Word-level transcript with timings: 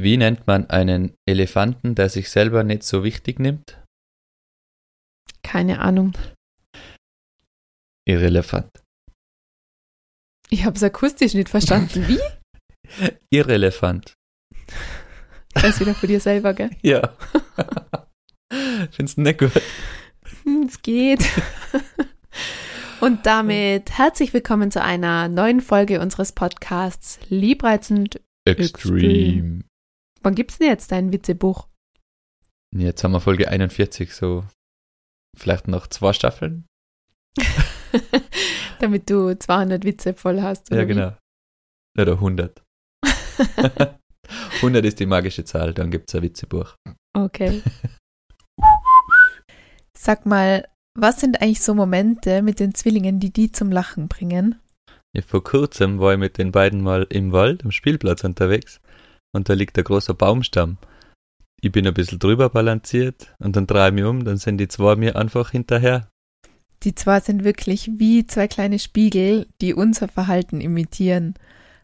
Wie 0.00 0.16
nennt 0.16 0.46
man 0.46 0.70
einen 0.70 1.16
Elefanten, 1.26 1.96
der 1.96 2.08
sich 2.08 2.30
selber 2.30 2.62
nicht 2.62 2.84
so 2.84 3.02
wichtig 3.02 3.40
nimmt? 3.40 3.82
Keine 5.42 5.80
Ahnung. 5.80 6.12
Irrelevant. 8.06 8.70
Ich 10.50 10.64
habe 10.64 10.76
es 10.76 10.84
akustisch 10.84 11.34
nicht 11.34 11.48
verstanden. 11.48 12.06
Wie? 12.06 12.20
Irrelevant. 13.30 14.14
Das 15.54 15.64
ist 15.64 15.80
wieder 15.80 15.96
für 15.96 16.06
dir 16.06 16.20
selber, 16.20 16.54
gell? 16.54 16.70
Ja. 16.82 17.16
Findest 18.92 19.18
du 19.18 19.22
nicht 19.22 19.40
gut? 19.40 19.50
Hm, 20.44 20.66
Es 20.68 20.80
geht. 20.80 21.28
Und 23.00 23.26
damit 23.26 23.90
herzlich 23.98 24.32
willkommen 24.32 24.70
zu 24.70 24.80
einer 24.80 25.28
neuen 25.28 25.60
Folge 25.60 26.00
unseres 26.00 26.30
Podcasts 26.32 27.18
Liebreizend. 27.28 28.20
Extreme. 28.46 29.64
Wann 30.22 30.34
gibt's 30.34 30.58
denn 30.58 30.68
jetzt 30.68 30.90
dein 30.92 31.12
Witzebuch? 31.12 31.68
Jetzt 32.74 33.02
haben 33.02 33.12
wir 33.12 33.20
Folge 33.20 33.48
41, 33.48 34.14
so 34.14 34.44
vielleicht 35.36 35.68
noch 35.68 35.86
zwei 35.86 36.12
Staffeln? 36.12 36.66
Damit 38.80 39.08
du 39.08 39.36
200 39.36 39.84
Witze 39.84 40.14
voll 40.14 40.42
hast. 40.42 40.70
Ja, 40.70 40.84
genau. 40.84 41.16
Oder 41.98 42.12
100. 42.12 42.62
100 44.56 44.84
ist 44.84 45.00
die 45.00 45.06
magische 45.06 45.44
Zahl, 45.44 45.72
dann 45.72 45.90
gibt 45.90 46.08
es 46.08 46.14
ein 46.14 46.22
Witzebuch. 46.22 46.74
Wie? 46.84 46.94
Okay. 47.14 47.62
Sag 49.96 50.26
mal, 50.26 50.68
was 50.94 51.20
sind 51.20 51.40
eigentlich 51.40 51.60
so 51.62 51.74
Momente 51.74 52.42
mit 52.42 52.60
den 52.60 52.74
Zwillingen, 52.74 53.20
die 53.20 53.32
die 53.32 53.50
zum 53.50 53.72
Lachen 53.72 54.08
bringen? 54.08 54.60
Ja, 55.16 55.22
vor 55.22 55.42
kurzem 55.42 55.98
war 55.98 56.12
ich 56.12 56.18
mit 56.18 56.38
den 56.38 56.52
beiden 56.52 56.82
mal 56.82 57.06
im 57.08 57.32
Wald 57.32 57.64
am 57.64 57.72
Spielplatz 57.72 58.24
unterwegs 58.24 58.80
und 59.34 59.48
da 59.48 59.54
liegt 59.54 59.78
ein 59.78 59.84
großer 59.84 60.14
Baumstamm. 60.14 60.78
Ich 61.60 61.72
bin 61.72 61.86
ein 61.86 61.94
bisschen 61.94 62.18
drüber 62.18 62.50
balanciert 62.50 63.34
und 63.38 63.56
dann 63.56 63.66
drehe 63.66 63.88
ich 63.88 63.94
mich 63.94 64.04
um, 64.04 64.24
dann 64.24 64.36
sind 64.36 64.58
die 64.58 64.68
zwei 64.68 64.96
mir 64.96 65.16
einfach 65.16 65.50
hinterher. 65.50 66.08
Die 66.84 66.94
zwei 66.94 67.18
sind 67.18 67.42
wirklich 67.42 67.90
wie 67.96 68.26
zwei 68.26 68.46
kleine 68.46 68.78
Spiegel, 68.78 69.48
die 69.60 69.74
unser 69.74 70.06
Verhalten 70.08 70.60
imitieren. 70.60 71.34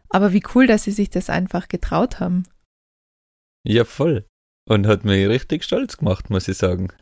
Aber 0.09 0.31
wie 0.31 0.43
cool, 0.53 0.67
dass 0.67 0.83
sie 0.83 0.91
sich 0.91 1.09
das 1.09 1.29
einfach 1.29 1.67
getraut 1.67 2.21
haben. 2.21 2.43
Ja, 3.67 3.83
voll. 3.83 4.25
Und 4.69 4.87
hat 4.87 5.03
mich 5.03 5.27
richtig 5.27 5.63
stolz 5.63 5.97
gemacht, 5.97 6.29
muss 6.29 6.47
ich 6.47 6.57
sagen. 6.57 6.93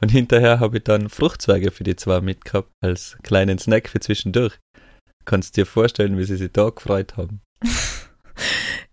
Und 0.00 0.10
hinterher 0.10 0.58
habe 0.58 0.78
ich 0.78 0.84
dann 0.84 1.08
Fruchtzweige 1.08 1.70
für 1.70 1.84
die 1.84 1.94
zwei 1.94 2.20
mitgehabt, 2.20 2.70
als 2.82 3.18
kleinen 3.22 3.58
Snack 3.58 3.88
für 3.88 4.00
zwischendurch. 4.00 4.58
Kannst 5.24 5.56
dir 5.56 5.66
vorstellen, 5.66 6.18
wie 6.18 6.24
sie 6.24 6.36
sich 6.36 6.50
da 6.50 6.70
gefreut 6.70 7.16
haben. 7.16 7.42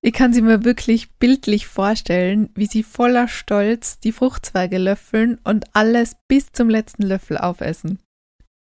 Ich 0.07 0.13
kann 0.13 0.31
sie 0.31 0.41
mir 0.41 0.63
wirklich 0.63 1.11
bildlich 1.19 1.67
vorstellen, 1.67 2.49
wie 2.55 2.65
sie 2.65 2.83
voller 2.83 3.27
Stolz 3.27 3.99
die 3.99 4.13
Fruchtzweige 4.13 4.77
löffeln 4.77 5.37
und 5.43 5.65
alles 5.73 6.15
bis 6.29 6.53
zum 6.53 6.69
letzten 6.69 7.03
Löffel 7.03 7.37
aufessen. 7.37 7.99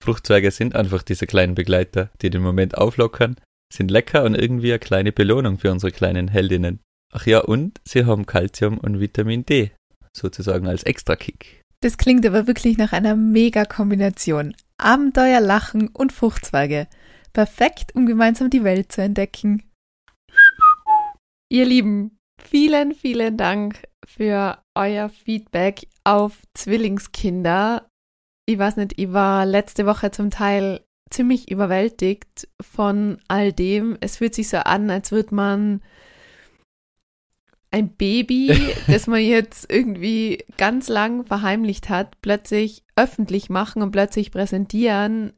Fruchtzweige 0.03 0.49
sind 0.49 0.75
einfach 0.75 1.03
diese 1.03 1.27
kleinen 1.27 1.53
Begleiter, 1.53 2.09
die 2.23 2.31
den 2.31 2.41
Moment 2.41 2.79
auflockern, 2.79 3.35
sind 3.71 3.91
lecker 3.91 4.23
und 4.23 4.33
irgendwie 4.33 4.71
eine 4.71 4.79
kleine 4.79 5.11
Belohnung 5.11 5.59
für 5.59 5.71
unsere 5.71 5.91
kleinen 5.91 6.29
Heldinnen. 6.29 6.79
Ach 7.13 7.27
ja, 7.27 7.41
und 7.41 7.79
sie 7.87 8.05
haben 8.05 8.25
Kalzium 8.25 8.79
und 8.79 8.99
Vitamin 8.99 9.45
D, 9.45 9.69
sozusagen 10.17 10.65
als 10.65 10.81
Extrakick. 10.81 11.61
Das 11.81 11.99
klingt 11.99 12.25
aber 12.25 12.47
wirklich 12.47 12.79
nach 12.79 12.91
einer 12.91 13.15
Mega-Kombination. 13.15 14.55
Abenteuer, 14.79 15.41
Lachen 15.41 15.89
und 15.89 16.11
Fruchtzweige. 16.11 16.87
Perfekt, 17.33 17.93
um 17.93 18.07
gemeinsam 18.07 18.49
die 18.49 18.63
Welt 18.63 18.91
zu 18.91 19.03
entdecken. 19.03 19.61
Ihr 21.49 21.65
Lieben, 21.65 22.17
vielen, 22.41 22.93
vielen 22.93 23.37
Dank 23.37 23.83
für 24.05 24.57
euer 24.73 25.09
Feedback 25.09 25.87
auf 26.03 26.41
Zwillingskinder. 26.53 27.87
Ich 28.47 28.57
weiß 28.57 28.77
nicht, 28.77 28.93
ich 28.97 29.13
war 29.13 29.45
letzte 29.45 29.85
Woche 29.85 30.11
zum 30.11 30.31
Teil 30.31 30.83
ziemlich 31.09 31.51
überwältigt 31.51 32.47
von 32.61 33.19
all 33.27 33.53
dem. 33.53 33.97
Es 34.01 34.17
fühlt 34.17 34.33
sich 34.33 34.49
so 34.49 34.57
an, 34.57 34.89
als 34.89 35.11
würde 35.11 35.35
man 35.35 35.81
ein 37.71 37.89
Baby, 37.89 38.73
das 38.87 39.05
man 39.05 39.21
jetzt 39.21 39.71
irgendwie 39.71 40.43
ganz 40.57 40.87
lang 40.87 41.25
verheimlicht 41.25 41.89
hat, 41.89 42.19
plötzlich 42.21 42.83
öffentlich 42.95 43.49
machen 43.49 43.81
und 43.83 43.91
plötzlich 43.91 44.31
präsentieren 44.31 45.33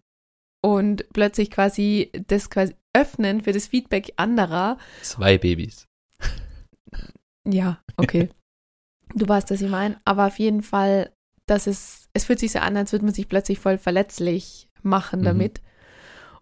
und 0.63 1.05
plötzlich 1.13 1.51
quasi 1.51 2.11
das 2.27 2.49
quasi 2.49 2.75
öffnen 2.93 3.41
für 3.41 3.51
das 3.51 3.67
Feedback 3.67 4.13
anderer. 4.15 4.77
Zwei 5.01 5.37
Babys. 5.37 5.86
Ja, 7.47 7.79
okay. 7.97 8.29
Du 9.15 9.25
weißt, 9.25 9.49
was 9.51 9.61
ich 9.61 9.69
meine. 9.69 9.99
Aber 10.03 10.27
auf 10.27 10.37
jeden 10.37 10.61
Fall, 10.61 11.11
dass 11.45 11.65
es, 11.65 12.09
es 12.13 12.25
fühlt 12.25 12.39
sich 12.39 12.51
so 12.51 12.59
an, 12.59 12.75
als 12.75 12.91
würde 12.91 13.05
man 13.05 13.13
sich 13.13 13.29
plötzlich 13.29 13.57
voll 13.57 13.77
verletzlich 13.77 14.69
machen 14.83 15.21
Mhm. 15.21 15.25
damit. 15.25 15.61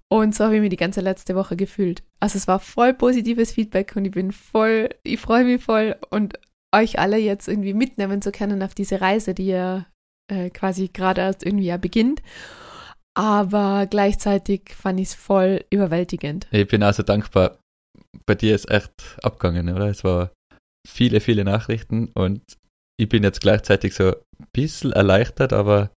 Und 0.07 0.33
so 0.33 0.45
habe 0.45 0.55
ich 0.55 0.61
mir 0.61 0.69
die 0.69 0.75
ganze 0.75 1.01
letzte 1.01 1.35
Woche 1.35 1.55
gefühlt. 1.55 2.01
Also 2.19 2.37
es 2.39 2.47
war 2.47 2.59
voll 2.59 2.95
positives 2.95 3.51
Feedback 3.51 3.95
und 3.95 4.05
ich 4.05 4.11
bin 4.11 4.31
voll, 4.31 4.89
ich 5.03 5.19
freue 5.19 5.43
mich 5.45 5.63
voll 5.63 5.95
und 6.09 6.39
euch 6.75 6.97
alle 6.97 7.17
jetzt 7.17 7.47
irgendwie 7.47 7.75
mitnehmen 7.75 8.21
zu 8.23 8.31
können 8.31 8.63
auf 8.63 8.73
diese 8.73 8.99
Reise, 8.99 9.35
die 9.35 9.47
ja 9.47 9.85
äh, 10.27 10.49
quasi 10.49 10.87
gerade 10.87 11.21
erst 11.21 11.45
irgendwie 11.45 11.65
ja 11.67 11.77
beginnt. 11.77 12.23
Aber 13.13 13.85
gleichzeitig 13.89 14.73
fand 14.75 14.99
ich 14.99 15.09
es 15.09 15.13
voll 15.13 15.63
überwältigend. 15.69 16.47
Ich 16.51 16.67
bin 16.67 16.83
also 16.83 17.03
dankbar. 17.03 17.59
Bei 18.25 18.35
dir 18.35 18.55
ist 18.55 18.69
echt 18.69 19.17
abgegangen, 19.23 19.73
oder? 19.73 19.87
Es 19.87 20.03
war 20.03 20.31
viele, 20.85 21.19
viele 21.19 21.43
Nachrichten 21.43 22.07
und 22.13 22.41
ich 22.97 23.09
bin 23.09 23.23
jetzt 23.23 23.41
gleichzeitig 23.41 23.93
so 23.95 24.09
ein 24.09 24.47
bisschen 24.53 24.91
erleichtert, 24.93 25.51
aber 25.53 25.91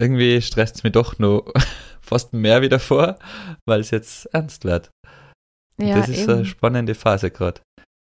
irgendwie 0.00 0.40
stresst 0.40 0.76
es 0.76 0.82
mich 0.84 0.92
doch 0.92 1.18
noch 1.18 1.52
fast 2.00 2.32
mehr 2.32 2.62
wieder 2.62 2.78
vor, 2.78 3.18
weil 3.66 3.80
es 3.80 3.90
jetzt 3.90 4.26
ernst 4.26 4.64
wird. 4.64 4.90
Ja, 5.80 5.96
das 6.00 6.08
ist 6.08 6.28
eine 6.28 6.38
eben. 6.38 6.46
spannende 6.46 6.94
Phase 6.94 7.30
gerade. 7.30 7.60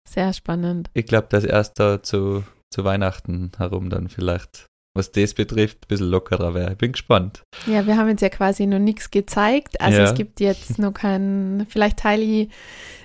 Sehr 0.08 0.32
spannend. 0.32 0.90
Ich 0.94 1.06
glaube, 1.06 1.28
dass 1.30 1.44
erst 1.44 1.78
da 1.78 2.02
zu, 2.02 2.44
zu 2.72 2.84
Weihnachten 2.84 3.52
herum 3.56 3.90
dann 3.90 4.08
vielleicht, 4.08 4.66
was 4.96 5.12
das 5.12 5.34
betrifft, 5.34 5.84
ein 5.84 5.88
bisschen 5.88 6.08
lockerer 6.08 6.54
wäre. 6.54 6.72
Ich 6.72 6.78
bin 6.78 6.92
gespannt. 6.92 7.42
Ja, 7.66 7.86
wir 7.86 7.96
haben 7.96 8.08
jetzt 8.08 8.22
ja 8.22 8.30
quasi 8.30 8.66
noch 8.66 8.78
nichts 8.78 9.10
gezeigt. 9.10 9.80
Also 9.80 9.98
Ja. 9.98 10.04
es 10.04 10.14
gibt 10.14 10.40
jetzt 10.40 10.78
noch 10.78 10.92
keinen, 10.92 11.66
vielleicht 11.66 11.98
teile 11.98 12.22
ich 12.22 12.48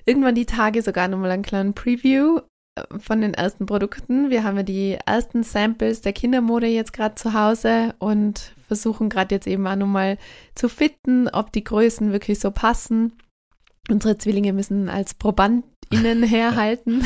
irgendwann 0.06 0.35
die 0.35 0.46
Tage 0.46 0.81
sogar 0.81 1.08
nochmal 1.08 1.31
einen 1.31 1.44
kleinen 1.44 1.74
Preview 1.74 2.40
von 2.97 3.22
den 3.22 3.34
ersten 3.34 3.66
Produkten. 3.66 4.29
Wir 4.29 4.44
haben 4.44 4.57
ja 4.57 4.63
die 4.63 4.97
ersten 5.06 5.44
Samples 5.44 6.01
der 6.01 6.13
Kindermode 6.13 6.67
jetzt 6.67 6.94
gerade 6.94 7.16
zu 7.16 7.34
Hause 7.34 7.94
und 8.00 8.53
versuchen 8.67 9.09
gerade 9.09 9.35
jetzt 9.35 9.47
eben 9.47 9.67
auch 9.67 9.75
nochmal 9.75 10.17
zu 10.56 10.69
fitten, 10.69 11.28
ob 11.29 11.51
die 11.51 11.63
Größen 11.63 12.11
wirklich 12.11 12.39
so 12.39 12.51
passen. 12.51 13.13
Unsere 13.89 14.17
Zwillinge 14.17 14.53
müssen 14.53 14.89
als 14.89 15.13
ProbandInnen 15.13 16.23
herhalten. 16.28 17.03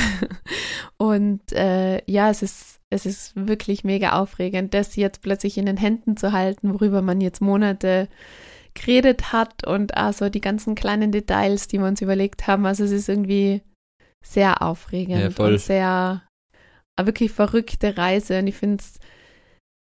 Und 0.98 1.52
äh, 1.52 2.02
ja, 2.10 2.30
es 2.30 2.44
ist, 2.44 2.80
es 2.90 3.06
ist 3.06 3.34
wirklich 3.36 3.84
mega 3.84 4.14
aufregend, 4.14 4.74
das 4.74 4.96
jetzt 4.96 5.22
plötzlich 5.22 5.58
in 5.58 5.66
den 5.66 5.78
Händen 5.78 6.16
zu 6.16 6.32
halten, 6.32 6.74
worüber 6.74 7.02
man 7.02 7.20
jetzt 7.20 7.42
Monate 7.42 8.08
geredet 8.74 9.34
hat 9.34 9.66
und 9.66 9.98
also 9.98 10.30
die 10.30 10.42
ganzen 10.42 10.76
kleinen 10.76 11.12
Details, 11.12 11.68
die 11.68 11.80
wir 11.80 11.88
uns 11.88 12.02
überlegt 12.02 12.48
haben. 12.48 12.66
Also 12.66 12.84
es 12.84 12.92
ist 12.92 13.10
irgendwie 13.10 13.62
sehr 14.26 14.62
aufregend 14.62 15.38
Ja, 15.38 15.46
und 15.46 15.60
sehr 15.60 16.24
eine 16.98 17.08
wirklich 17.08 17.32
verrückte 17.32 17.98
Reise. 17.98 18.40
Und 18.40 18.48
ich 18.48 18.56
finde 18.56 18.78
es, 18.78 19.00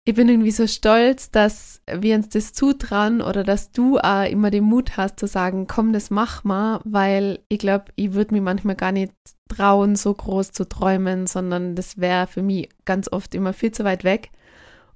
ich 0.06 0.14
bin 0.14 0.28
irgendwie 0.28 0.50
so 0.50 0.66
stolz, 0.66 1.30
dass 1.30 1.82
wir 1.90 2.16
uns 2.16 2.28
das 2.28 2.52
zutrauen 2.52 3.20
oder 3.20 3.44
dass 3.44 3.72
du 3.72 3.98
auch 3.98 4.28
immer 4.28 4.50
den 4.50 4.64
Mut 4.64 4.96
hast 4.96 5.18
zu 5.18 5.26
sagen, 5.26 5.66
komm, 5.66 5.92
das 5.92 6.10
mach 6.10 6.44
mal, 6.44 6.80
weil 6.84 7.40
ich 7.48 7.58
glaube, 7.58 7.86
ich 7.96 8.12
würde 8.12 8.34
mir 8.34 8.42
manchmal 8.42 8.76
gar 8.76 8.92
nicht 8.92 9.12
trauen, 9.48 9.96
so 9.96 10.14
groß 10.14 10.52
zu 10.52 10.68
träumen, 10.68 11.26
sondern 11.26 11.74
das 11.74 11.98
wäre 11.98 12.26
für 12.26 12.42
mich 12.42 12.68
ganz 12.84 13.10
oft 13.10 13.34
immer 13.34 13.52
viel 13.52 13.72
zu 13.72 13.84
weit 13.84 14.04
weg. 14.04 14.30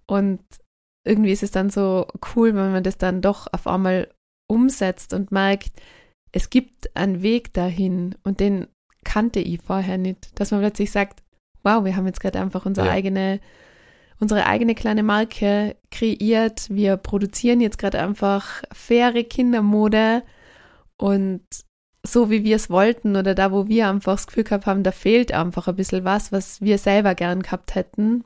Und 0.06 0.40
irgendwie 1.06 1.32
ist 1.32 1.42
es 1.42 1.50
dann 1.50 1.70
so 1.70 2.06
cool, 2.34 2.54
wenn 2.54 2.72
man 2.72 2.82
das 2.82 2.98
dann 2.98 3.20
doch 3.20 3.46
auf 3.52 3.66
einmal 3.66 4.08
umsetzt 4.50 5.12
und 5.12 5.32
merkt, 5.32 5.72
es 6.32 6.50
gibt 6.50 6.94
einen 6.96 7.22
Weg 7.22 7.52
dahin 7.52 8.16
und 8.24 8.40
den 8.40 8.66
kannte 9.04 9.40
ich 9.40 9.60
vorher 9.62 9.98
nicht. 9.98 10.38
Dass 10.40 10.50
man 10.50 10.60
plötzlich 10.60 10.90
sagt, 10.90 11.22
wow, 11.62 11.84
wir 11.84 11.96
haben 11.96 12.06
jetzt 12.06 12.20
gerade 12.20 12.40
einfach 12.40 12.66
unsere 12.66 12.88
Ja. 12.88 12.92
eigene, 12.92 13.40
unsere 14.20 14.46
eigene 14.46 14.74
kleine 14.74 15.02
Marke 15.02 15.76
kreiert. 15.90 16.66
Wir 16.70 16.96
produzieren 16.96 17.60
jetzt 17.60 17.78
gerade 17.78 18.00
einfach 18.00 18.62
faire 18.72 19.22
Kindermode 19.24 20.22
und 20.96 21.42
so 22.06 22.30
wie 22.30 22.44
wir 22.44 22.56
es 22.56 22.68
wollten 22.68 23.16
oder 23.16 23.34
da, 23.34 23.50
wo 23.50 23.66
wir 23.66 23.88
einfach 23.88 24.14
das 24.16 24.26
Gefühl 24.26 24.44
gehabt 24.44 24.66
haben, 24.66 24.82
da 24.82 24.92
fehlt 24.92 25.32
einfach 25.32 25.68
ein 25.68 25.76
bisschen 25.76 26.04
was, 26.04 26.32
was 26.32 26.60
wir 26.60 26.76
selber 26.76 27.14
gern 27.14 27.42
gehabt 27.42 27.74
hätten. 27.74 28.24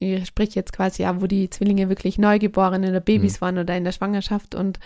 Ich 0.00 0.26
spreche 0.26 0.56
jetzt 0.58 0.72
quasi 0.72 1.02
ja, 1.02 1.20
wo 1.20 1.26
die 1.28 1.48
Zwillinge 1.48 1.88
wirklich 1.88 2.18
neugeboren 2.18 2.84
oder 2.84 2.98
Babys 3.00 3.36
Mhm. 3.36 3.40
waren 3.42 3.58
oder 3.58 3.76
in 3.76 3.84
der 3.84 3.92
Schwangerschaft 3.92 4.54
und 4.56 4.80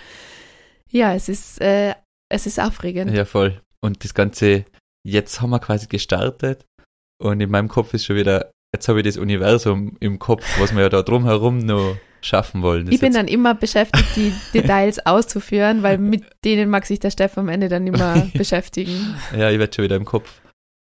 ja, 0.91 1.15
es 1.15 1.29
ist, 1.31 1.61
äh, 1.63 1.95
es 2.29 2.47
ist 2.47 2.61
aufregend. 2.61 3.13
Ja, 3.13 3.25
voll. 3.25 3.61
Und 3.81 4.05
das 4.05 4.13
Ganze, 4.13 4.65
jetzt 5.07 5.41
haben 5.41 5.51
wir 5.51 5.61
quasi 5.61 5.87
gestartet 5.87 6.65
Und 7.23 7.41
in 7.41 7.51
meinem 7.51 7.69
Kopf 7.69 7.95
ist 7.95 8.05
schon 8.07 8.17
wieder, 8.17 8.51
jetzt 8.75 8.89
habe 8.89 9.01
ich 9.01 9.05
das 9.07 9.17
Universum 9.17 9.97
im 10.01 10.19
Kopf, 10.19 10.45
was 10.59 10.75
wir 10.75 10.83
ja 10.83 10.89
da 10.89 11.03
drumherum 11.03 11.59
noch 11.59 11.97
schaffen 12.23 12.63
wollen. 12.63 12.91
Ich 12.91 13.01
bin 13.01 13.13
dann 13.13 13.29
immer 13.29 13.55
beschäftigt, 13.55 14.17
die 14.17 14.33
Details 14.55 15.05
auszuführen, 15.05 15.83
weil 15.83 15.99
mit 15.99 16.25
denen 16.45 16.71
mag 16.71 16.87
sich 16.87 16.99
der 16.99 17.11
Steff 17.11 17.37
am 17.37 17.49
Ende 17.49 17.69
dann 17.69 17.87
immer 17.87 18.27
beschäftigen. 18.35 19.15
Ja, 19.37 19.51
ich 19.51 19.59
werde 19.59 19.75
schon 19.75 19.85
wieder 19.85 19.97
im 19.97 20.07
Kopf, 20.07 20.41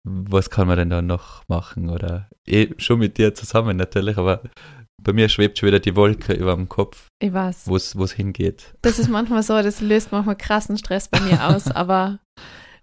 was 0.08 0.48
kann 0.50 0.68
man 0.68 0.78
denn 0.78 0.90
da 0.90 1.02
noch 1.02 1.42
machen? 1.48 1.90
Oder 1.90 2.28
eh, 2.46 2.68
schon 2.78 3.00
mit 3.00 3.18
dir 3.18 3.34
zusammen 3.34 3.76
natürlich, 3.76 4.16
aber 4.16 4.42
bei 5.02 5.12
mir 5.12 5.28
schwebt 5.28 5.58
schon 5.58 5.66
wieder 5.66 5.80
die 5.80 5.96
Wolke 5.96 6.32
über 6.34 6.54
dem 6.54 6.68
Kopf, 6.68 7.08
Ich 7.20 7.32
weiß. 7.32 7.66
wo 7.66 7.76
es 7.76 8.12
hingeht. 8.12 8.74
Das 8.82 8.98
ist 8.98 9.08
manchmal 9.08 9.42
so, 9.42 9.60
das 9.60 9.80
löst 9.80 10.12
manchmal 10.12 10.36
krassen 10.36 10.78
Stress 10.78 11.08
bei 11.08 11.20
mir 11.20 11.44
aus, 11.48 11.66
aber 11.70 12.20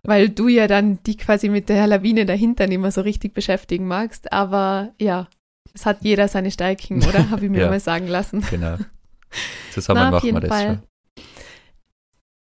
weil 0.03 0.30
du 0.30 0.48
ja 0.48 0.68
dann 0.68 1.01
die 1.03 1.18
quasi 1.18 1.50
mit 1.50 1.69
der 1.69 1.88
Lawine 1.88 2.25
dahinter 2.25 2.68
nicht 2.68 2.80
mehr 2.80 2.92
so 2.92 3.01
richtig 3.01 3.33
beschäftigen 3.33 3.88
magst. 3.88 4.31
Aber 4.33 4.94
ja, 5.00 5.27
es 5.74 5.86
hat 5.86 6.03
jeder 6.03 6.27
seine 6.27 6.51
Stärken, 6.51 7.03
oder? 7.06 7.30
Habe 7.30 7.45
ich 7.45 7.51
mir 7.51 7.62
Ja. 7.62 7.69
mal 7.69 7.80
sagen 7.80 8.07
lassen. 8.07 8.42
Genau. 8.50 8.77
Zusammen 9.71 10.00
Na, 10.01 10.12
machen 10.12 10.33
wir 10.33 10.39
das 10.42 10.50
Fall. 10.50 10.68
schon. 10.68 11.24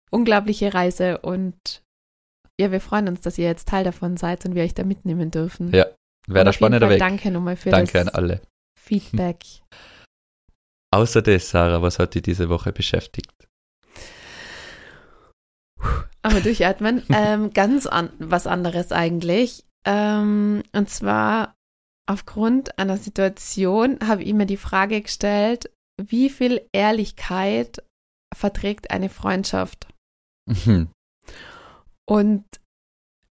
Unglaubliche 0.09 0.73
Reise 0.73 1.17
und 1.19 1.83
ja, 2.59 2.71
wir 2.71 2.81
freuen 2.81 3.07
uns, 3.07 3.21
dass 3.21 3.37
ihr 3.37 3.45
jetzt 3.45 3.67
Teil 3.67 3.83
davon 3.83 4.17
seid 4.17 4.45
und 4.45 4.55
wir 4.55 4.63
euch 4.63 4.73
da 4.73 4.83
mitnehmen 4.83 5.31
dürfen. 5.31 5.73
Ja, 5.73 5.85
Wäre 6.27 6.45
der 6.45 6.53
Fall 6.53 6.71
Weg. 6.89 6.99
Danke 6.99 7.29
nochmal 7.31 7.55
für 7.55 7.69
Danke 7.69 7.99
an 7.99 8.05
das 8.07 8.15
alle. 8.15 8.41
Feedback. 8.79 9.43
Außer 10.91 11.21
das, 11.21 11.49
Sarah, 11.49 11.81
was 11.81 11.99
hat 11.99 12.15
dich 12.15 12.21
diese 12.23 12.47
Woche 12.49 12.71
beschäftigt? 12.71 13.46
Aber 16.21 16.41
durchatmen. 16.41 17.03
ähm, 17.09 17.51
ganz 17.53 17.85
an, 17.87 18.11
was 18.19 18.47
anderes 18.47 18.91
eigentlich. 18.91 19.65
Ähm, 19.85 20.63
und 20.73 20.89
zwar 20.89 21.55
aufgrund 22.09 22.77
einer 22.79 22.97
Situation 22.97 23.99
habe 24.05 24.23
ich 24.23 24.33
mir 24.33 24.45
die 24.45 24.57
Frage 24.57 25.01
gestellt, 25.01 25.71
wie 26.01 26.29
viel 26.29 26.67
Ehrlichkeit 26.71 27.83
verträgt 28.35 28.91
eine 28.91 29.09
Freundschaft? 29.09 29.87
Mhm. 30.47 30.89
Und 32.09 32.45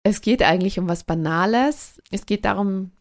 es 0.02 0.20
geht 0.20 0.42
eigentlich 0.42 0.78
um 0.78 0.88
was 0.88 1.04
Banales. 1.04 2.00
Es 2.10 2.26
geht 2.26 2.44
darum, 2.44 2.92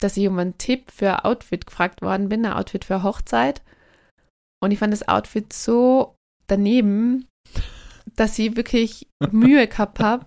dass 0.00 0.16
ich 0.16 0.26
um 0.26 0.38
einen 0.38 0.58
Tipp 0.58 0.90
für 0.90 1.24
Outfit 1.24 1.66
gefragt 1.66 2.02
worden 2.02 2.28
bin, 2.28 2.44
ein 2.44 2.52
Outfit 2.52 2.84
für 2.84 3.02
Hochzeit. 3.02 3.62
Und 4.60 4.70
ich 4.70 4.78
fand 4.78 4.92
das 4.92 5.06
Outfit 5.06 5.52
so 5.52 6.16
daneben, 6.46 7.28
dass 8.16 8.38
ich 8.38 8.56
wirklich 8.56 9.08
Mühe 9.30 9.66
gehabt 9.66 10.00
habe, 10.00 10.26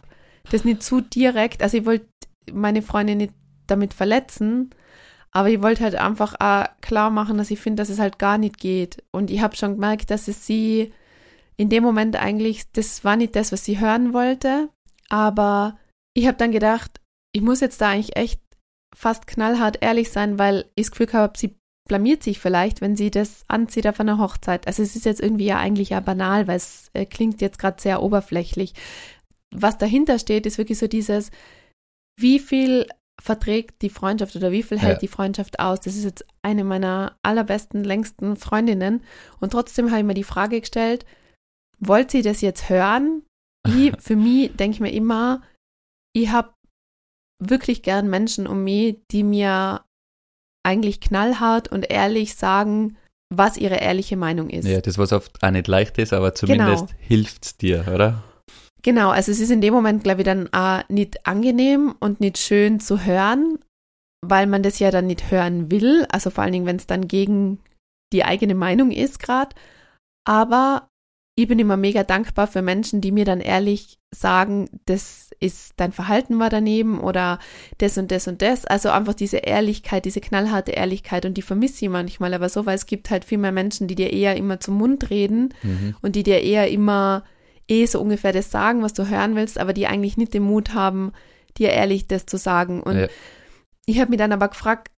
das 0.52 0.66
nicht 0.66 0.84
zu 0.84 1.02
direkt, 1.02 1.62
also 1.62 1.78
ich 1.78 1.86
wollte 1.86 2.08
meine 2.52 2.82
Freundin 2.82 3.18
nicht 3.18 3.34
damit 3.68 3.94
verletzen, 3.94 4.70
aber 5.32 5.50
ich 5.50 5.62
wollte 5.62 5.84
halt 5.84 5.96
einfach 5.96 6.36
auch 6.40 6.66
klar 6.82 7.10
machen, 7.10 7.38
dass 7.38 7.52
ich 7.52 7.60
finde, 7.60 7.82
dass 7.82 7.90
es 7.90 8.00
halt 8.00 8.18
gar 8.18 8.38
nicht 8.38 8.58
geht. 8.58 9.04
Und 9.12 9.30
ich 9.30 9.42
habe 9.42 9.56
schon 9.56 9.74
gemerkt, 9.76 10.10
dass 10.10 10.28
es 10.28 10.48
sie 10.48 10.94
in 11.58 11.70
dem 11.70 11.84
Moment 11.84 12.16
eigentlich, 12.16 12.72
das 12.72 13.04
war 13.04 13.16
nicht 13.16 13.36
das, 13.36 13.52
was 13.52 13.66
sie 13.66 13.80
hören 13.80 14.14
wollte, 14.14 14.70
aber 15.10 15.78
ich 16.14 16.28
habe 16.28 16.38
dann 16.38 16.52
gedacht, 16.52 17.02
ich 17.34 17.42
muss 17.42 17.60
jetzt 17.60 17.82
da 17.82 17.90
eigentlich 17.90 18.16
echt 18.16 18.42
fast 18.96 19.28
knallhart 19.28 19.78
ehrlich 19.82 20.12
sein, 20.12 20.40
weil 20.40 20.66
ich 20.76 20.88
das 20.88 20.92
Gefühl 20.92 21.14
habe, 21.14 21.38
sie 21.38 21.58
blamiert 21.88 22.24
sich 22.24 22.40
vielleicht, 22.40 22.82
wenn 22.82 22.96
sie 22.96 23.12
das 23.12 23.44
anzieht 23.48 23.88
auf 23.88 24.00
einer 24.00 24.18
Hochzeit. 24.18 24.68
Also 24.68 24.84
es 24.84 24.96
ist 24.96 25.06
jetzt 25.06 25.22
irgendwie 25.22 25.46
ja 25.46 25.58
eigentlich 25.58 25.90
ja 25.90 26.00
banal, 26.00 26.48
weil 26.48 26.58
es 26.58 26.90
äh, 26.94 27.06
klingt 27.06 27.42
jetzt 27.42 27.60
gerade 27.60 27.82
sehr 27.82 28.02
oberflächlich. 28.02 28.74
Was 29.54 29.78
dahinter 29.78 30.20
steht, 30.20 30.46
ist 30.46 30.58
wirklich 30.58 30.78
so 30.78 30.88
dieses, 30.88 31.32
wie 32.20 32.40
viel 32.40 32.88
verträgt 33.22 33.82
die 33.82 33.90
Freundschaft 33.90 34.36
oder 34.36 34.52
wie 34.52 34.64
viel 34.64 34.80
hält 34.80 34.96
Ja. 34.96 35.00
die 35.00 35.08
Freundschaft 35.08 35.60
aus? 35.60 35.80
Das 35.80 35.96
ist 35.96 36.04
jetzt 36.04 36.26
eine 36.42 36.64
meiner 36.64 37.18
allerbesten, 37.24 37.84
längsten 37.84 38.36
Freundinnen. 38.36 39.04
Und 39.40 39.52
trotzdem 39.52 39.90
habe 39.90 40.00
ich 40.00 40.06
mir 40.06 40.14
die 40.14 40.24
Frage 40.24 40.60
gestellt, 40.60 41.06
wollt 41.80 42.12
sie 42.12 42.22
das 42.22 42.42
jetzt 42.42 42.70
hören? 42.70 43.24
Ich, 43.68 43.94
für 44.00 44.16
mich 44.16 44.56
denke 44.56 44.76
ich 44.76 44.80
mir 44.82 44.92
immer, 44.92 45.42
ich 46.14 46.30
habe 46.30 46.54
wirklich 47.40 47.84
gern 47.84 48.10
Menschen 48.10 48.48
um 48.48 48.64
mich, 48.64 49.00
die 49.12 49.24
mir 49.24 49.84
eigentlich 50.68 51.00
knallhart 51.00 51.70
und 51.70 51.90
ehrlich 51.90 52.36
sagen, 52.36 52.98
was 53.34 53.58
ihre 53.58 53.76
ehrliche 53.76 54.18
Meinung 54.18 54.50
ist. 54.50 54.68
Ja, 54.68 54.82
das 54.82 54.98
was 54.98 55.14
oft 55.14 55.42
auch 55.42 55.52
nicht 55.52 55.68
leicht 55.68 55.98
ist, 55.98 56.14
aber 56.14 56.36
zumindest 56.36 56.94
hilft's 57.00 57.58
dir, 57.58 57.86
oder? 57.94 58.24
Genau, 58.84 59.10
also 59.10 59.32
es 59.32 59.40
ist 59.40 59.50
in 59.50 59.62
dem 59.62 59.74
Moment, 59.74 60.04
glaube 60.04 60.22
ich, 60.22 60.26
dann 60.26 60.52
auch 60.54 60.88
nicht 60.90 61.26
angenehm 61.26 61.96
und 62.00 62.20
nicht 62.20 62.38
schön 62.38 62.80
zu 62.80 63.06
hören, 63.06 63.60
weil 64.26 64.48
man 64.48 64.64
das 64.64 64.80
ja 64.80 64.92
dann 64.92 65.08
nicht 65.08 65.32
hören 65.32 65.72
will, 65.72 66.06
also 66.12 66.30
vor 66.30 66.44
allen 66.44 66.54
Dingen, 66.54 66.66
wenn 66.66 66.78
es 66.78 66.88
dann 66.88 67.08
gegen 67.08 67.60
die 68.14 68.24
eigene 68.24 68.56
Meinung 68.56 68.92
ist 68.92 69.20
gerade. 69.20 69.56
Aber 70.26 70.88
ich 71.38 71.48
bin 71.48 71.60
immer 71.60 71.78
mega 71.78 72.04
dankbar 72.04 72.48
für 72.48 72.62
Menschen, 72.62 73.02
die 73.02 73.12
mir 73.12 73.26
dann 73.26 73.42
ehrlich 73.42 73.97
sagen, 74.16 74.70
das 74.86 75.32
ist 75.40 75.74
dein 75.78 75.92
Verhalten 75.92 76.40
war 76.40 76.50
daneben 76.50 77.00
oder 77.02 77.40
das 77.80 77.98
und 77.98 78.10
das 78.10 78.28
und 78.28 78.42
das. 78.42 78.66
Also 78.66 78.90
einfach 78.90 79.14
diese 79.14 79.38
Ehrlichkeit, 79.38 80.06
diese 80.06 80.22
knallharte 80.22 80.72
Ehrlichkeit 80.72 81.26
und 81.26 81.34
die 81.36 81.42
vermisse 81.42 81.86
ich 81.86 81.92
manchmal 81.92 82.34
aber 82.34 82.48
so, 82.50 82.66
weil 82.66 82.76
es 82.76 82.86
gibt 82.86 83.10
halt 83.10 83.26
viel 83.26 83.38
mehr 83.38 83.52
Menschen, 83.52 83.88
die 83.88 83.96
dir 83.96 84.12
eher 84.14 84.36
immer 84.38 84.60
zum 84.60 84.76
Mund 84.78 85.10
reden 85.10 85.54
Mhm. 85.62 85.96
und 86.02 86.16
die 86.16 86.24
dir 86.24 86.42
eher 86.42 86.70
immer 86.72 87.24
eh 87.68 87.86
so 87.86 88.00
ungefähr 88.00 88.32
das 88.32 88.50
sagen, 88.50 88.82
was 88.82 88.94
du 88.94 89.10
hören 89.10 89.36
willst, 89.36 89.60
aber 89.60 89.74
die 89.74 89.88
eigentlich 89.88 90.16
nicht 90.16 90.34
den 90.34 90.44
Mut 90.44 90.74
haben, 90.74 91.12
dir 91.58 91.72
ehrlich 91.72 92.08
das 92.08 92.26
zu 92.26 92.38
sagen. 92.38 92.82
Und 92.82 92.98
Ja. 92.98 93.08
ich 93.86 94.00
habe 94.00 94.10
mich 94.10 94.20
dann 94.20 94.32
aber 94.32 94.48
gefragt, 94.48 94.90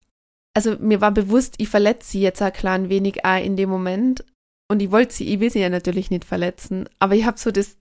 also 0.55 0.77
mir 0.79 1.01
war 1.01 1.13
bewusst, 1.13 1.55
ich 1.59 1.69
verletze 1.69 2.11
sie 2.11 2.21
jetzt 2.21 2.43
ein 2.43 2.53
klein 2.53 2.89
wenig 2.91 3.25
auch 3.25 3.43
in 3.43 3.57
dem 3.57 3.71
Moment. 3.71 4.25
Und 4.71 4.81
ich 4.81 4.91
wollte 4.91 5.15
sie, 5.15 5.33
ich 5.33 5.41
will 5.41 5.51
sie 5.51 5.61
ja 5.61 5.71
natürlich 5.71 6.11
nicht 6.11 6.25
verletzen, 6.25 6.89
aber 6.99 7.15
ich 7.15 7.25
habe 7.25 7.39
so 7.39 7.51
das 7.51 7.79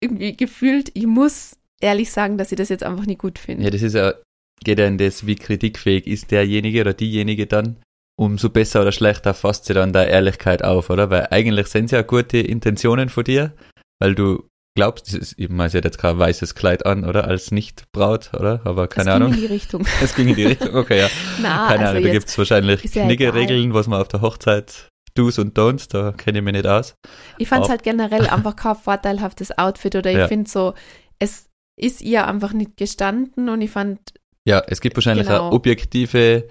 irgendwie 0.00 0.36
gefühlt, 0.36 0.90
ich 0.94 1.06
muss 1.06 1.56
ehrlich 1.80 2.10
sagen, 2.10 2.36
dass 2.36 2.52
ich 2.52 2.58
das 2.58 2.68
jetzt 2.68 2.84
einfach 2.84 3.06
nicht 3.06 3.20
gut 3.20 3.38
finde. 3.38 3.64
Ja, 3.64 3.70
das 3.70 3.82
ist 3.82 3.94
ja, 3.94 4.14
geht 4.62 4.78
ja 4.78 4.86
in 4.86 4.98
das, 4.98 5.26
wie 5.26 5.36
kritikfähig 5.36 6.06
ist 6.06 6.30
derjenige 6.30 6.82
oder 6.82 6.92
diejenige 6.92 7.46
dann, 7.46 7.76
umso 8.18 8.50
besser 8.50 8.82
oder 8.82 8.92
schlechter 8.92 9.34
fasst 9.34 9.66
sie 9.66 9.74
dann 9.74 9.92
da 9.92 10.04
Ehrlichkeit 10.04 10.62
auf, 10.62 10.90
oder? 10.90 11.10
Weil 11.10 11.28
eigentlich 11.30 11.68
sind 11.68 11.86
es 11.86 11.90
ja 11.92 12.02
gute 12.02 12.38
Intentionen 12.38 13.08
von 13.08 13.24
dir, 13.24 13.52
weil 13.98 14.14
du 14.14 14.46
glaubst, 14.74 15.14
ist, 15.14 15.34
ich 15.38 15.48
meine, 15.48 15.70
sie 15.70 15.78
hat 15.78 15.84
jetzt 15.84 15.98
kein 15.98 16.18
weißes 16.18 16.54
Kleid 16.54 16.84
an, 16.84 17.04
oder? 17.04 17.24
Als 17.24 17.50
Nicht-Braut, 17.50 18.32
oder? 18.34 18.60
Aber 18.64 18.88
keine 18.88 19.12
Ahnung. 19.12 19.32
ging 19.32 19.42
in 19.42 19.48
die 19.48 19.54
Richtung. 19.54 19.86
Es 20.02 20.14
ging 20.14 20.28
in 20.28 20.34
die 20.34 20.44
Richtung, 20.44 20.74
okay, 20.74 20.98
ja. 21.00 21.08
Na, 21.42 21.68
Keine 21.68 21.80
also 21.80 21.90
Ahnung, 21.90 22.02
da 22.02 22.08
jetzt, 22.08 22.12
gibt 22.12 22.28
es 22.28 22.38
wahrscheinlich 22.38 22.94
ja 22.94 23.04
Knigge-Regeln, 23.04 23.72
was 23.72 23.86
man 23.86 24.00
auf 24.00 24.08
der 24.08 24.20
Hochzeit 24.20 24.88
Do's 25.18 25.38
und 25.38 25.58
Don'ts, 25.58 25.88
da 25.88 26.12
kenne 26.12 26.38
ich 26.38 26.44
mich 26.44 26.52
nicht 26.54 26.66
aus. 26.66 26.94
Ich 27.38 27.48
fand 27.48 27.64
es 27.64 27.70
halt 27.70 27.82
generell 27.82 28.26
einfach 28.28 28.54
kein 28.56 28.76
vorteilhaftes 28.76 29.56
Outfit 29.58 29.96
oder 29.96 30.10
ich 30.10 30.18
Ja. 30.18 30.28
finde 30.28 30.48
so, 30.50 30.74
es 31.18 31.46
ist 31.78 32.00
ihr 32.02 32.26
einfach 32.26 32.52
nicht 32.52 32.76
gestanden 32.76 33.48
und 33.48 33.60
ich 33.60 33.70
fand, 33.70 33.98
Ja, 34.46 34.62
es 34.66 34.80
gibt 34.80 34.96
wahrscheinlich 34.96 35.26
Genau. 35.26 35.46
eine 35.48 35.52
objektive 35.52 36.48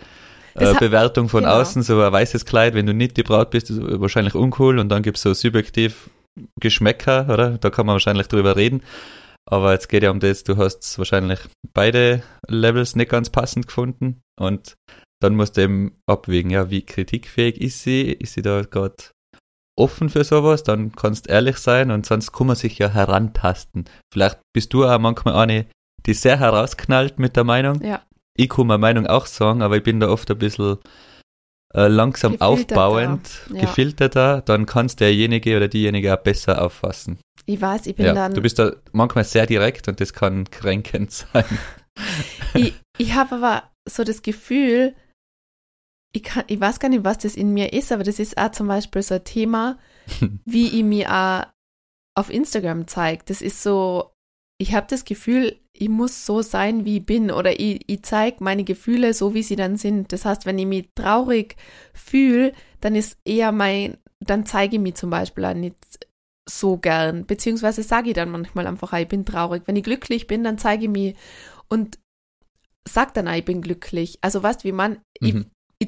äh, 0.56 0.74
Bewertung 0.76 1.28
von 1.30 1.44
genau. 1.44 1.56
außen, 1.62 1.84
so 1.84 2.02
ein 2.02 2.12
weißes 2.14 2.46
Kleid, 2.46 2.74
wenn 2.76 2.86
du 2.86 2.94
nicht 2.94 3.18
die 3.18 3.24
Braut 3.24 3.50
bist, 3.52 3.70
ist 3.70 3.80
wahrscheinlich 3.82 4.36
uncool 4.36 4.80
und 4.80 4.90
dann 4.90 5.02
gibt 5.04 5.18
es 5.18 5.24
so 5.24 5.34
subjektiv 5.34 6.10
Geschmäcker, 6.60 7.28
oder? 7.30 7.58
Da 7.58 7.70
kann 7.70 7.86
man 7.86 7.94
wahrscheinlich 7.94 8.28
drüber 8.28 8.56
reden. 8.56 8.84
Aber 9.48 9.74
jetzt 9.74 9.90
geht 9.90 10.04
ja 10.04 10.12
um 10.12 10.20
das, 10.20 10.44
du 10.44 10.58
hast 10.58 10.98
wahrscheinlich 10.98 11.40
beide 11.74 12.24
Levels 12.48 12.96
nicht 12.96 13.10
ganz 13.12 13.30
passend 13.30 13.68
gefunden 13.68 14.22
und 14.40 14.74
dann 15.22 15.36
musst 15.36 15.58
du 15.58 15.62
eben 15.62 15.98
abwägen, 16.06 16.52
ja, 16.52 16.70
wie 16.70 16.86
kritikfähig 16.86 17.60
ist 17.60 17.82
sie? 17.84 18.12
Ist 18.12 18.34
sie 18.34 18.42
da 18.42 18.62
gerade 18.62 18.96
offen 19.78 20.10
für 20.10 20.24
sowas? 20.24 20.64
Dann 20.64 20.92
kannst 20.92 21.28
du 21.28 21.32
ehrlich 21.32 21.58
sein 21.58 21.92
und 21.92 22.06
sonst 22.06 22.32
kann 22.32 22.48
man 22.48 22.56
sich 22.56 22.78
ja 22.78 22.90
herantasten. 22.90 23.86
Vielleicht 24.14 24.40
bist 24.54 24.74
du 24.74 24.86
auch 24.86 25.00
manchmal 25.00 25.36
eine, 25.36 25.66
die 26.06 26.14
sehr 26.14 26.40
herausknallt 26.40 27.20
mit 27.20 27.36
der 27.36 27.44
Meinung. 27.44 27.82
ja, 27.82 28.04
Ich 28.38 28.50
kann 28.50 28.68
meine 28.68 28.80
Meinung 28.80 29.08
auch 29.08 29.26
sagen, 29.26 29.62
aber 29.62 29.78
ich 29.78 29.84
bin 29.84 30.00
da 30.00 30.10
oft 30.10 30.30
ein 30.30 30.38
bisschen 30.38 30.78
äh, 31.74 31.88
langsam 31.88 32.34
Gefilterter, 32.34 32.48
aufbauend, 32.48 33.30
ja. 33.54 33.62
gefilterter, 33.62 34.42
dann 34.42 34.66
kannst 34.66 35.00
derjenige 35.00 35.58
oder 35.58 35.68
diejenige 35.68 36.14
auch 36.14 36.22
besser 36.24 36.62
auffassen. 36.62 37.20
ich 37.46 37.62
weiß, 37.62 37.88
ich 37.88 37.96
bin 37.96 38.06
Ja, 38.06 38.14
dann, 38.14 38.34
du 38.34 38.42
bist 38.42 38.60
da 38.60 38.72
manchmal 38.94 39.24
sehr 39.24 39.46
direkt 39.46 39.88
und 39.88 40.00
das 40.00 40.14
kann 40.14 40.50
kränkend 40.50 41.12
sein. 41.34 41.44
ich, 42.54 42.76
ich 42.98 43.14
habe 43.14 43.36
aber 43.36 43.64
so 43.88 44.04
das 44.04 44.22
Gefühl, 44.22 44.96
ich, 46.16 46.24
kann, 46.24 46.46
ich 46.48 46.60
weiß 46.60 46.80
gar 46.80 46.88
nicht, 46.90 47.04
was 47.04 47.18
das 47.18 47.36
in 47.36 47.54
mir 47.54 47.74
ist, 47.74 47.92
aber 47.92 48.04
das 48.04 48.20
ist 48.20 48.38
auch 48.38 48.52
zum 48.52 48.68
Beispiel 48.68 49.02
so 49.02 49.16
ein 49.16 49.24
Thema, 49.26 49.78
wie 50.46 50.68
ich 50.68 50.84
mir 50.84 51.12
auch 51.12 51.46
auf 52.18 52.30
Instagram 52.30 52.88
zeige. 52.88 53.24
Das 53.26 53.42
ist 53.42 53.62
so, 53.62 54.12
ich 54.58 54.74
habe 54.74 54.88
das 54.90 55.04
Gefühl, 55.04 55.60
ich 55.74 55.90
muss 55.90 56.26
so 56.26 56.42
sein, 56.42 56.86
wie 56.86 56.98
ich 56.98 57.06
bin 57.06 57.32
oder 57.32 57.60
ich, 57.60 57.82
ich 57.88 58.04
zeige 58.04 58.42
meine 58.42 58.64
Gefühle 58.64 59.14
so, 59.14 59.34
wie 59.34 59.44
sie 59.44 59.58
dann 59.58 59.76
sind. 59.76 60.14
Das 60.14 60.24
heißt, 60.24 60.46
wenn 60.46 60.58
ich 60.58 60.66
mich 60.66 60.90
traurig 60.96 61.58
fühle, 61.94 62.54
dann 62.80 62.96
ist 62.96 63.18
eher 63.26 63.52
mein, 63.52 63.98
dann 64.22 64.46
zeige 64.46 64.78
ich 64.78 64.82
mich 64.82 64.96
zum 64.96 65.10
Beispiel 65.10 65.44
auch 65.44 65.54
nicht 65.54 65.76
so 66.48 66.78
gern, 66.78 67.26
beziehungsweise 67.26 67.84
sage 67.84 68.10
ich 68.10 68.16
dann 68.16 68.30
manchmal 68.30 68.68
einfach, 68.68 68.94
ich 68.94 69.08
bin 69.10 69.26
traurig. 69.26 69.64
Wenn 69.66 69.76
ich 69.76 69.84
glücklich 69.84 70.28
bin, 70.28 70.46
dann 70.46 70.58
zeige 70.58 70.84
ich 70.86 70.90
mich 70.90 71.16
und 71.68 72.00
sag 72.88 73.14
dann, 73.16 73.28
ich 73.28 73.44
bin 73.44 73.62
glücklich. 73.62 74.18
Also 74.22 74.42
weißt 74.42 74.64
wie 74.64 74.72
man, 74.72 75.00
Mhm. 75.20 75.28
ich 75.28 75.36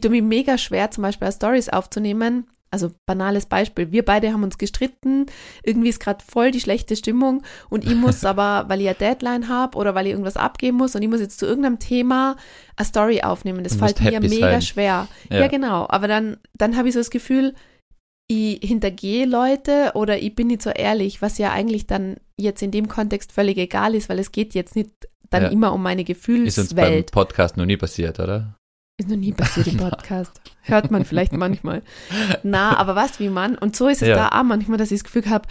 tue 0.02 0.12
mir 0.12 0.22
mega 0.24 0.58
schwer, 0.58 0.92
zum 0.92 1.04
Beispiel 1.04 1.32
Stories 1.32 1.70
aufzunehmen. 1.70 2.48
Also 2.70 2.92
banales 3.06 3.46
Beispiel, 3.46 3.94
wir 3.94 4.04
beide 4.04 4.34
haben 4.34 4.44
uns 4.44 4.58
gestritten, 4.58 5.28
irgendwie 5.64 5.88
ist 5.88 6.02
gerade 6.02 6.22
voll 6.22 6.52
die 6.52 6.60
schlechte 6.60 6.98
Stimmung 6.98 7.44
und 7.70 7.86
ich 7.86 7.96
muss 7.96 8.26
aber, 8.26 8.66
weil 8.68 8.82
ich 8.82 8.88
eine 8.88 8.96
Deadline 8.98 9.48
habe 9.48 9.78
oder 9.78 9.96
weil 9.96 10.06
ich 10.06 10.12
irgendwas 10.12 10.36
abgeben 10.36 10.76
muss 10.76 10.94
und 10.94 11.02
ich 11.02 11.08
muss 11.08 11.22
jetzt 11.22 11.40
zu 11.40 11.46
irgendeinem 11.46 11.80
Thema 11.80 12.36
eine 12.76 12.86
Story 12.86 13.22
aufnehmen. 13.22 13.64
Das 13.64 13.78
Du 13.78 13.80
fällt 13.80 14.02
mir 14.02 14.20
mega 14.20 14.52
sein. 14.52 14.62
schwer. 14.62 15.08
Ja. 15.32 15.40
Ja, 15.40 15.48
genau. 15.48 15.86
Aber 15.90 16.10
dann, 16.10 16.38
dann 16.58 16.76
habe 16.76 16.90
ich 16.90 16.94
so 16.94 17.00
das 17.00 17.10
Gefühl, 17.10 17.54
ich 18.30 18.60
hintergehe 18.62 19.26
Leute 19.26 19.92
oder 19.94 20.20
ich 20.20 20.36
bin 20.36 20.48
nicht 20.48 20.62
so 20.62 20.70
ehrlich, 20.70 21.22
was 21.22 21.38
ja 21.38 21.54
eigentlich 21.54 21.88
dann 21.88 22.18
jetzt 22.38 22.62
in 22.62 22.72
dem 22.72 22.90
Kontext 22.90 23.32
völlig 23.32 23.58
egal 23.58 23.96
ist, 23.96 24.10
weil 24.10 24.20
es 24.20 24.34
geht 24.34 24.54
jetzt 24.54 24.76
nicht 24.76 24.92
dann 25.30 25.44
Ja. 25.44 25.50
immer 25.50 25.72
um 25.74 25.82
meine 25.82 26.02
Ist 26.02 26.10
uns 26.10 26.18
beim 26.26 26.36
Gefühlswelt. 26.36 27.12
Podcast 27.12 27.56
noch 27.56 27.66
nie 27.66 27.78
passiert, 27.78 28.20
oder? 28.20 28.58
Ist 29.00 29.10
noch 29.10 29.16
nie 29.18 29.32
passiert 29.32 29.68
im 29.68 29.78
Podcast. 29.90 30.42
Hört 30.64 30.90
man 30.90 31.06
vielleicht 31.06 31.34
manchmal. 31.34 31.84
Na, 32.44 32.76
aber 32.78 32.96
was 32.96 33.20
wie 33.20 33.30
man. 33.30 33.56
Und 33.56 33.76
so 33.76 33.88
ist 33.88 34.02
es 34.02 34.08
Ja. 34.08 34.16
da 34.30 34.40
auch 34.40 34.44
manchmal, 34.44 34.78
dass 34.80 34.92
ich 34.92 35.02
das 35.02 35.12
Gefühl 35.12 35.30
habe, 35.30 35.48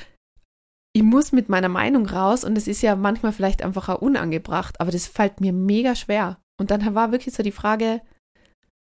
ich 0.93 1.03
muss 1.03 1.31
mit 1.31 1.49
meiner 1.49 1.69
Meinung 1.69 2.07
raus 2.09 2.43
und 2.43 2.57
es 2.59 2.67
ist 2.67 2.83
ja 2.83 2.97
manchmal 2.97 3.33
vielleicht 3.33 3.63
einfach 3.63 3.89
auch 3.89 4.01
unangebracht, 4.01 4.81
aber 4.81 4.91
das 4.91 5.07
fällt 5.07 5.41
mir 5.41 5.53
mega 5.53 5.95
schwer. 5.95 6.39
Und 6.59 6.71
dann 6.71 6.95
war 6.95 7.13
wirklich 7.13 7.35
so 7.35 7.43
die 7.43 7.53
Frage, 7.53 8.01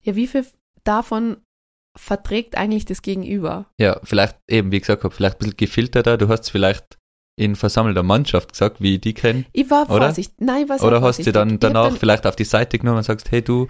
ja, 0.02 0.16
wie 0.16 0.26
viel 0.26 0.44
davon 0.84 1.36
verträgt 1.96 2.56
eigentlich 2.56 2.84
das 2.84 3.02
Gegenüber? 3.02 3.66
Ja, 3.80 4.00
vielleicht 4.02 4.36
eben, 4.48 4.72
wie 4.72 4.80
gesagt 4.80 5.04
habe, 5.04 5.14
vielleicht 5.14 5.36
ein 5.36 5.38
bisschen 5.38 5.56
gefilterter. 5.56 6.18
Du 6.18 6.28
hast 6.28 6.50
vielleicht 6.50 6.98
in 7.38 7.56
versammelter 7.56 8.02
Mannschaft 8.02 8.52
gesagt, 8.52 8.80
wie 8.82 8.96
ich 8.96 9.00
die 9.00 9.14
kenne. 9.14 9.44
Ich 9.52 9.70
war 9.70 9.88
Oder? 9.88 10.06
vorsichtig. 10.06 10.34
Nein, 10.40 10.64
ich 10.64 10.68
war 10.68 10.82
Oder 10.82 11.00
hast 11.00 11.24
du 11.24 11.32
dann 11.32 11.58
danach 11.60 11.88
dann, 11.90 11.96
vielleicht 11.96 12.26
auf 12.26 12.36
die 12.36 12.44
Seite 12.44 12.78
genommen 12.78 12.98
und 12.98 13.04
sagst, 13.04 13.30
hey 13.30 13.40
du, 13.42 13.68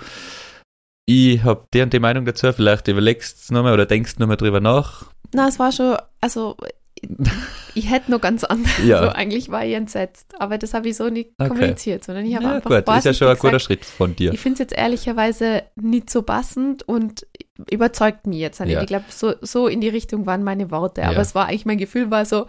ich 1.11 1.43
habe 1.43 1.67
die 1.73 1.81
und 1.83 1.93
die 1.93 1.99
Meinung 2.01 2.25
dazu, 2.25 2.53
vielleicht 2.53 2.89
überlegst 2.89 3.49
du 3.51 3.55
nochmal 3.55 3.73
oder 3.75 3.87
denkst 3.87 4.19
nochmal 4.19 4.37
drüber 4.37 4.61
nach. 4.61 5.07
Na, 5.35 5.49
es 5.49 5.59
war 5.59 5.73
schon, 5.73 5.97
also 6.21 6.57
ich, 7.75 7.91
hätte 7.91 8.11
noch 8.11 8.21
ganz 8.21 8.45
anders. 8.45 8.73
Ja. 8.85 9.03
So, 9.03 9.09
eigentlich 9.11 9.51
war 9.51 9.65
ich 9.65 9.75
entsetzt. 9.75 10.35
Aber 10.39 10.59
das 10.59 10.75
habe 10.75 10.89
ich 10.89 10.97
so 10.97 11.09
nicht 11.09 11.31
Okay. 11.39 11.49
kommuniziert, 11.49 12.05
sondern 12.05 12.27
ich 12.27 12.35
habe 12.35 12.45
Ja, 12.45 12.55
einfach 12.57 12.85
gut, 12.85 12.97
ist 12.97 13.05
ja 13.05 13.15
schon 13.15 13.29
ein 13.29 13.37
guter 13.37 13.53
gesagt, 13.53 13.63
Schritt 13.65 13.85
von 13.85 14.15
dir. 14.15 14.33
Ich 14.33 14.41
finde 14.41 14.55
es 14.55 14.59
jetzt 14.61 14.77
ehrlicherweise 14.79 15.63
nicht 15.77 16.11
so 16.11 16.23
passend 16.23 16.87
und 16.87 17.27
überzeugt 17.71 18.27
mich 18.27 18.39
jetzt 18.39 18.61
nicht. 18.61 18.71
Ja. 18.71 18.81
Ich 18.83 18.87
glaube, 18.87 19.05
so, 19.09 19.35
so 19.41 19.67
in 19.67 19.81
die 19.81 19.89
Richtung 19.89 20.27
waren 20.27 20.45
meine 20.45 20.71
Worte. 20.71 21.05
Aber 21.05 21.15
Ja. 21.15 21.21
es 21.21 21.35
war 21.35 21.47
eigentlich, 21.47 21.65
mein 21.67 21.79
Gefühl 21.79 22.11
war 22.11 22.25
so, 22.27 22.47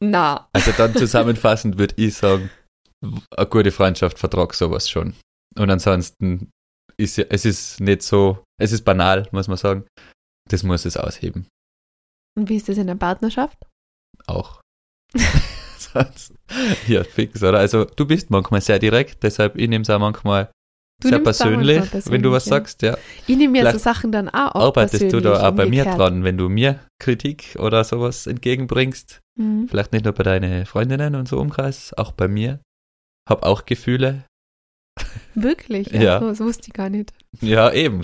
na, 0.00 0.48
Also 0.52 0.72
dann 0.76 0.94
zusammenfassend 0.94 1.78
würde 1.78 1.94
ich 1.96 2.14
sagen, 2.14 2.50
eine 3.02 3.46
gute 3.46 3.70
Freundschaft 3.70 4.18
vertragt 4.18 4.54
sowas 4.56 4.88
schon. 4.90 5.14
Und 5.56 5.70
ansonsten 5.70 6.50
ist 6.98 7.16
ja, 7.16 7.24
es 7.30 7.44
ist 7.44 7.80
nicht 7.80 8.02
so, 8.02 8.44
es 8.60 8.72
ist 8.72 8.84
banal, 8.84 9.28
muss 9.32 9.48
man 9.48 9.56
sagen. 9.56 9.86
Das 10.48 10.62
muss 10.62 10.84
es 10.84 10.96
ausheben. 10.96 11.46
und 12.36 12.48
wie 12.48 12.56
ist 12.56 12.68
das 12.68 12.78
in 12.78 12.86
der 12.86 12.94
Partnerschaft? 12.94 13.58
Auch. 14.26 14.60
Sonst, 15.78 16.34
ja, 16.86 17.04
fix, 17.04 17.42
oder? 17.42 17.58
Also 17.58 17.84
du 17.84 18.06
bist 18.06 18.30
manchmal 18.30 18.60
sehr 18.60 18.78
direkt, 18.78 19.22
deshalb 19.22 19.56
ich 19.56 19.68
nehme 19.68 19.82
es 19.82 19.90
auch 19.90 19.98
manchmal 19.98 20.50
Du 21.00 21.08
sehr 21.08 21.18
manchmal 21.18 21.50
persönlich, 21.50 21.76
wenn 21.76 21.84
du 21.84 21.90
persönlich, 21.90 22.32
was 22.32 22.44
ja. 22.46 22.50
sagst, 22.50 22.82
ja. 22.82 22.98
Ich 23.28 23.36
nehme 23.36 23.52
mir 23.52 23.62
so 23.62 23.68
Vielleicht 23.68 23.84
Sachen 23.84 24.10
dann 24.10 24.28
auch 24.28 24.54
oft 24.56 24.78
Arbeitest 24.78 25.12
du 25.12 25.20
da 25.20 25.30
persönlich, 25.30 25.42
auch 25.42 25.52
bei 25.52 25.66
mir 25.66 25.84
dran, 25.84 26.24
wenn 26.24 26.36
du 26.36 26.48
mir 26.48 26.80
Kritik 26.98 27.56
oder 27.60 27.84
sowas 27.84 28.26
entgegenbringst? 28.26 29.20
Mhm. 29.38 29.68
Vielleicht 29.68 29.92
nicht 29.92 30.04
nur 30.04 30.14
bei 30.14 30.24
deinen 30.24 30.66
Freundinnen 30.66 31.14
und 31.14 31.28
so 31.28 31.38
Umkreis, 31.38 31.94
auch 31.96 32.10
bei 32.10 32.26
mir. 32.26 32.58
Hab 33.28 33.44
auch 33.44 33.64
Gefühle. 33.64 34.24
Wirklich? 35.34 35.88
Ja, 35.92 36.00
Ja. 36.02 36.20
So, 36.20 36.28
das 36.28 36.40
wusste 36.40 36.68
ich 36.68 36.72
gar 36.72 36.88
nicht. 36.90 37.12
Ja, 37.40 37.72
eben. 37.72 38.02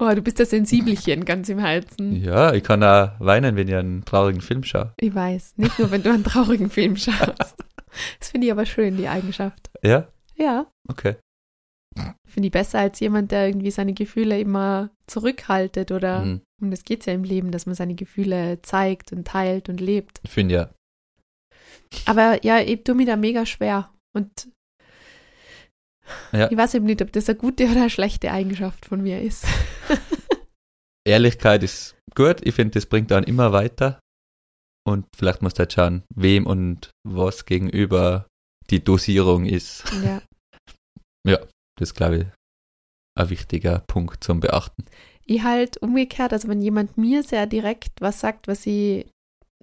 Oh, 0.00 0.14
du 0.14 0.22
bist 0.22 0.38
das 0.38 0.50
Sensibelchen 0.50 1.24
ganz 1.24 1.48
im 1.48 1.58
Herzen. 1.58 2.14
Ja, 2.22 2.52
ich 2.52 2.62
kann 2.62 2.82
auch 2.84 3.18
weinen, 3.18 3.56
wenn 3.56 3.66
ich 3.66 3.74
einen 3.74 4.04
traurigen 4.04 4.40
Film 4.40 4.62
schaue. 4.62 4.92
Ich 5.00 5.12
weiß, 5.14 5.54
nicht 5.56 5.76
nur, 5.78 5.90
wenn 5.90 6.02
du 6.04 6.12
einen 6.12 6.24
traurigen 6.24 6.70
Film 6.70 6.96
schaust. 6.96 7.56
Das 8.20 8.28
finde 8.30 8.46
ich 8.46 8.52
aber 8.52 8.66
schön, 8.66 8.96
die 8.98 9.08
Eigenschaft. 9.08 9.70
Ja? 9.82 10.08
Ja, 10.36 10.66
Okay. 10.88 11.16
finde 12.28 12.46
ich 12.48 12.52
besser 12.52 12.78
als 12.80 13.00
jemand, 13.00 13.32
der 13.32 13.48
irgendwie 13.48 13.70
seine 13.70 13.94
Gefühle 13.94 14.38
immer 14.38 14.90
zurückhaltet 15.06 15.90
oder 15.90 16.22
Hm, 16.22 16.42
um 16.60 16.70
das 16.70 16.84
geht 16.84 17.00
es 17.00 17.06
ja 17.06 17.14
im 17.14 17.24
Leben, 17.24 17.50
dass 17.50 17.64
man 17.64 17.74
seine 17.74 17.94
Gefühle 17.94 18.60
zeigt 18.62 19.10
und 19.12 19.26
teilt 19.26 19.68
und 19.70 19.80
lebt. 19.80 20.20
Ich 20.22 20.30
finde 20.30 20.54
ja. 20.54 20.70
Aber 22.04 22.44
ja, 22.44 22.60
ich 22.60 22.84
tue 22.84 22.94
mir 22.94 23.06
da 23.06 23.16
mega 23.16 23.46
schwer 23.46 23.90
und 24.14 24.30
Ja. 26.32 26.50
ich 26.50 26.56
weiß 26.56 26.74
eben 26.74 26.86
nicht, 26.86 27.02
ob 27.02 27.12
das 27.12 27.28
eine 27.28 27.38
gute 27.38 27.64
oder 27.64 27.80
eine 27.80 27.90
schlechte 27.90 28.30
Eigenschaft 28.30 28.86
von 28.86 29.02
mir 29.02 29.20
ist. 29.22 29.46
Ehrlichkeit 31.06 31.62
ist 31.62 31.96
gut. 32.14 32.38
Ich 32.42 32.54
finde, 32.54 32.74
das 32.74 32.86
bringt 32.86 33.10
dann 33.10 33.24
immer 33.24 33.52
weiter. 33.52 34.00
Und 34.86 35.06
vielleicht 35.16 35.42
musst 35.42 35.58
du 35.58 35.60
halt 35.60 35.72
schauen, 35.72 36.02
wem 36.14 36.46
und 36.46 36.90
was 37.06 37.44
gegenüber 37.44 38.26
die 38.70 38.82
Dosierung 38.82 39.44
ist. 39.46 39.84
ja. 40.04 40.22
Das 41.78 41.94
glaube 41.94 42.16
ich 42.16 42.26
ein 43.18 43.30
wichtiger 43.30 43.84
Punkt 43.86 44.24
zum 44.24 44.40
Beachten. 44.40 44.84
Ich 45.26 45.42
halt 45.42 45.76
umgekehrt, 45.82 46.32
also 46.32 46.48
wenn 46.48 46.60
jemand 46.60 46.96
mir 46.96 47.22
sehr 47.22 47.46
direkt 47.46 48.00
was 48.00 48.20
sagt, 48.20 48.48
was 48.48 48.66
ich 48.66 49.06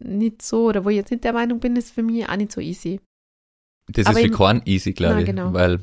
nicht 0.01 0.41
so 0.41 0.67
oder 0.67 0.85
wo 0.85 0.89
ich 0.89 0.97
jetzt 0.97 1.11
nicht 1.11 1.23
der 1.23 1.33
Meinung 1.33 1.59
bin, 1.59 1.75
ist 1.75 1.91
für 1.91 2.03
mich 2.03 2.27
auch 2.27 2.35
nicht 2.35 2.51
so 2.51 2.61
easy. 2.61 2.99
Das 3.91 4.05
Aber 4.07 4.19
ist 4.19 4.27
für 4.27 4.31
keinen 4.31 4.61
easy, 4.65 4.93
glaube 4.93 5.21
ich. 5.21 5.25
genau. 5.25 5.53
Weil 5.53 5.79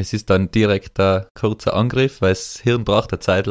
es 0.00 0.12
ist 0.12 0.30
dann 0.30 0.50
direkt 0.50 0.98
ein 1.00 1.26
kurzer 1.34 1.74
Angriff, 1.74 2.20
weil 2.20 2.30
das 2.30 2.58
Hirn 2.60 2.84
braucht 2.84 3.12
eine 3.12 3.20
Zeit, 3.20 3.48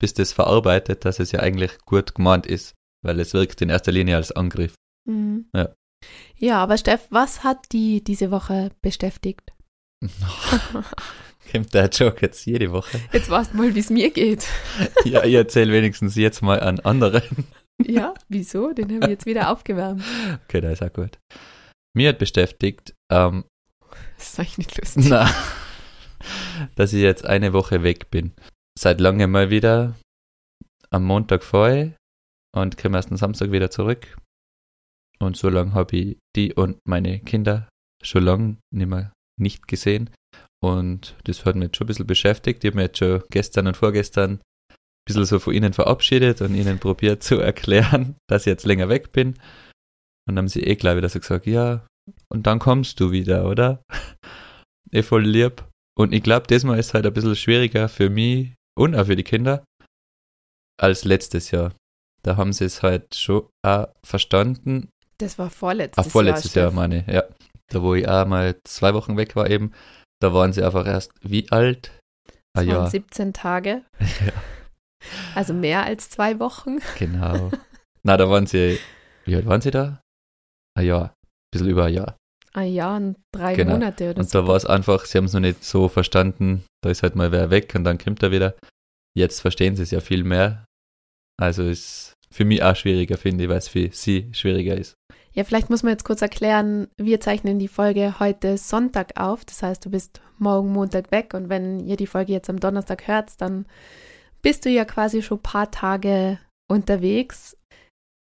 bis 0.00 0.14
das 0.14 0.32
verarbeitet, 0.32 1.04
dass 1.04 1.18
es 1.18 1.32
ja 1.32 1.40
eigentlich 1.40 1.78
gut 1.84 2.14
gemeint 2.14 2.46
ist. 2.46 2.74
Weil 3.04 3.18
es 3.18 3.34
wirkt 3.34 3.60
in 3.62 3.68
erster 3.68 3.90
Linie 3.92 4.16
als 4.16 4.30
Angriff. 4.32 4.74
Mhm. 5.08 5.46
Ja. 5.54 5.74
Ja, 6.36 6.62
aber 6.62 6.78
Steff, 6.78 7.06
was 7.10 7.42
hat 7.44 7.58
die 7.72 8.02
diese 8.02 8.30
Woche 8.30 8.70
beschäftigt? 8.80 9.52
Kommt 11.50 11.74
der 11.74 11.88
Joke 11.88 12.18
jetzt 12.22 12.44
jede 12.46 12.72
Woche? 12.72 13.00
Jetzt 13.12 13.28
weißt 13.28 13.52
du 13.52 13.56
mal, 13.56 13.74
wie 13.74 13.80
es 13.80 13.90
mir 13.90 14.10
geht. 14.10 14.46
ja, 15.04 15.24
ich 15.24 15.34
erzähle 15.34 15.72
wenigstens 15.72 16.14
jetzt 16.16 16.42
mal 16.42 16.60
an 16.60 16.80
anderen. 16.80 17.46
Ja, 17.84 18.14
wieso? 18.28 18.72
Den 18.72 18.94
habe 18.94 19.06
ich 19.06 19.10
jetzt 19.10 19.26
wieder 19.26 19.50
aufgewärmt. 19.50 20.04
Okay, 20.44 20.60
da 20.60 20.70
ist 20.70 20.82
auch 20.84 20.92
gut. 20.92 21.18
Mir 21.96 22.10
hat 22.10 22.18
beschäftigt, 22.18 22.94
ähm, 23.10 23.44
Das 24.18 24.28
ist 24.28 24.38
eigentlich 24.38 24.58
nicht 24.58 24.78
lustig. 24.78 25.06
na, 25.08 25.28
dass 26.74 26.92
ich 26.92 27.02
jetzt 27.02 27.26
eine 27.26 27.52
Woche 27.52 27.82
weg 27.82 28.10
bin. 28.10 28.32
Seit 28.78 29.00
langem 29.00 29.30
mal 29.30 29.50
wieder 29.50 29.94
am 30.90 31.04
Montag 31.04 31.42
vorher 31.42 31.94
und 32.54 32.76
komme 32.76 32.98
erst 32.98 33.10
am 33.10 33.16
Samstag 33.16 33.52
wieder 33.52 33.70
zurück. 33.70 34.16
Und 35.18 35.36
so 35.36 35.48
lange 35.48 35.74
habe 35.74 35.96
ich 35.96 36.18
die 36.36 36.52
und 36.52 36.78
meine 36.86 37.20
Kinder 37.20 37.68
schon 38.02 38.24
lange 38.24 38.56
nicht 38.74 38.88
mehr 38.88 39.12
nicht 39.40 39.68
gesehen. 39.68 40.10
Und 40.62 41.16
das 41.24 41.44
hat 41.44 41.56
mich 41.56 41.74
schon 41.74 41.84
ein 41.84 41.88
bisschen 41.88 42.06
beschäftigt. 42.06 42.62
Ich 42.62 42.70
habe 42.70 42.76
mich 42.76 42.88
jetzt 42.88 42.98
schon 42.98 43.22
gestern 43.30 43.66
und 43.66 43.76
vorgestern 43.76 44.32
ein 44.32 44.78
bisschen 45.06 45.24
so 45.24 45.38
von 45.38 45.54
ihnen 45.54 45.72
verabschiedet 45.72 46.40
und 46.40 46.54
ihnen 46.54 46.78
probiert 46.78 47.22
zu 47.22 47.38
erklären, 47.38 48.16
dass 48.28 48.42
ich 48.42 48.50
jetzt 48.50 48.66
länger 48.66 48.88
weg 48.88 49.12
bin. 49.12 49.30
Und 50.26 50.36
dann 50.36 50.38
haben 50.38 50.48
sie 50.48 50.62
eh 50.62 50.76
gleich 50.76 50.96
wieder 50.96 51.08
so 51.08 51.18
gesagt, 51.18 51.46
ja, 51.46 51.86
und 52.28 52.46
dann 52.46 52.58
kommst 52.58 53.00
du 53.00 53.10
wieder, 53.10 53.48
oder? 53.48 53.82
eh 54.92 55.02
voll 55.02 55.24
lieb. 55.24 55.64
Und 55.98 56.12
ich 56.12 56.22
glaube, 56.22 56.46
diesmal 56.46 56.78
ist 56.78 56.94
halt 56.94 57.06
ein 57.06 57.12
bisschen 57.12 57.36
schwieriger 57.36 57.88
für 57.88 58.08
mich 58.10 58.54
und 58.78 58.94
auch 58.94 59.06
für 59.06 59.16
die 59.16 59.24
Kinder 59.24 59.64
als 60.80 61.04
letztes 61.04 61.50
Jahr. 61.50 61.72
Da 62.22 62.36
haben 62.36 62.52
sie 62.52 62.64
es 62.64 62.82
halt 62.82 63.14
schon 63.14 63.48
auch 63.64 63.88
verstanden. 64.04 64.88
Das 65.18 65.38
war 65.38 65.50
vorletztes 65.50 66.06
Ach, 66.06 66.10
vorletztes 66.10 66.54
Jahr. 66.54 66.64
Jahr, 66.64 66.70
Steff. 66.70 66.76
meine 66.76 67.00
ich, 67.00 67.06
ja. 67.06 67.24
Da, 67.68 67.82
wo 67.82 67.94
ich 67.94 68.08
auch 68.08 68.26
mal 68.26 68.56
zwei 68.64 68.94
Wochen 68.94 69.16
weg 69.16 69.36
war 69.36 69.50
eben, 69.50 69.72
da 70.20 70.32
waren 70.32 70.52
sie 70.52 70.62
einfach 70.62 70.86
erst 70.86 71.12
wie 71.22 71.50
alt? 71.50 71.98
Ah 72.54 72.60
Das 72.60 72.66
waren 72.66 72.84
ja, 72.84 72.90
17 72.90 73.32
Tage, 73.32 73.82
ja, 74.00 74.32
also 75.34 75.52
mehr 75.54 75.84
als 75.84 76.10
zwei 76.10 76.38
Wochen. 76.38 76.78
genau. 76.98 77.50
Na, 78.02 78.16
da 78.16 78.28
waren 78.28 78.46
sie, 78.46 78.78
wie 79.24 79.36
alt 79.36 79.46
waren 79.46 79.60
sie 79.60 79.70
da? 79.70 80.00
Ah 80.76 80.82
ja, 80.82 81.02
ein 81.04 81.10
bisschen 81.52 81.68
über 81.68 81.84
ein 81.84 81.94
Jahr. 81.94 82.16
Ein 82.54 82.72
Jahr 82.72 82.96
und 82.96 83.16
drei 83.32 83.54
Genau. 83.54 83.72
Monate 83.72 84.10
oder 84.10 84.18
Und 84.20 84.28
so. 84.30 84.40
da 84.42 84.46
war 84.48 84.56
es 84.56 84.66
einfach, 84.66 85.04
sie 85.06 85.16
haben 85.18 85.24
es 85.24 85.32
noch 85.32 85.40
nicht 85.40 85.64
so 85.64 85.88
verstanden, 85.88 86.64
da 86.82 86.90
ist 86.90 87.02
halt 87.02 87.16
mal 87.16 87.32
wer 87.32 87.50
weg 87.50 87.72
und 87.74 87.84
dann 87.84 87.98
kommt 87.98 88.22
er 88.22 88.30
wieder. 88.30 88.54
Jetzt 89.14 89.40
verstehen 89.40 89.76
sie 89.76 89.82
es 89.82 89.90
ja 89.90 90.00
viel 90.00 90.24
mehr. 90.24 90.64
Also 91.40 91.62
ist 91.64 92.12
für 92.30 92.44
mich 92.44 92.62
auch 92.62 92.76
schwieriger, 92.76 93.16
finde 93.16 93.44
ich, 93.44 93.50
weil 93.50 93.58
es 93.58 93.68
für 93.68 93.88
sie 93.92 94.28
schwieriger 94.32 94.76
ist. 94.76 94.94
Ja, 95.34 95.44
vielleicht 95.44 95.70
muss 95.70 95.82
man 95.82 95.92
jetzt 95.92 96.04
kurz 96.04 96.20
erklären, 96.20 96.88
wir 96.98 97.20
zeichnen 97.20 97.58
die 97.58 97.68
Folge 97.68 98.18
heute 98.20 98.58
Sonntag 98.58 99.18
auf. 99.18 99.44
Das 99.46 99.62
heißt, 99.62 99.84
du 99.84 99.90
bist 99.90 100.20
morgen 100.38 100.72
Montag 100.72 101.10
weg 101.10 101.32
und 101.32 101.48
wenn 101.48 101.80
ihr 101.80 101.96
die 101.96 102.06
Folge 102.06 102.32
jetzt 102.32 102.50
am 102.50 102.60
Donnerstag 102.60 103.06
hört, 103.08 103.40
dann 103.40 103.64
bist 104.42 104.66
du 104.66 104.70
ja 104.70 104.84
quasi 104.84 105.22
schon 105.22 105.38
ein 105.38 105.42
paar 105.42 105.70
Tage 105.70 106.38
unterwegs. 106.70 107.56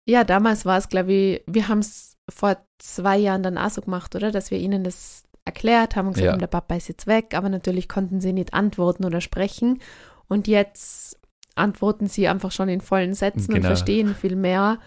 Ja, 0.08 0.24
damals 0.24 0.64
war 0.64 0.78
es, 0.78 0.88
glaube 0.88 1.12
ich, 1.12 1.42
wir 1.46 1.68
haben 1.68 1.80
es 1.80 2.13
vor 2.28 2.56
zwei 2.78 3.16
Jahren 3.18 3.42
dann 3.42 3.58
auch 3.58 3.70
so 3.70 3.80
gemacht, 3.82 4.14
oder? 4.16 4.30
Dass 4.30 4.50
wir 4.50 4.58
ihnen 4.58 4.84
das 4.84 5.24
erklärt, 5.44 5.94
haben 5.96 6.12
gesagt, 6.12 6.26
Ja. 6.32 6.36
der 6.36 6.46
Papa 6.46 6.74
ist 6.74 6.88
jetzt 6.88 7.06
weg, 7.06 7.34
aber 7.34 7.48
natürlich 7.50 7.88
konnten 7.88 8.20
sie 8.20 8.32
nicht 8.32 8.54
antworten 8.54 9.04
oder 9.04 9.20
sprechen. 9.20 9.80
Und 10.28 10.48
jetzt 10.48 11.18
antworten 11.54 12.06
sie 12.06 12.28
einfach 12.28 12.50
schon 12.50 12.68
in 12.68 12.80
vollen 12.80 13.14
Sätzen 13.14 13.52
und 13.52 13.56
Genau. 13.60 13.66
verstehen 13.68 14.14
viel 14.14 14.36
mehr. 14.36 14.78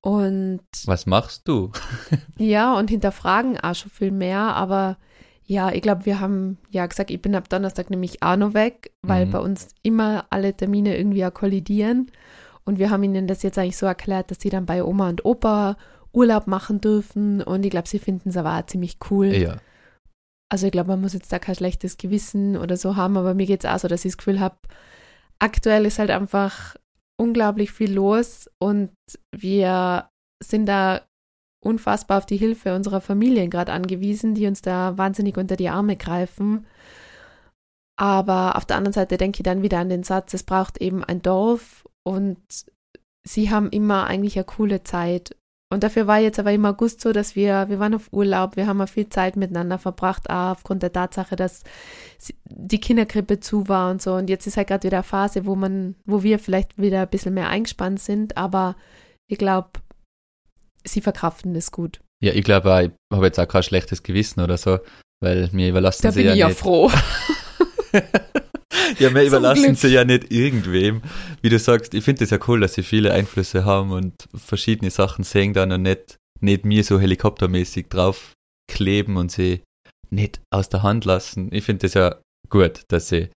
Und 0.00 0.60
Was 0.86 1.06
machst 1.06 1.48
du? 1.48 1.70
ja, 2.38 2.76
und 2.76 2.90
hinterfragen 2.90 3.58
auch 3.60 3.74
schon 3.74 3.90
viel 3.90 4.10
mehr, 4.10 4.38
aber 4.38 4.98
ja, 5.46 5.70
ich 5.72 5.82
glaube, 5.82 6.06
wir 6.06 6.20
haben 6.20 6.58
ja 6.70 6.86
gesagt, 6.86 7.10
ich 7.10 7.20
bin 7.22 7.34
ab 7.34 7.48
Donnerstag 7.48 7.90
nämlich 7.90 8.22
auch 8.22 8.36
noch 8.36 8.54
weg, 8.54 8.92
weil 9.02 9.26
Mhm. 9.26 9.30
bei 9.30 9.38
uns 9.40 9.68
immer 9.82 10.24
alle 10.30 10.54
Termine 10.54 10.96
irgendwie 10.96 11.24
auch 11.24 11.34
kollidieren. 11.34 12.10
Und 12.64 12.78
wir 12.78 12.90
haben 12.90 13.02
ihnen 13.02 13.26
das 13.26 13.42
jetzt 13.42 13.58
eigentlich 13.58 13.76
so 13.76 13.84
erklärt, 13.86 14.30
dass 14.30 14.38
sie 14.40 14.48
dann 14.48 14.64
bei 14.66 14.82
Oma 14.82 15.08
und 15.10 15.24
Opa 15.26 15.76
Urlaub 16.14 16.46
machen 16.46 16.80
dürfen. 16.80 17.42
Und 17.42 17.64
ich 17.64 17.70
glaube, 17.70 17.88
sie 17.88 17.98
finden 17.98 18.30
es 18.30 18.36
aber 18.36 18.56
auch 18.56 18.66
ziemlich 18.66 18.98
cool. 19.10 19.28
Ja. 19.28 19.56
Also 20.50 20.66
ich 20.66 20.72
glaube, 20.72 20.88
man 20.88 21.00
muss 21.00 21.14
jetzt 21.14 21.32
da 21.32 21.38
kein 21.38 21.54
schlechtes 21.54 21.96
Gewissen 21.96 22.56
oder 22.56 22.76
so 22.76 22.96
haben, 22.96 23.16
aber 23.16 23.34
mir 23.34 23.46
geht 23.46 23.64
es 23.64 23.70
auch 23.70 23.78
so, 23.78 23.88
dass 23.88 24.04
ich 24.04 24.12
das 24.12 24.18
Gefühl 24.18 24.40
habe, 24.40 24.56
aktuell 25.38 25.84
ist 25.86 25.98
halt 25.98 26.10
einfach 26.10 26.76
unglaublich 27.20 27.72
viel 27.72 27.92
los 27.92 28.48
und 28.60 28.90
wir 29.34 30.08
sind 30.42 30.66
da 30.66 31.06
unfassbar 31.64 32.18
auf 32.18 32.26
die 32.26 32.36
Hilfe 32.36 32.74
unserer 32.74 33.00
Familien 33.00 33.50
gerade 33.50 33.72
angewiesen, 33.72 34.34
die 34.34 34.46
uns 34.46 34.62
da 34.62 34.98
wahnsinnig 34.98 35.36
unter 35.36 35.56
die 35.56 35.70
Arme 35.70 35.96
greifen. 35.96 36.66
Aber 37.96 38.56
auf 38.56 38.66
der 38.66 38.76
anderen 38.76 38.92
Seite 38.92 39.16
denke 39.16 39.38
ich 39.38 39.44
dann 39.44 39.62
wieder 39.62 39.78
an 39.78 39.88
den 39.88 40.02
Satz, 40.02 40.34
es 40.34 40.42
braucht 40.42 40.78
eben 40.78 41.02
ein 41.04 41.22
Dorf 41.22 41.88
und 42.06 42.38
sie 43.26 43.50
haben 43.50 43.70
immer 43.70 44.06
eigentlich 44.06 44.36
eine 44.36 44.44
coole 44.44 44.82
Zeit. 44.82 45.36
Und 45.70 45.82
dafür 45.82 46.06
war 46.06 46.18
jetzt 46.20 46.38
aber 46.38 46.52
im 46.52 46.64
August 46.66 47.00
so, 47.00 47.12
dass 47.12 47.34
wir, 47.34 47.68
wir 47.68 47.78
waren 47.80 47.94
auf 47.94 48.12
Urlaub, 48.12 48.56
wir 48.56 48.66
haben 48.66 48.80
auch 48.80 48.88
viel 48.88 49.08
Zeit 49.08 49.34
miteinander 49.36 49.78
verbracht, 49.78 50.30
auch 50.30 50.52
aufgrund 50.52 50.82
der 50.82 50.92
Tatsache, 50.92 51.36
dass 51.36 51.62
die 52.46 52.80
Kinderkrippe 52.80 53.40
zu 53.40 53.66
war 53.68 53.90
und 53.90 54.00
so. 54.00 54.14
Und 54.14 54.28
jetzt 54.30 54.46
ist 54.46 54.56
halt 54.56 54.68
gerade 54.68 54.84
wieder 54.86 54.98
eine 54.98 55.04
Phase, 55.04 55.46
wo 55.46 55.56
man, 55.56 55.96
wo 56.04 56.22
wir 56.22 56.38
vielleicht 56.38 56.78
wieder 56.78 57.00
ein 57.02 57.08
bisschen 57.08 57.34
mehr 57.34 57.48
eingespannt 57.48 57.98
sind, 58.00 58.36
aber 58.36 58.76
ich 59.26 59.38
glaube, 59.38 59.70
sie 60.84 61.00
verkraften 61.00 61.54
das 61.54 61.72
gut. 61.72 62.00
Ja, 62.22 62.32
ich 62.32 62.44
glaube, 62.44 62.68
ich 63.10 63.16
habe 63.16 63.26
jetzt 63.26 63.40
auch 63.40 63.48
kein 63.48 63.62
schlechtes 63.62 64.02
Gewissen 64.02 64.40
oder 64.40 64.56
so, 64.58 64.78
weil 65.20 65.48
mir 65.52 65.70
überlassen 65.70 66.02
Da 66.02 66.12
sie 66.12 66.20
bin 66.20 66.26
ja 66.28 66.32
ich 66.34 66.38
ja 66.38 66.48
nicht. 66.48 66.58
froh. 66.58 66.90
ja, 68.98 69.10
mir 69.10 69.20
Zum 69.24 69.28
überlassen 69.28 69.74
sie 69.74 69.88
ja 69.88 70.04
nicht 70.04 70.32
irgendwem. 70.32 71.02
Wie 71.42 71.48
du 71.48 71.58
sagst, 71.58 71.94
ich 71.94 72.04
finde 72.04 72.24
es 72.24 72.30
ja 72.30 72.38
cool, 72.48 72.60
dass 72.60 72.74
sie 72.74 72.82
viele 72.82 73.12
Einflüsse 73.12 73.64
haben 73.64 73.92
und 73.92 74.14
verschiedene 74.34 74.90
Sachen 74.90 75.24
sehen 75.24 75.52
dann 75.52 75.72
und 75.72 75.82
nicht, 75.82 76.16
nicht 76.40 76.64
mir 76.64 76.84
so 76.84 77.00
helikoptermäßig 77.00 77.88
drauf 77.88 78.32
kleben 78.70 79.16
und 79.16 79.30
sie 79.30 79.62
nicht 80.10 80.40
aus 80.50 80.68
der 80.68 80.82
Hand 80.82 81.04
lassen. 81.04 81.48
Ich 81.52 81.64
finde 81.64 81.86
es 81.86 81.94
ja 81.94 82.16
gut, 82.48 82.82
dass 82.88 83.08
sie 83.08 83.30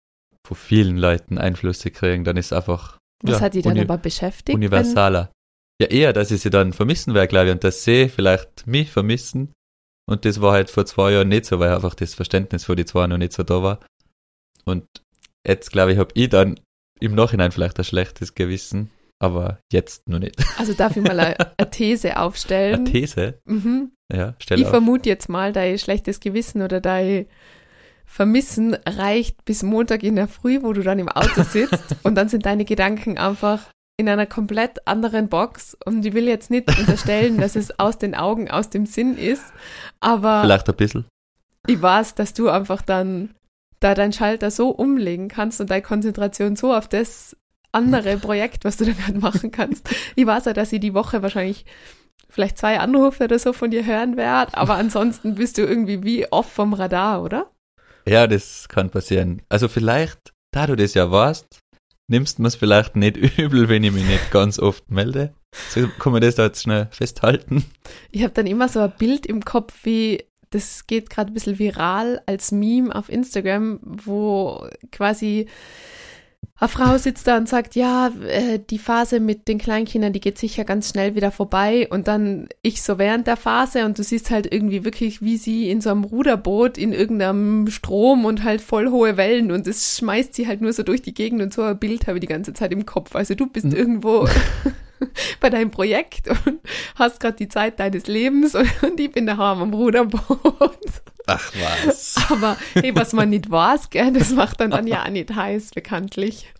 von 0.46 0.56
vielen 0.56 0.98
Leuten 0.98 1.38
Einflüsse 1.38 1.90
kriegen. 1.90 2.24
Dann 2.24 2.36
ist 2.36 2.52
einfach 2.52 2.98
Was 3.22 3.38
ja, 3.38 3.40
hat 3.40 3.54
die 3.54 3.62
dann 3.62 3.78
aber 3.78 3.98
beschäftigt? 3.98 4.54
universaler. 4.54 5.30
Ja, 5.80 5.88
eher, 5.88 6.12
dass 6.12 6.30
ich 6.30 6.42
sie 6.42 6.50
dann 6.50 6.72
vermissen 6.72 7.14
werde, 7.14 7.28
glaube 7.28 7.46
ich, 7.46 7.52
und 7.52 7.64
dass 7.64 7.84
sie 7.84 8.08
vielleicht 8.08 8.66
mich 8.66 8.90
vermissen. 8.90 9.52
Und 10.06 10.24
das 10.24 10.40
war 10.40 10.52
halt 10.52 10.70
vor 10.70 10.86
zwei 10.86 11.12
Jahren 11.12 11.28
nicht 11.28 11.46
so, 11.46 11.58
weil 11.58 11.72
einfach 11.72 11.94
das 11.94 12.14
Verständnis 12.14 12.64
für 12.64 12.76
die 12.76 12.84
zwei 12.84 13.06
noch 13.06 13.18
nicht 13.18 13.32
so 13.32 13.42
da 13.42 13.62
war. 13.62 13.80
Und 14.64 14.86
jetzt, 15.46 15.70
glaube 15.72 15.92
ich, 15.92 15.98
habe 15.98 16.10
ich 16.14 16.28
dann 16.28 16.58
im 17.00 17.14
Nachhinein 17.14 17.52
vielleicht 17.52 17.78
ein 17.78 17.84
schlechtes 17.84 18.34
Gewissen, 18.34 18.90
aber 19.18 19.58
jetzt 19.72 20.08
noch 20.08 20.18
nicht. 20.18 20.36
Also 20.58 20.72
darf 20.74 20.96
ich 20.96 21.02
mal 21.02 21.18
eine, 21.18 21.36
eine 21.58 21.70
These 21.70 22.18
aufstellen? 22.18 22.74
Eine 22.80 22.84
These? 22.84 23.38
Mhm. 23.44 23.92
Ja, 24.12 24.34
stell 24.38 24.58
Ich 24.58 24.64
auf. 24.66 24.70
vermute 24.70 25.08
jetzt 25.08 25.28
mal, 25.28 25.52
dein 25.52 25.78
schlechtes 25.78 26.20
Gewissen 26.20 26.62
oder 26.62 26.80
dein 26.80 27.26
Vermissen 28.06 28.74
reicht 28.86 29.44
bis 29.44 29.62
Montag 29.62 30.02
in 30.02 30.16
der 30.16 30.28
Früh, 30.28 30.62
wo 30.62 30.72
du 30.72 30.82
dann 30.82 30.98
im 30.98 31.08
Auto 31.08 31.42
sitzt 31.42 31.96
und 32.02 32.14
dann 32.14 32.28
sind 32.28 32.46
deine 32.46 32.64
Gedanken 32.64 33.18
einfach 33.18 33.60
in 33.96 34.08
einer 34.08 34.26
komplett 34.26 34.86
anderen 34.86 35.28
Box 35.28 35.76
und 35.84 36.04
ich 36.04 36.12
will 36.14 36.26
jetzt 36.28 36.50
nicht 36.50 36.68
unterstellen, 36.78 37.38
dass 37.38 37.56
es 37.56 37.78
aus 37.78 37.96
den 37.98 38.14
Augen, 38.14 38.50
aus 38.50 38.68
dem 38.68 38.86
Sinn 38.86 39.16
ist, 39.16 39.44
aber 40.00 40.42
Vielleicht 40.42 40.68
ein 40.68 40.74
bisschen. 40.76 41.04
ich 41.66 41.80
weiß, 41.80 42.14
dass 42.14 42.34
du 42.34 42.48
einfach 42.50 42.82
dann 42.82 43.34
da 43.80 43.94
deinen 43.94 44.12
Schalter 44.12 44.50
so 44.50 44.70
umlegen 44.70 45.28
kannst 45.28 45.60
und 45.60 45.70
deine 45.70 45.82
Konzentration 45.82 46.56
so 46.56 46.74
auf 46.74 46.88
das 46.88 47.36
andere 47.72 48.16
Projekt, 48.16 48.64
was 48.64 48.76
du 48.76 48.84
dann 48.84 48.96
gerade 48.96 49.18
machen 49.18 49.50
kannst. 49.50 49.88
Ich 50.14 50.26
weiß 50.26 50.46
ja, 50.46 50.52
dass 50.52 50.72
ich 50.72 50.80
die 50.80 50.94
Woche 50.94 51.22
wahrscheinlich 51.22 51.64
vielleicht 52.28 52.58
zwei 52.58 52.78
Anrufe 52.78 53.24
oder 53.24 53.38
so 53.38 53.52
von 53.52 53.70
dir 53.70 53.84
hören 53.84 54.16
werde, 54.16 54.56
aber 54.56 54.74
ansonsten 54.74 55.34
bist 55.36 55.58
du 55.58 55.62
irgendwie 55.62 56.02
wie 56.02 56.30
off 56.30 56.50
vom 56.50 56.72
Radar, 56.72 57.22
oder? 57.22 57.50
Ja, 58.06 58.26
das 58.26 58.68
kann 58.68 58.90
passieren. 58.90 59.42
Also 59.48 59.68
vielleicht, 59.68 60.32
da 60.52 60.66
du 60.66 60.76
das 60.76 60.94
ja 60.94 61.10
weißt, 61.10 61.60
nimmst 62.08 62.38
du 62.38 62.44
es 62.44 62.54
vielleicht 62.54 62.96
nicht 62.96 63.16
übel, 63.38 63.68
wenn 63.68 63.84
ich 63.84 63.92
mich 63.92 64.06
nicht 64.06 64.30
ganz 64.30 64.58
oft 64.58 64.90
melde. 64.90 65.34
So 65.70 65.88
kann 65.98 66.12
man 66.12 66.20
das 66.20 66.34
da 66.34 66.46
jetzt 66.46 66.62
schnell 66.62 66.88
festhalten. 66.90 67.64
Ich 68.10 68.22
habe 68.24 68.34
dann 68.34 68.46
immer 68.46 68.68
so 68.68 68.80
ein 68.80 68.92
Bild 68.98 69.24
im 69.26 69.44
Kopf, 69.44 69.72
wie 69.84 70.24
das 70.54 70.86
geht 70.86 71.10
gerade 71.10 71.30
ein 71.32 71.34
bisschen 71.34 71.58
viral 71.58 72.22
als 72.26 72.52
Meme 72.52 72.94
auf 72.94 73.08
Instagram, 73.08 73.80
wo 73.82 74.66
quasi 74.92 75.46
eine 76.60 76.68
Frau 76.68 76.96
sitzt 76.98 77.26
da 77.26 77.36
und 77.36 77.48
sagt, 77.48 77.74
ja, 77.74 78.12
äh, 78.28 78.60
die 78.70 78.78
Phase 78.78 79.18
mit 79.18 79.48
den 79.48 79.58
Kleinkindern, 79.58 80.12
die 80.12 80.20
geht 80.20 80.38
sicher 80.38 80.64
ganz 80.64 80.90
schnell 80.90 81.16
wieder 81.16 81.32
vorbei. 81.32 81.88
Und 81.90 82.06
dann 82.06 82.48
ich 82.62 82.82
so 82.82 82.98
während 82.98 83.26
der 83.26 83.36
Phase 83.36 83.84
und 83.84 83.98
du 83.98 84.04
siehst 84.04 84.30
halt 84.30 84.52
irgendwie 84.52 84.84
wirklich, 84.84 85.20
wie 85.20 85.36
sie 85.36 85.68
in 85.68 85.80
so 85.80 85.90
einem 85.90 86.04
Ruderboot 86.04 86.78
in 86.78 86.92
irgendeinem 86.92 87.66
Strom 87.68 88.24
und 88.24 88.44
halt 88.44 88.60
voll 88.60 88.90
hohe 88.90 89.16
Wellen 89.16 89.50
und 89.50 89.66
es 89.66 89.98
schmeißt 89.98 90.34
sie 90.34 90.46
halt 90.46 90.60
nur 90.60 90.72
so 90.72 90.84
durch 90.84 91.02
die 91.02 91.14
Gegend 91.14 91.42
und 91.42 91.52
so 91.52 91.62
ein 91.62 91.78
Bild 91.78 92.06
habe 92.06 92.18
ich 92.18 92.20
die 92.20 92.28
ganze 92.28 92.52
Zeit 92.52 92.72
im 92.72 92.86
Kopf. 92.86 93.16
Also 93.16 93.34
du 93.34 93.46
bist 93.46 93.66
Mhm. 93.66 93.72
irgendwo 93.72 94.28
bei 95.40 95.50
deinem 95.50 95.70
Projekt 95.70 96.28
und 96.28 96.60
hast 96.96 97.20
gerade 97.20 97.36
die 97.36 97.48
Zeit 97.48 97.80
deines 97.80 98.06
Lebens 98.06 98.54
und, 98.54 98.70
und 98.82 99.00
ich 99.00 99.12
bin 99.12 99.26
daheim 99.26 99.62
am 99.62 99.74
Ruderboot. 99.74 101.02
Ach 101.26 101.52
was. 101.54 102.16
Aber 102.30 102.56
hey, 102.74 102.94
was 102.94 103.12
man 103.12 103.30
nicht 103.30 103.50
weiß, 103.50 103.90
gell, 103.90 104.12
das 104.12 104.30
macht 104.32 104.60
dann, 104.60 104.70
dann 104.70 104.86
ja 104.86 105.04
auch 105.04 105.10
nicht 105.10 105.34
heiß, 105.34 105.70
bekanntlich. 105.70 106.52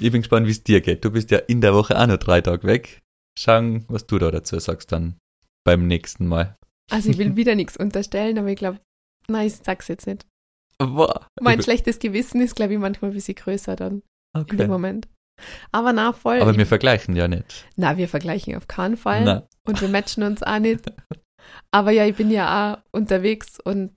Ich 0.00 0.12
bin 0.12 0.22
gespannt, 0.22 0.46
wie 0.46 0.52
es 0.52 0.62
dir 0.62 0.80
geht. 0.80 1.04
Du 1.04 1.10
bist 1.10 1.30
ja 1.30 1.38
in 1.38 1.60
der 1.60 1.74
Woche 1.74 1.98
auch 1.98 2.06
noch 2.06 2.18
drei 2.18 2.40
Tage 2.40 2.66
weg. 2.66 3.00
Schauen, 3.38 3.84
was 3.88 4.06
du 4.06 4.18
da 4.18 4.30
dazu 4.30 4.58
sagst 4.58 4.92
dann 4.92 5.16
beim 5.64 5.86
nächsten 5.86 6.26
Mal. 6.26 6.56
Also 6.90 7.10
ich 7.10 7.18
will 7.18 7.36
wieder 7.36 7.54
nichts 7.54 7.76
unterstellen, 7.76 8.38
aber 8.38 8.48
ich 8.48 8.56
glaube, 8.56 8.80
nein, 9.28 9.46
ich 9.46 9.56
sag's 9.56 9.88
jetzt 9.88 10.06
nicht. 10.06 10.26
Boah. 10.78 11.26
Mein 11.40 11.62
schlechtes 11.62 11.98
Gewissen 11.98 12.40
ist, 12.40 12.56
glaube 12.56 12.74
ich, 12.74 12.78
manchmal 12.78 13.10
ein 13.10 13.14
bisschen 13.14 13.34
größer 13.34 13.76
dann 13.76 14.02
okay. 14.34 14.66
Moment. 14.66 15.08
Aber 15.72 15.92
na, 15.92 16.12
voll. 16.12 16.40
Aber 16.40 16.56
wir 16.56 16.66
vergleichen 16.66 17.16
ja 17.16 17.28
nicht. 17.28 17.66
na, 17.76 17.96
wir 17.96 18.08
vergleichen 18.08 18.56
auf 18.56 18.68
keinen 18.68 18.96
Fall. 18.96 19.24
Na, 19.24 19.48
und 19.64 19.80
wir 19.80 19.88
matchen 19.88 20.22
uns 20.22 20.42
auch 20.42 20.58
nicht. 20.58 20.92
Aber 21.70 21.90
ja, 21.90 22.06
ich 22.06 22.16
bin 22.16 22.30
ja 22.30 22.74
auch 22.74 22.78
unterwegs 22.92 23.58
und 23.62 23.92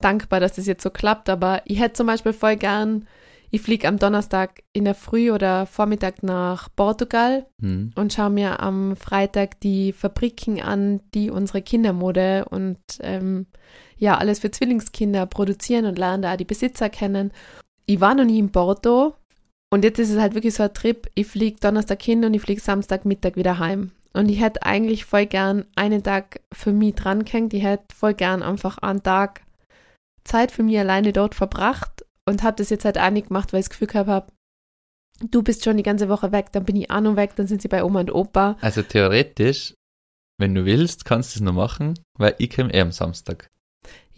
dankbar, 0.00 0.40
dass 0.40 0.54
das 0.54 0.66
jetzt 0.66 0.82
so 0.82 0.90
klappt. 0.90 1.28
Aber 1.28 1.62
ich 1.64 1.80
hätte 1.80 1.94
zum 1.94 2.06
Beispiel 2.06 2.32
voll 2.32 2.56
gern, 2.56 3.06
ich 3.50 3.62
fliege 3.62 3.88
am 3.88 3.98
Donnerstag 3.98 4.62
in 4.72 4.84
der 4.84 4.94
Früh 4.94 5.30
oder 5.30 5.64
Vormittag 5.66 6.22
nach 6.22 6.68
Portugal 6.76 7.46
hm. 7.60 7.92
und 7.94 8.12
schaue 8.12 8.30
mir 8.30 8.60
am 8.60 8.94
Freitag 8.94 9.60
die 9.60 9.92
Fabriken 9.92 10.60
an, 10.60 11.00
die 11.14 11.30
unsere 11.30 11.62
Kindermode 11.62 12.44
und 12.50 12.78
ähm, 13.00 13.46
ja, 13.96 14.18
alles 14.18 14.40
für 14.40 14.50
Zwillingskinder 14.50 15.24
produzieren 15.26 15.86
und 15.86 15.98
lerne 15.98 16.22
da 16.22 16.32
auch 16.34 16.36
die 16.36 16.44
Besitzer 16.44 16.90
kennen. 16.90 17.32
Ich 17.86 18.00
war 18.00 18.14
noch 18.14 18.24
nie 18.24 18.38
in 18.38 18.52
Porto 18.52 19.14
und 19.70 19.84
jetzt 19.84 19.98
ist 19.98 20.10
es 20.10 20.18
halt 20.18 20.34
wirklich 20.34 20.54
so 20.54 20.62
ein 20.62 20.74
Trip. 20.74 21.08
Ich 21.14 21.26
fliege 21.26 21.60
Donnerstag 21.60 22.02
hin 22.02 22.24
und 22.24 22.34
ich 22.34 22.42
fliege 22.42 22.60
Samstagmittag 22.60 23.36
wieder 23.36 23.58
heim. 23.58 23.92
Und 24.14 24.30
ich 24.30 24.40
hätte 24.40 24.62
eigentlich 24.62 25.04
voll 25.04 25.26
gern 25.26 25.66
einen 25.76 26.02
Tag 26.02 26.40
für 26.52 26.72
mich 26.72 26.94
dran 26.94 27.24
gehängt. 27.24 27.52
Ich 27.52 27.62
hätte 27.62 27.94
voll 27.94 28.14
gern 28.14 28.42
einfach 28.42 28.78
einen 28.78 29.02
Tag 29.02 29.42
Zeit 30.24 30.50
für 30.50 30.62
mich 30.62 30.78
alleine 30.78 31.12
dort 31.12 31.34
verbracht 31.34 32.04
und 32.26 32.42
habe 32.42 32.56
das 32.56 32.70
jetzt 32.70 32.84
halt 32.84 32.98
auch 32.98 33.10
nicht 33.10 33.28
gemacht, 33.28 33.52
weil 33.52 33.60
ich 33.60 33.66
das 33.66 33.70
Gefühl 33.70 33.88
gehabt 33.88 34.08
habe, 34.08 34.32
du 35.30 35.42
bist 35.42 35.64
schon 35.64 35.76
die 35.76 35.82
ganze 35.82 36.08
Woche 36.08 36.32
weg, 36.32 36.52
dann 36.52 36.64
bin 36.64 36.76
ich 36.76 36.90
auch 36.90 37.00
noch 37.00 37.16
weg, 37.16 37.34
dann 37.36 37.46
sind 37.46 37.62
sie 37.62 37.68
bei 37.68 37.82
Oma 37.82 38.00
und 38.00 38.14
Opa. 38.14 38.56
Also 38.60 38.82
theoretisch, 38.82 39.74
wenn 40.38 40.54
du 40.54 40.64
willst, 40.64 41.04
kannst 41.04 41.34
du 41.34 41.38
es 41.38 41.42
noch 41.42 41.54
machen, 41.54 41.98
weil 42.18 42.34
ich 42.38 42.54
komme 42.54 42.72
eh 42.72 42.80
am 42.80 42.92
Samstag. 42.92 43.50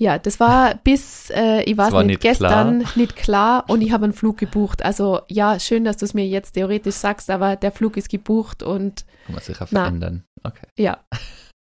Ja, 0.01 0.19
das 0.19 0.41
war 0.41 0.77
bis, 0.77 1.29
äh, 1.29 1.63
ich 1.65 1.77
weiß 1.77 1.93
war 1.93 2.03
nicht, 2.03 2.09
nicht 2.09 2.21
gestern 2.23 2.87
nicht 2.95 3.17
klar 3.17 3.67
und 3.69 3.83
ich 3.83 3.93
habe 3.93 4.05
einen 4.05 4.15
Flug 4.15 4.39
gebucht. 4.39 4.83
Also 4.83 5.21
ja, 5.29 5.61
schön, 5.61 5.85
dass 5.85 5.99
du 5.99 6.07
es 6.07 6.15
mir 6.15 6.27
jetzt 6.27 6.53
theoretisch 6.53 6.95
sagst, 6.95 7.29
aber 7.29 7.55
der 7.57 7.71
Flug 7.71 7.99
ist 7.99 8.09
gebucht 8.09 8.63
und 8.63 9.05
Kann 9.27 9.35
man 9.35 9.45
sich 9.45 9.61
auch 9.61 9.69
verändern. 9.69 10.25
Okay. 10.43 10.67
ja, 10.79 11.01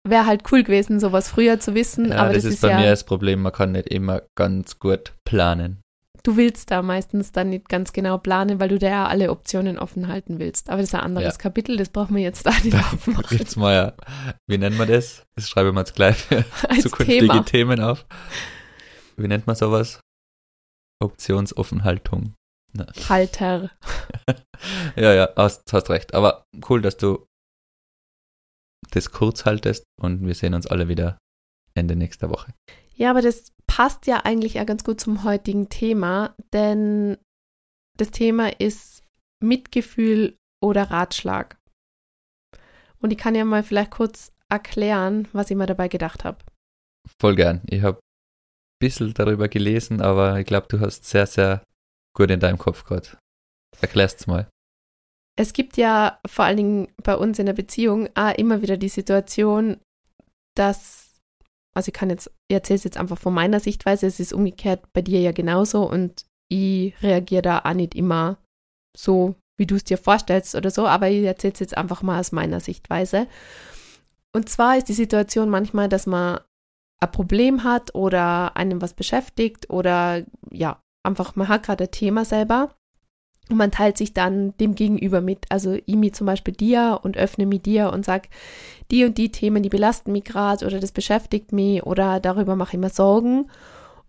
wäre 0.06 0.26
halt 0.26 0.42
cool 0.52 0.62
gewesen, 0.64 1.00
sowas 1.00 1.30
früher 1.30 1.60
zu 1.60 1.74
wissen, 1.74 2.10
Ja, 2.10 2.18
aber 2.18 2.34
das, 2.34 2.42
das, 2.42 2.44
ist 2.44 2.54
ist 2.56 2.60
bei 2.60 2.72
ja, 2.72 2.80
mir 2.80 2.90
das 2.90 3.04
Problem, 3.04 3.40
man 3.40 3.52
kann 3.52 3.72
nicht 3.72 3.88
immer 3.88 4.20
ganz 4.34 4.78
gut 4.78 5.14
planen. 5.24 5.80
Du 6.26 6.36
willst 6.36 6.70
da 6.70 6.82
meistens 6.82 7.32
dann 7.32 7.50
nicht 7.50 7.68
ganz 7.68 7.92
genau 7.92 8.18
planen, 8.18 8.58
weil 8.58 8.68
du 8.68 8.78
da 8.78 8.88
ja 8.88 9.06
alle 9.06 9.30
Optionen 9.30 9.78
offen 9.78 10.08
halten 10.08 10.38
willst. 10.38 10.68
Aber 10.68 10.78
das 10.80 10.90
ist 10.90 10.94
ein 10.94 11.00
anderes 11.00 11.34
Ja. 11.34 11.38
Kapitel, 11.38 11.76
das 11.76 11.88
brauchen 11.90 12.16
wir 12.16 12.22
jetzt 12.22 12.44
da 12.46 12.50
nicht 12.62 12.74
aufmachen. 12.74 13.24
Jetzt 13.38 13.56
mal, 13.56 13.74
ja, 13.74 13.94
wie 14.48 14.58
nennt 14.58 14.76
man 14.76 14.88
das? 14.88 15.24
Das 15.36 15.48
schreiben 15.48 15.74
wir 15.74 15.80
jetzt 15.80 15.94
gleich 15.94 16.16
für 16.16 16.44
Als 16.68 16.82
zukünftige 16.82 17.26
Thema. 17.26 17.44
Themen 17.44 17.80
auf. 17.80 18.06
Wie 19.16 19.28
nennt 19.28 19.46
man 19.46 19.54
sowas? 19.56 20.00
Optionsoffenhaltung. 21.02 22.34
Halter. 23.08 23.70
Ja, 24.96 25.12
ja, 25.12 25.28
hast, 25.36 25.70
hast 25.70 25.90
recht. 25.90 26.14
Aber 26.14 26.46
cool, 26.70 26.80
dass 26.80 26.96
du 26.96 27.26
das 28.90 29.10
kurz 29.10 29.44
haltest 29.44 29.84
und 30.00 30.26
wir 30.26 30.34
sehen 30.34 30.54
uns 30.54 30.66
alle 30.66 30.88
wieder 30.88 31.18
Ende 31.74 31.94
nächster 31.94 32.30
Woche. 32.30 32.54
Ja, 32.94 33.10
aber 33.10 33.20
das 33.20 33.52
passt 33.66 34.06
ja 34.06 34.24
eigentlich 34.24 34.60
auch 34.60 34.66
ganz 34.66 34.84
gut 34.84 35.00
zum 35.00 35.24
heutigen 35.24 35.68
Thema, 35.68 36.34
denn 36.52 37.18
das 37.96 38.10
Thema 38.10 38.60
ist 38.60 39.04
Mitgefühl 39.42 40.36
oder 40.62 40.90
Ratschlag. 40.90 41.58
Und 43.00 43.10
ich 43.10 43.18
kann 43.18 43.34
ja 43.34 43.44
mal 43.44 43.62
vielleicht 43.62 43.90
kurz 43.90 44.32
erklären, 44.48 45.28
was 45.32 45.50
ich 45.50 45.56
mir 45.56 45.66
dabei 45.66 45.88
gedacht 45.88 46.24
habe. 46.24 46.38
Voll 47.20 47.36
gern. 47.36 47.62
Ich 47.68 47.82
habe 47.82 47.98
ein 47.98 48.78
bisschen 48.80 49.14
darüber 49.14 49.48
gelesen, 49.48 50.00
aber 50.00 50.40
ich 50.40 50.46
glaube, 50.46 50.66
du 50.68 50.80
hast 50.80 51.04
sehr, 51.04 51.26
sehr 51.26 51.62
gut 52.16 52.30
in 52.30 52.40
deinem 52.40 52.58
Kopf 52.58 52.84
gerade. 52.84 53.18
Erklär's 53.80 54.26
mal. 54.26 54.48
Es 55.38 55.52
gibt 55.52 55.76
ja 55.76 56.18
vor 56.26 56.46
allen 56.46 56.56
Dingen 56.56 56.88
bei 57.02 57.14
uns 57.14 57.38
in 57.38 57.46
der 57.46 57.52
Beziehung 57.52 58.08
auch 58.14 58.34
immer 58.34 58.62
wieder 58.62 58.78
die 58.78 58.88
Situation, 58.88 59.78
dass, 60.56 61.20
also 61.74 61.90
ich 61.90 61.94
kann 61.94 62.08
jetzt, 62.08 62.30
erzähle 62.54 62.76
es 62.76 62.84
jetzt 62.84 62.96
einfach 62.96 63.18
von 63.18 63.34
meiner 63.34 63.60
Sichtweise, 63.60 64.06
es 64.06 64.20
ist 64.20 64.32
umgekehrt 64.32 64.92
bei 64.92 65.02
dir 65.02 65.20
ja 65.20 65.32
genauso 65.32 65.88
und 65.88 66.24
ich 66.48 66.94
reagiere 67.02 67.42
da 67.42 67.58
auch 67.64 67.74
nicht 67.74 67.94
immer 67.94 68.38
so, 68.96 69.34
wie 69.58 69.66
du 69.66 69.74
es 69.74 69.84
dir 69.84 69.98
vorstellst 69.98 70.54
oder 70.54 70.70
so, 70.70 70.86
aber 70.86 71.08
ich 71.08 71.24
erzähle 71.24 71.54
es 71.54 71.60
jetzt 71.60 71.76
einfach 71.76 72.02
mal 72.02 72.20
aus 72.20 72.32
meiner 72.32 72.60
Sichtweise. 72.60 73.26
Und 74.34 74.48
zwar 74.48 74.76
ist 74.76 74.88
die 74.88 74.92
Situation 74.92 75.48
manchmal, 75.48 75.88
dass 75.88 76.06
man 76.06 76.40
ein 77.00 77.10
Problem 77.10 77.64
hat 77.64 77.94
oder 77.94 78.56
einem 78.56 78.80
was 78.80 78.94
beschäftigt 78.94 79.70
oder 79.70 80.24
ja, 80.50 80.80
einfach 81.02 81.36
man 81.36 81.48
hat 81.48 81.64
gerade 81.64 81.84
ein 81.84 81.90
Thema 81.90 82.24
selber 82.24 82.75
und 83.48 83.56
man 83.56 83.70
teilt 83.70 83.96
sich 83.96 84.12
dann 84.12 84.56
dem 84.58 84.74
Gegenüber 84.74 85.20
mit. 85.20 85.46
Also 85.50 85.78
ich 85.86 85.96
mir 85.96 86.12
zum 86.12 86.26
Beispiel 86.26 86.54
dir 86.54 87.00
und 87.02 87.16
öffne 87.16 87.46
mir 87.46 87.60
dir 87.60 87.92
und 87.92 88.04
sag, 88.04 88.28
die 88.90 89.04
und 89.04 89.18
die 89.18 89.30
Themen, 89.30 89.62
die 89.62 89.68
belasten 89.68 90.12
mich 90.12 90.24
gerade 90.24 90.66
oder 90.66 90.80
das 90.80 90.92
beschäftigt 90.92 91.52
mich 91.52 91.84
oder 91.84 92.20
darüber 92.20 92.56
mache 92.56 92.76
ich 92.76 92.80
mir 92.80 92.90
Sorgen. 92.90 93.48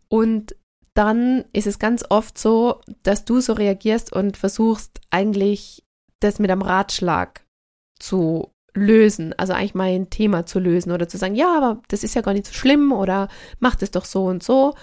Und 0.09 0.55
dann 0.95 1.45
ist 1.53 1.67
es 1.67 1.77
ganz 1.77 2.03
oft 2.09 2.37
so, 2.37 2.81
dass 3.03 3.25
du 3.25 3.39
so 3.39 3.53
reagierst 3.53 4.11
und 4.11 4.37
versuchst 4.37 4.99
eigentlich 5.11 5.83
das 6.19 6.39
mit 6.39 6.49
einem 6.49 6.63
Ratschlag 6.63 7.45
zu 7.99 8.51
lösen, 8.73 9.33
also 9.37 9.53
eigentlich 9.53 9.75
mal 9.75 9.89
ein 9.89 10.09
Thema 10.09 10.45
zu 10.45 10.59
lösen 10.59 10.91
oder 10.91 11.07
zu 11.07 11.17
sagen, 11.17 11.35
ja, 11.35 11.55
aber 11.55 11.81
das 11.89 12.03
ist 12.03 12.15
ja 12.15 12.21
gar 12.21 12.33
nicht 12.33 12.47
so 12.47 12.53
schlimm 12.53 12.91
oder 12.91 13.27
mach 13.59 13.75
das 13.75 13.91
doch 13.91 14.05
so 14.05 14.25
und 14.25 14.41
so. 14.43 14.73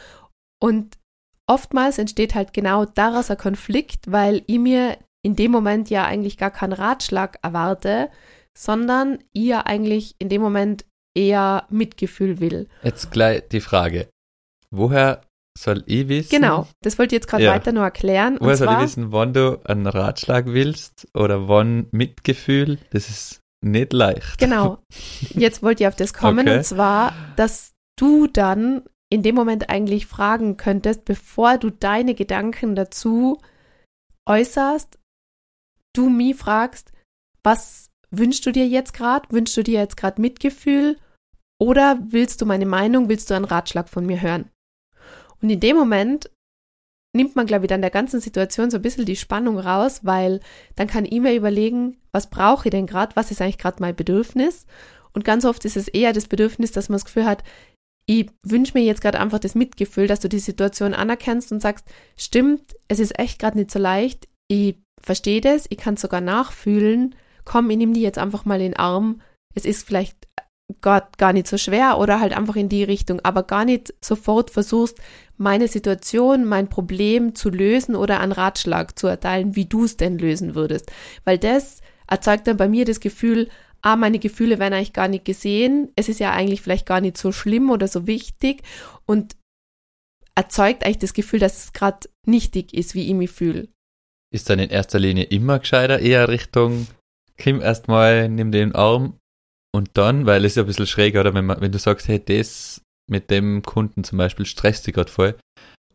Und 0.61 0.97
oftmals 1.47 1.99
entsteht 1.99 2.35
halt 2.35 2.53
genau 2.53 2.85
daraus 2.85 3.31
ein 3.31 3.37
Konflikt, 3.39 4.11
weil 4.11 4.43
ich 4.47 4.59
mir 4.59 4.97
in 5.23 5.37
dem 5.37 5.51
Moment 5.51 5.91
ja 5.91 6.05
eigentlich 6.05 6.37
gar 6.37 6.51
keinen 6.51 6.73
Ratschlag 6.75 7.39
erwarte, 7.43 8.11
sondern 8.57 9.19
ihr 9.33 9.67
eigentlich 9.67 10.15
in 10.19 10.29
dem 10.29 10.43
Moment 10.43 10.85
eher 11.17 11.67
Mitgefühl 11.71 12.41
will. 12.41 12.69
Jetzt 12.83 13.11
gleich 13.11 13.43
die 13.51 13.61
Frage. 13.61 14.09
Woher 14.71 15.23
soll 15.57 15.83
ich 15.87 16.09
wissen? 16.09 16.31
Genau, 16.31 16.67
das 16.83 16.99
wollte 16.99 17.15
ich 17.15 17.21
jetzt 17.23 17.29
gerade 17.31 17.45
Ja. 17.45 17.53
weiter 17.53 17.73
nur 17.73 17.85
erklären. 17.85 18.37
Woher 18.41 18.51
Und 18.53 18.57
soll 18.57 18.67
ich 18.69 18.73
zwar, 18.75 18.83
wissen, 18.83 19.13
wann 19.13 19.33
du 19.33 19.61
einen 19.65 19.87
Ratschlag 19.87 20.47
willst 20.47 21.07
oder 21.15 21.49
wann 21.49 21.87
Mitgefühl? 21.93 22.79
Das 22.91 23.09
ist 23.09 23.41
nicht 23.65 23.93
leicht. 23.93 24.39
genau, 24.39 24.79
jetzt 25.31 25.63
wollte 25.63 25.85
ich 25.85 25.89
auf 25.89 25.97
das 25.97 26.13
kommen, 26.13 26.47
Okay. 26.49 26.59
und 26.59 26.65
zwar, 26.65 27.13
dass 27.37 27.73
du 27.97 28.27
dann 28.27 28.83
in 29.11 29.23
dem 29.23 29.35
Moment 29.35 29.71
eigentlich 29.71 30.07
fragen 30.07 30.57
könntest, 30.57 31.05
bevor 31.05 31.59
du 31.59 31.71
deine 31.71 32.15
Gedanken 32.15 32.75
dazu 32.75 33.41
äußerst, 34.27 34.99
du 35.95 36.09
mich 36.09 36.37
fragst, 36.37 36.93
was 37.43 37.91
wünschst 38.11 38.45
du 38.47 38.53
dir 38.53 38.67
jetzt 38.67 38.95
gerade? 38.95 39.29
Wünschst 39.31 39.57
du 39.57 39.63
dir 39.63 39.81
jetzt 39.81 39.97
gerade 39.97 40.21
Mitgefühl? 40.21 40.99
Oder 41.61 41.99
willst 42.03 42.41
du 42.41 42.47
meine 42.47 42.67
Meinung, 42.67 43.09
willst 43.09 43.31
du 43.31 43.35
einen 43.35 43.45
Ratschlag 43.45 43.89
von 43.89 44.07
mir 44.07 44.21
hören? 44.21 44.51
Und 45.41 45.51
in 45.51 45.61
dem 45.61 45.77
Moment 45.77 46.31
nimmt 47.15 47.37
man, 47.37 47.47
glaube 47.47 47.67
ich, 47.67 47.69
dann 47.69 47.81
der 47.81 47.91
ganzen 47.91 48.21
Situation 48.21 48.71
so 48.71 48.79
ein 48.79 48.83
bisschen 48.83 49.05
die 49.05 49.17
Spannung 49.17 49.59
raus, 49.59 50.01
weil 50.03 50.41
dann 50.75 50.89
kann 50.89 51.05
ich 51.05 51.21
mir 51.21 51.35
überlegen, 51.35 51.97
was 52.13 52.29
brauche 52.29 52.69
ich 52.69 52.71
denn 52.71 52.87
gerade, 52.87 53.15
was 53.15 53.31
ist 53.31 53.41
eigentlich 53.41 53.59
gerade 53.59 53.81
mein 53.81 53.95
Bedürfnis? 53.95 54.67
Und 55.13 55.25
ganz 55.25 55.45
oft 55.45 55.65
ist 55.65 55.77
es 55.77 55.87
eher 55.87 56.13
das 56.13 56.27
Bedürfnis, 56.27 56.73
dass 56.73 56.89
man 56.89 56.97
das 56.97 57.05
Gefühl 57.05 57.27
hat, 57.27 57.45
ich 58.07 58.31
wünsche 58.43 58.77
mir 58.77 58.85
jetzt 58.85 59.01
gerade 59.01 59.21
einfach 59.21 59.39
das 59.39 59.55
Mitgefühl, 59.55 60.07
dass 60.07 60.21
du 60.21 60.29
die 60.29 60.39
Situation 60.39 60.95
anerkennst 60.95 61.53
und 61.53 61.61
sagst, 61.61 61.87
stimmt, 62.17 62.75
es 62.89 63.01
ist 63.01 63.19
echt 63.19 63.39
gerade 63.39 63.59
nicht 63.59 63.71
so 63.71 63.79
leicht, 63.79 64.29
ich 64.49 64.77
verstehe 65.01 65.41
das, 65.41 65.67
ich 65.71 65.79
kann 65.79 65.95
es 65.95 66.03
sogar 66.03 66.21
nachfühlen, 66.21 67.15
komm, 67.45 67.71
ich 67.71 67.77
nehme 67.77 67.93
die 67.93 68.03
jetzt 68.03 68.19
einfach 68.19 68.45
mal 68.45 68.61
in 68.61 68.73
den 68.73 68.77
Arm, 68.77 69.21
es 69.55 69.65
ist 69.65 69.87
vielleicht 69.87 70.29
gar, 70.81 71.09
gar 71.19 71.33
nicht 71.33 71.47
so 71.47 71.59
schwer 71.59 71.99
oder 71.99 72.21
halt 72.21 72.37
einfach 72.37 72.57
in 72.57 72.69
die 72.69 72.85
Richtung, 72.85 73.21
aber 73.23 73.43
gar 73.43 73.65
nicht 73.65 73.95
sofort 74.03 74.51
versuchst, 74.51 74.99
meine 75.37 75.69
Situation, 75.69 76.45
mein 76.45 76.69
Problem 76.69 77.35
zu 77.35 77.51
lösen 77.51 77.97
oder 77.97 78.21
einen 78.21 78.33
Ratschlag 78.33 78.99
zu 78.99 79.07
erteilen, 79.07 79.57
wie 79.57 79.67
du 79.67 79.85
es 79.85 79.97
denn 79.97 80.19
lösen 80.19 80.55
würdest. 80.55 80.93
Weil 81.25 81.39
das 81.39 81.81
erzeugt 82.07 82.47
dann 82.47 82.57
bei 82.57 82.69
mir 82.69 82.85
das 82.85 83.01
Gefühl, 83.01 83.49
ah, 83.85 83.97
meine 83.97 84.19
Gefühle 84.19 84.59
werden 84.59 84.75
eigentlich 84.75 84.95
gar 84.95 85.09
nicht 85.09 85.25
gesehen, 85.25 85.93
es 85.95 86.09
ist 86.09 86.21
ja 86.21 86.33
eigentlich 86.33 86.63
vielleicht 86.63 86.87
gar 86.87 87.01
nicht 87.01 87.19
so 87.19 87.33
schlimm 87.33 87.71
oder 87.71 87.87
so 87.87 88.07
wichtig 88.07 88.63
und 89.05 89.37
erzeugt 90.35 90.85
eigentlich 90.85 90.99
das 90.99 91.13
Gefühl, 91.13 91.39
dass 91.39 91.65
es 91.65 91.73
gerade 91.73 92.09
nichtig 92.27 92.75
ist, 92.75 92.95
wie 92.95 93.07
ich 93.07 93.15
mich 93.15 93.31
fühle. 93.31 93.69
Ist 94.33 94.51
dann 94.51 94.59
in 94.59 94.71
erster 94.71 94.99
Linie 94.99 95.25
immer 95.25 95.59
gescheiter 95.59 96.01
eher 96.01 96.29
Richtung 96.29 96.87
Kim 97.37 97.61
erstmal, 97.61 98.29
nimm 98.29 98.53
den 98.53 98.75
Arm 98.75 99.19
und 99.75 99.91
dann, 99.95 100.25
weil 100.25 100.45
es 100.45 100.55
ja 100.55 100.63
ein 100.63 100.67
bisschen 100.67 100.87
schräg, 100.87 101.17
oder 101.17 101.35
wenn, 101.35 101.47
man, 101.47 101.61
wenn 101.61 101.73
du 101.73 101.79
sagst, 101.79 102.09
hey, 102.09 102.25
das 102.25 102.81
mit 103.09 103.31
dem 103.31 103.63
Kunden 103.63 104.03
zum 104.03 104.19
Beispiel 104.19 104.47
stresst 104.47 104.87
dich 104.87 104.95
gerade 104.95 105.11
voll, 105.11 105.37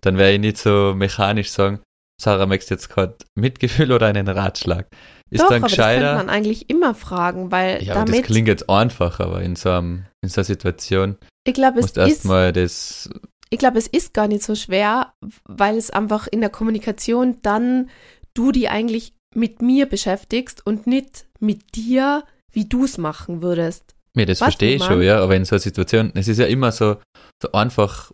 dann 0.02 0.18
wäre 0.18 0.34
ich 0.34 0.40
nicht 0.40 0.58
so 0.58 0.94
mechanisch 0.96 1.50
sagen, 1.50 1.82
Sarah, 2.20 2.46
möchtest 2.46 2.72
du 2.72 2.76
jetzt 2.76 2.90
gerade 2.90 3.16
Mitgefühl 3.36 3.92
oder 3.92 4.08
einen 4.08 4.28
Ratschlag? 4.28 4.88
Ist 5.30 5.42
Doch, 5.42 5.50
dann 5.50 5.64
aber 5.64 5.70
das 5.70 5.78
könnte 5.78 5.94
gescheiter? 6.00 6.16
man 6.16 6.30
eigentlich 6.30 6.70
immer 6.70 6.94
fragen, 6.94 7.52
weil 7.52 7.84
ja, 7.84 7.96
aber 7.96 8.06
das 8.06 8.12
damit, 8.12 8.26
klingt 8.26 8.48
jetzt 8.48 8.70
einfach, 8.70 9.20
aber 9.20 9.42
in 9.42 9.56
so, 9.56 9.70
einem, 9.70 10.06
in 10.22 10.30
so 10.30 10.42
einer 10.42 10.46
Situation 10.46 11.18
ich 11.46 11.54
glaube, 11.54 11.80
es 11.80 11.88
ist 11.88 11.98
erstmal 11.98 12.52
das, 12.54 13.10
ich 13.50 13.58
glaube, 13.58 13.78
es 13.78 13.88
ist 13.88 14.14
gar 14.14 14.28
nicht 14.28 14.44
so 14.44 14.56
schwer, 14.56 15.14
weil 15.46 15.78
es 15.78 15.90
einfach 15.90 16.28
in 16.28 16.42
der 16.42 16.50
Kommunikation 16.50 17.38
dann 17.42 17.90
du 18.34 18.52
die 18.52 18.70
eigentlich 18.70 19.14
mit 19.34 19.62
mir 19.62 19.88
beschäftigst 19.88 20.66
und 20.66 20.88
nicht 20.88 21.26
mit 21.40 21.76
dir, 21.76 22.24
wie 22.52 22.66
du 22.66 22.86
es 22.86 22.98
machen 22.98 23.42
würdest. 23.42 23.96
mir 24.14 24.26
das 24.26 24.42
Was, 24.42 24.48
verstehe 24.48 24.76
ich 24.76 24.84
schon, 24.84 25.02
ja, 25.02 25.22
aber 25.22 25.36
in 25.36 25.46
so 25.46 25.56
einer 25.56 25.62
Situation, 25.62 26.12
es 26.16 26.28
ist 26.28 26.40
ja 26.40 26.46
immer 26.46 26.72
so, 26.72 26.98
so 27.42 27.52
einfach 27.52 28.12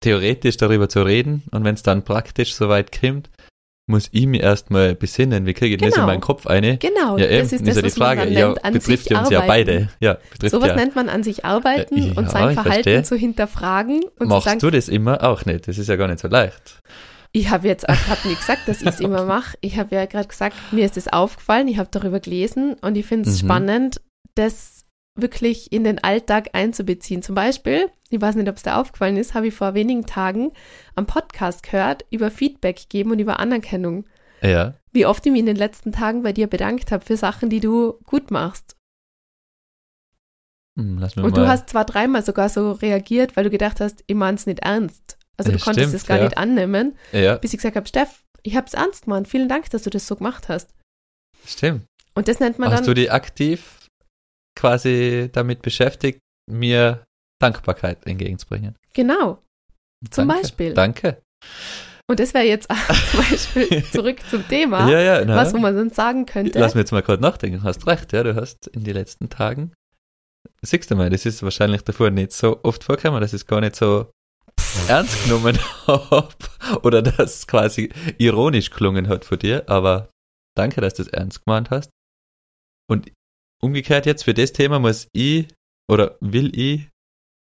theoretisch 0.00 0.56
darüber 0.56 0.88
zu 0.88 1.02
reden 1.02 1.42
und 1.50 1.64
wenn 1.64 1.74
es 1.74 1.82
dann 1.82 2.04
praktisch 2.04 2.54
so 2.54 2.68
weit 2.68 2.98
kommt, 2.98 3.30
muss 3.90 4.08
ich 4.12 4.26
mir 4.26 4.42
erstmal 4.42 4.94
besinnen, 4.94 5.46
wie 5.46 5.54
kriege 5.54 5.74
ich 5.76 5.80
das 5.80 5.88
in 5.88 5.94
Genau. 5.94 6.06
meinen 6.06 6.20
Kopf 6.20 6.46
eine? 6.46 6.76
Genau, 6.76 7.16
Ja, 7.16 7.24
eben, 7.26 7.38
das 7.38 7.52
ist 7.54 7.60
ist 7.62 7.66
das, 7.68 7.76
ja 7.76 7.82
die 7.82 7.86
was 7.86 7.96
man 7.96 8.18
Frage. 8.18 8.30
Ja, 8.32 8.52
betrifft 8.70 9.10
uns 9.10 9.30
ja 9.30 9.38
arbeiten. 9.40 9.46
beide. 9.46 9.88
Ja, 10.00 10.18
betrifft 10.30 10.54
Sowas 10.54 10.68
ja. 10.68 10.76
nennt 10.76 10.94
man 10.94 11.08
an 11.08 11.22
sich 11.22 11.44
arbeiten 11.46 11.96
Äh, 11.96 12.10
und 12.14 12.24
ja, 12.26 12.28
sein 12.28 12.48
ich 12.50 12.54
Verhalten 12.54 12.82
verstehe. 12.82 13.02
zu 13.04 13.16
hinterfragen 13.16 14.02
und 14.18 14.28
Machst 14.28 14.42
zu 14.42 14.48
sagen, 14.50 14.58
du 14.60 14.70
das 14.70 14.88
immer 14.90 15.24
auch 15.24 15.46
nicht? 15.46 15.68
Das 15.68 15.78
ist 15.78 15.88
ja 15.88 15.96
gar 15.96 16.06
nicht 16.06 16.20
so 16.20 16.28
leicht. 16.28 16.82
ich 17.32 17.48
habe 17.48 17.66
jetzt 17.66 17.88
auch 17.88 17.96
grad 18.06 18.24
nicht 18.26 18.40
gesagt, 18.40 18.68
dass 18.68 18.82
ich 18.82 18.88
es 18.88 19.00
immer 19.00 19.24
mache. 19.24 19.56
Ich 19.62 19.78
habe 19.78 19.94
ja 19.94 20.04
gerade 20.04 20.28
gesagt, 20.28 20.54
mir 20.70 20.84
ist 20.84 20.98
es 20.98 21.08
aufgefallen, 21.08 21.66
ich 21.66 21.78
habe 21.78 21.88
darüber 21.90 22.20
gelesen 22.20 22.74
und 22.82 22.94
ich 22.96 23.06
finde 23.06 23.30
es 23.30 23.42
Mhm. 23.42 23.46
spannend, 23.46 24.00
das 24.34 24.77
wirklich 25.20 25.72
in 25.72 25.84
den 25.84 26.02
Alltag 26.02 26.50
einzubeziehen. 26.52 27.22
Zum 27.22 27.34
Beispiel, 27.34 27.90
ich 28.10 28.20
weiß 28.20 28.34
nicht, 28.36 28.48
ob 28.48 28.56
es 28.56 28.62
da 28.62 28.80
aufgefallen 28.80 29.16
ist, 29.16 29.34
habe 29.34 29.48
ich 29.48 29.54
vor 29.54 29.74
wenigen 29.74 30.06
Tagen 30.06 30.52
am 30.94 31.06
Podcast 31.06 31.62
gehört 31.62 32.04
über 32.10 32.30
Feedback 32.30 32.88
geben 32.88 33.10
und 33.10 33.18
über 33.18 33.40
Anerkennung. 33.40 34.06
Ja. 34.42 34.74
Wie 34.92 35.06
oft 35.06 35.24
ich 35.26 35.32
mich 35.32 35.40
in 35.40 35.46
den 35.46 35.56
letzten 35.56 35.92
Tagen 35.92 36.22
bei 36.22 36.32
dir 36.32 36.46
bedankt 36.46 36.92
habe 36.92 37.04
für 37.04 37.16
Sachen, 37.16 37.50
die 37.50 37.60
du 37.60 37.94
gut 38.04 38.30
machst. 38.30 38.76
Hm, 40.78 41.02
Und 41.02 41.16
mal. 41.16 41.32
du 41.32 41.48
hast 41.48 41.68
zwar 41.70 41.84
dreimal 41.84 42.24
sogar 42.24 42.48
so 42.48 42.72
reagiert, 42.72 43.36
weil 43.36 43.44
du 43.44 43.50
gedacht 43.50 43.80
hast, 43.80 44.04
ich 44.06 44.14
meine 44.14 44.36
es 44.36 44.46
nicht 44.46 44.60
ernst. 44.60 45.18
Also 45.36 45.50
Ja, 45.50 45.58
du 45.58 45.64
konntest 45.64 45.88
stimmt, 45.88 46.00
es 46.02 46.06
gar 46.06 46.18
ja. 46.18 46.24
nicht 46.24 46.38
annehmen, 46.38 46.96
ja, 47.12 47.36
bis 47.36 47.52
ich 47.52 47.58
gesagt 47.58 47.76
habe, 47.76 47.86
Steff, 47.88 48.24
ich 48.42 48.56
habe 48.56 48.66
es 48.66 48.74
ernst 48.74 49.04
gemeint. 49.04 49.28
Vielen 49.28 49.48
Dank, 49.48 49.70
dass 49.70 49.82
du 49.82 49.90
das 49.90 50.06
so 50.06 50.16
gemacht 50.16 50.48
hast. 50.48 50.70
stimmt. 51.44 51.82
Und 52.14 52.26
das 52.26 52.40
nennt 52.40 52.58
man 52.58 52.70
Hast 52.70 52.78
dann 52.80 52.86
du 52.86 52.94
dich 52.94 53.12
aktiv 53.12 53.77
quasi 54.58 55.30
damit 55.32 55.62
beschäftigt, 55.62 56.20
mir 56.50 57.04
Dankbarkeit 57.40 58.06
entgegenzubringen? 58.06 58.76
genau. 58.92 59.42
Zum 60.10 60.28
Danke. 60.28 60.42
Beispiel. 60.42 60.74
Danke. 60.74 61.22
Und 62.08 62.20
das 62.20 62.32
wäre 62.32 62.44
jetzt 62.44 62.68
zum 63.10 63.20
Beispiel 63.20 63.84
zurück 63.84 64.18
zum 64.30 64.46
Thema, 64.46 64.88
ja, 64.88 65.00
ja, 65.00 65.24
na, 65.24 65.36
was 65.36 65.52
wo 65.52 65.58
man 65.58 65.76
sonst 65.76 65.96
sagen 65.96 66.24
könnte. 66.24 66.58
Lass 66.58 66.74
mir 66.74 66.82
jetzt 66.82 66.92
mal 66.92 67.02
gerade 67.02 67.20
nachdenken. 67.20 67.58
Du 67.58 67.64
hast 67.64 67.86
recht, 67.86 68.12
ja, 68.12 68.22
du 68.22 68.34
hast 68.36 68.68
in 68.68 68.84
den 68.84 68.94
letzten 68.94 69.28
Tagen, 69.28 69.72
siehst 70.62 70.90
du 70.90 70.96
mal, 70.96 71.10
das 71.10 71.26
ist 71.26 71.42
wahrscheinlich 71.42 71.82
davor 71.82 72.10
nicht 72.10 72.32
so 72.32 72.60
oft 72.62 72.84
vorgekommen, 72.84 73.20
dass 73.20 73.32
ich 73.32 73.42
es 73.42 73.46
gar 73.46 73.60
nicht 73.60 73.76
so 73.76 74.10
ernst 74.88 75.24
genommen 75.24 75.58
habe 75.86 76.34
oder 76.82 77.02
das 77.02 77.46
quasi 77.46 77.92
ironisch 78.18 78.70
klungen 78.70 79.08
hat 79.08 79.24
von 79.24 79.38
dir, 79.38 79.68
aber 79.68 80.08
danke, 80.56 80.80
dass 80.80 80.94
du 80.94 81.02
es 81.02 81.08
ernst 81.08 81.44
gemeint 81.44 81.70
hast. 81.70 81.90
Und 82.90 83.10
umgekehrt 83.62 84.06
jetzt 84.06 84.24
für 84.24 84.34
das 84.34 84.52
Thema 84.52 84.78
muss 84.78 85.08
ich 85.12 85.48
oder 85.90 86.16
will 86.20 86.58
ich 86.58 86.88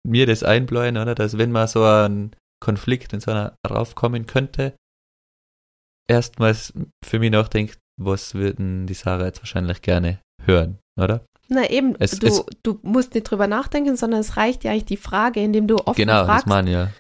mir 0.07 0.27
das 0.27 0.43
einbläuen, 0.43 0.97
oder? 0.99 1.15
Dass 1.15 1.39
wenn 1.39 1.53
man 1.53 1.67
so 1.69 1.85
ein 1.85 2.35
Konflikt 2.61 3.13
in 3.13 3.21
so 3.21 3.31
einer 3.31 3.57
raufkommen 3.69 4.27
könnte, 4.27 4.75
erstmals 6.09 6.73
für 7.05 7.19
mich 7.19 7.31
nachdenkt, 7.31 7.79
was 8.01 8.35
würden 8.35 8.87
die 8.87 8.95
Sarah 8.95 9.27
jetzt 9.27 9.41
wahrscheinlich 9.41 9.83
gerne 9.83 10.21
hören, 10.43 10.79
oder? 11.01 11.25
Na 11.49 11.69
eben, 11.71 11.95
Es- 11.99 12.19
du, 12.19 12.27
es- 12.27 12.45
du 12.63 12.79
musst 12.83 13.15
nicht 13.15 13.25
drüber 13.31 13.47
nachdenken, 13.47 13.97
sondern 13.97 14.21
es 14.21 14.37
reicht 14.37 14.65
ja 14.65 14.71
eigentlich 14.73 14.85
die 14.87 14.97
Frage, 14.97 15.41
indem 15.43 15.67
du 15.67 15.77
offen 15.77 15.97
genau, 15.97 16.21
das 16.21 16.27
fragst, 16.27 16.47
meine 16.47 16.71
ja. 16.71 16.91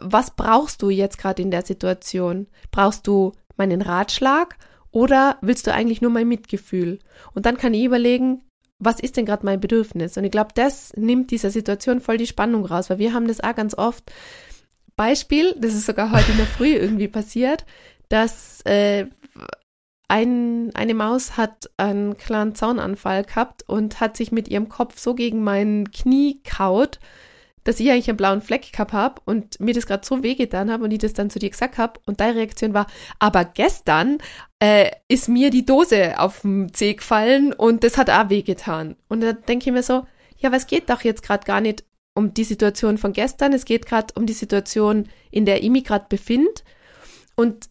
was 0.00 0.34
brauchst 0.34 0.82
du 0.82 0.90
jetzt 0.90 1.18
gerade 1.18 1.42
in 1.42 1.50
der 1.50 1.64
Situation? 1.64 2.46
Brauchst 2.70 3.06
du 3.06 3.32
meinen 3.56 3.82
Ratschlag 3.82 4.56
oder 4.94 5.38
willst 5.40 5.66
du 5.66 5.74
eigentlich 5.74 6.00
nur 6.00 6.12
mein 6.12 6.28
Mitgefühl? 6.28 7.00
Und 7.34 7.46
dann 7.46 7.56
kann 7.56 7.74
ich 7.74 7.84
überlegen, 7.84 8.42
was 8.78 9.00
ist 9.00 9.16
denn 9.16 9.26
gerade 9.26 9.44
mein 9.44 9.58
Bedürfnis? 9.58 10.16
Und 10.16 10.22
ich 10.22 10.30
glaube, 10.30 10.50
das 10.54 10.92
nimmt 10.96 11.32
dieser 11.32 11.50
Situation 11.50 12.00
voll 12.00 12.16
die 12.16 12.28
Spannung 12.28 12.64
raus, 12.64 12.90
weil 12.90 12.98
wir 12.98 13.12
haben 13.12 13.26
das 13.26 13.40
auch 13.40 13.56
ganz 13.56 13.76
oft. 13.76 14.12
Beispiel, 14.94 15.52
das 15.58 15.74
ist 15.74 15.86
sogar 15.86 16.12
heute 16.12 16.30
in 16.30 16.38
der 16.38 16.46
Früh 16.46 16.74
irgendwie 16.74 17.08
passiert, 17.08 17.66
dass 18.08 18.60
äh, 18.66 19.06
ein, 20.06 20.70
eine 20.74 20.94
Maus 20.94 21.36
hat 21.36 21.70
einen 21.76 22.16
kleinen 22.16 22.54
Zaunanfall 22.54 23.24
gehabt 23.24 23.68
und 23.68 23.98
hat 24.00 24.16
sich 24.16 24.30
mit 24.30 24.46
ihrem 24.46 24.68
Kopf 24.68 25.00
so 25.00 25.14
gegen 25.16 25.42
mein 25.42 25.90
Knie 25.90 26.40
kaut, 26.44 27.00
dass 27.64 27.80
ich 27.80 27.90
eigentlich 27.90 28.08
einen 28.08 28.16
blauen 28.16 28.42
Fleck 28.42 28.70
gehabt 28.72 28.92
habe 28.92 29.20
und 29.24 29.58
mir 29.58 29.74
das 29.74 29.86
gerade 29.86 30.06
so 30.06 30.22
wehgetan 30.22 30.70
habe 30.70 30.84
und 30.84 30.90
ich 30.90 30.98
das 30.98 31.14
dann 31.14 31.30
zu 31.30 31.38
dir 31.38 31.50
gesagt 31.50 31.78
habe 31.78 32.00
und 32.06 32.20
deine 32.20 32.36
Reaktion 32.36 32.74
war, 32.74 32.86
aber 33.18 33.44
gestern 33.44 34.18
äh, 34.60 34.90
ist 35.08 35.28
mir 35.28 35.50
die 35.50 35.66
Dose 35.66 36.18
auf 36.18 36.42
dem 36.42 36.72
Zeh 36.72 36.94
gefallen 36.94 37.52
und 37.52 37.82
das 37.82 37.98
hat 37.98 38.10
auch 38.10 38.30
wehgetan. 38.30 38.96
Und 39.08 39.22
da 39.22 39.32
denke 39.32 39.68
ich 39.68 39.72
mir 39.72 39.82
so, 39.82 40.06
ja, 40.38 40.50
es 40.52 40.66
geht 40.66 40.90
doch 40.90 41.02
jetzt 41.02 41.22
gerade 41.22 41.44
gar 41.44 41.60
nicht 41.60 41.84
um 42.14 42.32
die 42.32 42.44
Situation 42.44 42.98
von 42.98 43.12
gestern, 43.12 43.52
es 43.52 43.64
geht 43.64 43.86
gerade 43.86 44.14
um 44.14 44.26
die 44.26 44.34
Situation, 44.34 45.08
in 45.30 45.46
der 45.46 45.62
ich 45.62 45.70
mich 45.70 45.84
gerade 45.84 46.06
befinde 46.08 46.62
und 47.34 47.68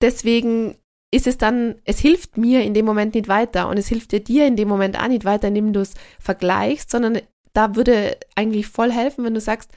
deswegen 0.00 0.76
ist 1.14 1.26
es 1.26 1.36
dann, 1.36 1.76
es 1.84 1.98
hilft 1.98 2.38
mir 2.38 2.62
in 2.62 2.72
dem 2.72 2.86
Moment 2.86 3.14
nicht 3.14 3.28
weiter 3.28 3.68
und 3.68 3.78
es 3.78 3.88
hilft 3.88 4.12
dir 4.12 4.20
dir 4.20 4.46
in 4.46 4.56
dem 4.56 4.66
Moment 4.66 4.98
auch 4.98 5.08
nicht 5.08 5.26
weiter, 5.26 5.48
indem 5.48 5.74
du 5.74 5.80
es 5.80 5.92
vergleichst, 6.18 6.90
sondern 6.90 7.20
da 7.54 7.76
würde 7.76 8.16
eigentlich 8.34 8.66
voll 8.66 8.90
helfen, 8.90 9.24
wenn 9.24 9.34
du 9.34 9.40
sagst, 9.40 9.70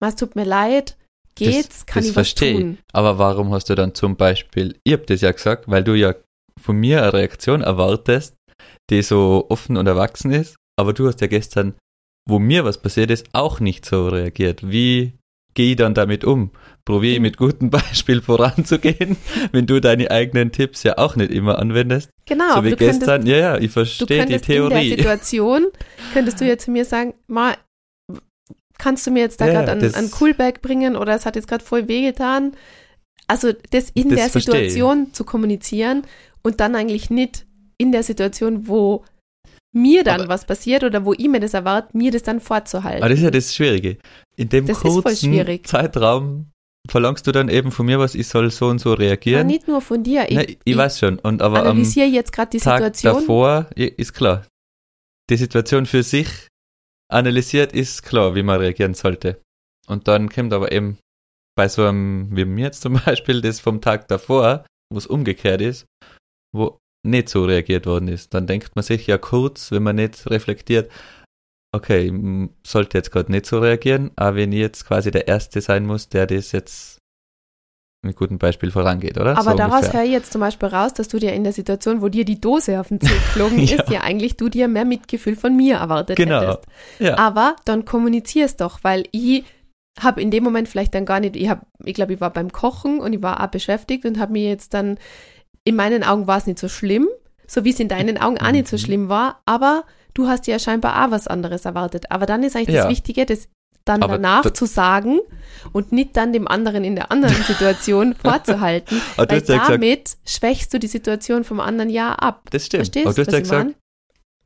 "Ma, 0.00 0.08
es 0.08 0.16
tut 0.16 0.36
mir 0.36 0.44
leid, 0.44 0.96
geht's, 1.34 1.86
kann 1.86 2.02
das 2.02 2.10
ich 2.10 2.16
was 2.16 2.28
verstehe 2.28 2.52
ich. 2.52 2.60
tun. 2.60 2.78
Aber 2.92 3.18
warum 3.18 3.52
hast 3.52 3.70
du 3.70 3.74
dann 3.74 3.94
zum 3.94 4.16
Beispiel, 4.16 4.78
ich 4.84 4.92
hab 4.92 5.06
das 5.06 5.20
ja 5.20 5.32
gesagt, 5.32 5.68
weil 5.68 5.84
du 5.84 5.94
ja 5.94 6.14
von 6.60 6.76
mir 6.76 7.02
eine 7.02 7.12
Reaktion 7.14 7.62
erwartest, 7.62 8.34
die 8.90 9.02
so 9.02 9.46
offen 9.48 9.76
und 9.76 9.86
erwachsen 9.86 10.30
ist, 10.32 10.56
aber 10.78 10.92
du 10.92 11.06
hast 11.08 11.20
ja 11.20 11.26
gestern, 11.26 11.74
wo 12.28 12.38
mir 12.38 12.64
was 12.64 12.80
passiert 12.80 13.10
ist, 13.10 13.26
auch 13.32 13.60
nicht 13.60 13.84
so 13.86 14.08
reagiert. 14.08 14.70
Wie 14.70 15.18
gehe 15.54 15.70
ich 15.70 15.76
dann 15.76 15.94
damit 15.94 16.24
um? 16.24 16.50
Probiere 16.84 17.20
mit 17.20 17.36
gutem 17.36 17.70
Beispiel 17.70 18.20
voranzugehen, 18.22 19.16
wenn 19.52 19.66
du 19.66 19.80
deine 19.80 20.10
eigenen 20.10 20.50
Tipps 20.52 20.82
ja 20.82 20.98
auch 20.98 21.14
nicht 21.16 21.30
immer 21.30 21.58
anwendest. 21.58 22.10
Genau, 22.26 22.48
so 22.48 22.54
aber 22.54 22.66
wie 22.66 22.70
du 22.70 22.76
könntest, 22.76 23.00
gestern, 23.00 23.26
ja, 23.26 23.36
ja, 23.36 23.58
ich 23.58 23.70
verstehe 23.70 24.06
die 24.06 24.16
könntest 24.32 24.48
in 24.48 24.54
der 24.56 24.68
Theorie. 24.70 24.88
Situation, 24.96 25.66
könntest 26.12 26.40
du 26.40 26.44
jetzt 26.44 26.64
zu 26.64 26.70
mir 26.72 26.84
sagen, 26.84 27.14
Ma, 27.28 27.54
kannst 28.78 29.06
du 29.06 29.10
mir 29.12 29.20
jetzt 29.20 29.40
da 29.40 29.46
Ja, 29.46 29.62
gerade 29.64 29.94
einen, 29.94 30.10
Coolback 30.10 30.60
bringen 30.62 30.96
oder 30.96 31.14
es 31.14 31.24
hat 31.26 31.36
jetzt 31.36 31.46
gerade 31.48 31.64
voll 31.64 31.86
wehgetan? 31.88 32.52
Also 33.28 33.52
das 33.70 33.90
in 33.90 34.08
Das 34.08 34.18
der 34.18 34.30
verstehe. 34.30 34.54
Situation 34.70 35.12
zu 35.14 35.24
kommunizieren 35.24 36.02
und 36.42 36.58
dann 36.60 36.74
eigentlich 36.74 37.08
nicht 37.10 37.46
in 37.78 37.92
der 37.92 38.02
Situation, 38.02 38.66
wo 38.66 39.04
mir 39.72 40.02
dann 40.04 40.22
Aber- 40.22 40.28
was 40.30 40.44
passiert 40.44 40.82
oder 40.84 41.04
wo 41.04 41.12
ich 41.12 41.28
mir 41.28 41.40
das 41.40 41.54
erwarte, 41.54 41.96
mir 41.96 42.10
das 42.10 42.22
dann 42.24 42.40
vorzuhalten. 42.40 43.02
Aber 43.02 43.08
das 43.08 43.18
ist 43.20 43.24
ja 43.24 43.30
das 43.30 43.54
Schwierige. 43.54 43.98
In 44.36 44.48
dem 44.48 44.66
Das 44.66 44.80
kurzen. 44.80 45.62
Zeitraum 45.64 46.46
verlangst 46.90 47.26
du 47.26 47.32
dann 47.32 47.48
eben 47.48 47.70
von 47.70 47.86
mir 47.86 47.98
was, 47.98 48.14
ich 48.14 48.28
soll 48.28 48.50
so 48.50 48.66
und 48.68 48.78
so 48.80 48.90
Ja, 48.90 48.96
reagieren. 48.96 49.46
nicht 49.46 49.68
nur 49.68 49.80
von 49.80 50.02
dir. 50.02 50.28
Ich, 50.28 50.34
Nein, 50.36 50.46
ich, 50.48 50.58
ich 50.64 50.76
weiß 50.76 50.98
schon. 50.98 51.18
Und 51.18 51.42
aber 51.42 51.60
analysiere 51.62 52.06
jetzt 52.06 52.32
gerade 52.32 52.50
die 52.50 52.58
Tag 52.58 52.78
Situation. 52.82 53.14
davor 53.20 53.66
ist 53.76 54.12
klar. 54.14 54.46
Die 55.30 55.36
Situation 55.36 55.86
für 55.86 56.02
sich 56.02 56.28
analysiert 57.10 57.72
ist 57.72 58.02
klar, 58.02 58.34
wie 58.34 58.42
man 58.42 58.58
reagieren 58.60 58.94
sollte. 58.94 59.40
Und 59.86 60.08
dann 60.08 60.28
kommt 60.28 60.52
aber 60.52 60.72
eben 60.72 60.98
bei 61.54 61.68
so 61.68 61.84
einem, 61.84 62.34
wie 62.34 62.44
mir 62.44 62.66
jetzt 62.66 62.82
zum 62.82 62.94
Beispiel, 63.04 63.40
das 63.40 63.60
vom 63.60 63.80
Tag 63.80 64.08
davor, 64.08 64.64
wo 64.90 64.98
es 64.98 65.06
umgekehrt 65.06 65.60
ist, 65.60 65.86
wo 66.54 66.78
nicht 67.06 67.28
so 67.28 67.44
reagiert 67.44 67.86
worden 67.86 68.08
ist. 68.08 68.32
Dann 68.34 68.46
denkt 68.46 68.74
man 68.76 68.82
sich 68.82 69.06
ja 69.06 69.18
kurz, 69.18 69.70
wenn 69.72 69.82
man 69.82 69.96
nicht 69.96 70.28
reflektiert, 70.30 70.90
okay, 71.72 72.08
m- 72.08 72.50
sollte 72.66 72.98
jetzt 72.98 73.10
gerade 73.10 73.30
nicht 73.32 73.46
so 73.46 73.58
reagieren, 73.58 74.10
aber 74.16 74.36
wenn 74.36 74.52
ich 74.52 74.58
jetzt 74.60 74.86
quasi 74.86 75.10
der 75.10 75.28
Erste 75.28 75.60
sein 75.60 75.86
muss, 75.86 76.08
der 76.08 76.26
das 76.26 76.52
jetzt 76.52 76.98
mit 78.04 78.16
gutem 78.16 78.38
Beispiel 78.38 78.72
vorangeht, 78.72 79.16
oder? 79.16 79.38
Aber 79.38 79.52
so 79.52 79.56
daraus 79.56 79.76
ungefähr. 79.76 80.00
höre 80.00 80.06
ich 80.06 80.10
jetzt 80.12 80.32
zum 80.32 80.40
Beispiel 80.40 80.68
raus, 80.68 80.92
dass 80.92 81.06
du 81.06 81.18
dir 81.20 81.32
in 81.34 81.44
der 81.44 81.52
Situation, 81.52 82.02
wo 82.02 82.08
dir 82.08 82.24
die 82.24 82.40
Dose 82.40 82.80
auf 82.80 82.88
den 82.88 83.00
Zeh 83.00 83.06
geflogen 83.14 83.60
Ja. 83.60 83.76
ist, 83.80 83.90
ja 83.90 84.00
eigentlich 84.00 84.36
du 84.36 84.48
dir 84.48 84.66
mehr 84.66 84.84
Mitgefühl 84.84 85.36
von 85.36 85.54
mir 85.56 85.76
erwartet 85.76 86.16
Genau. 86.16 86.40
hättest. 86.40 86.62
Ja. 86.98 87.16
Aber 87.16 87.54
dann 87.64 87.84
kommunizier's 87.84 88.56
doch, 88.56 88.80
weil 88.82 89.04
ich 89.12 89.44
habe 90.00 90.20
in 90.20 90.32
dem 90.32 90.42
Moment 90.42 90.68
vielleicht 90.68 90.94
dann 90.94 91.04
gar 91.06 91.20
nicht, 91.20 91.36
ich 91.36 91.48
habe, 91.48 91.64
ich 91.84 91.94
glaube, 91.94 92.14
ich 92.14 92.20
war 92.20 92.30
beim 92.32 92.50
Kochen 92.50 92.98
und 92.98 93.12
ich 93.12 93.22
war 93.22 93.40
auch 93.40 93.46
beschäftigt 93.48 94.04
und 94.04 94.18
habe 94.18 94.32
mir 94.32 94.48
jetzt 94.48 94.74
dann, 94.74 94.98
in 95.64 95.76
meinen 95.76 96.02
Augen 96.02 96.26
war 96.26 96.38
es 96.38 96.46
nicht 96.46 96.58
so 96.58 96.68
schlimm, 96.68 97.08
so 97.46 97.64
wie 97.64 97.70
es 97.70 97.78
in 97.78 97.88
deinen 97.88 98.18
Augen 98.18 98.38
auch 98.40 98.50
nicht 98.50 98.66
so 98.66 98.74
Mhm. 98.76 98.80
schlimm 98.80 99.08
war, 99.08 99.42
aber 99.46 99.84
du 100.14 100.26
hast 100.28 100.46
ja 100.46 100.58
scheinbar 100.58 101.04
auch 101.06 101.10
was 101.10 101.26
anderes 101.26 101.64
erwartet. 101.64 102.10
Aber 102.10 102.26
dann 102.26 102.42
ist 102.42 102.56
eigentlich 102.56 102.76
Ja. 102.76 102.82
das 102.84 102.90
Wichtige, 102.90 103.26
das 103.26 103.48
dann 103.84 104.02
Aber 104.02 104.12
danach 104.14 104.42
da- 104.42 104.54
zu 104.54 104.64
sagen 104.66 105.18
und 105.72 105.90
nicht 105.90 106.16
dann 106.16 106.32
dem 106.32 106.46
anderen 106.46 106.84
in 106.84 106.94
der 106.94 107.10
anderen 107.10 107.34
Situation 107.44 108.14
vorzuhalten, 108.14 109.00
weil 109.16 109.26
hast 109.28 109.48
ja 109.48 109.54
gesagt, 109.56 109.70
damit 109.70 110.16
schwächst 110.24 110.72
du 110.72 110.78
die 110.78 110.86
Situation 110.86 111.42
vom 111.42 111.58
anderen 111.60 111.90
ja 111.90 112.12
ab. 112.14 112.48
das 112.52 112.66
stimmt. 112.66 112.82
Verstehst 112.82 113.06
Aber 113.06 113.14
du 113.14 113.20
hast 113.22 113.26
was 113.28 113.34
ja 113.34 113.40
gesagt, 113.40 113.64
meine? 113.64 113.74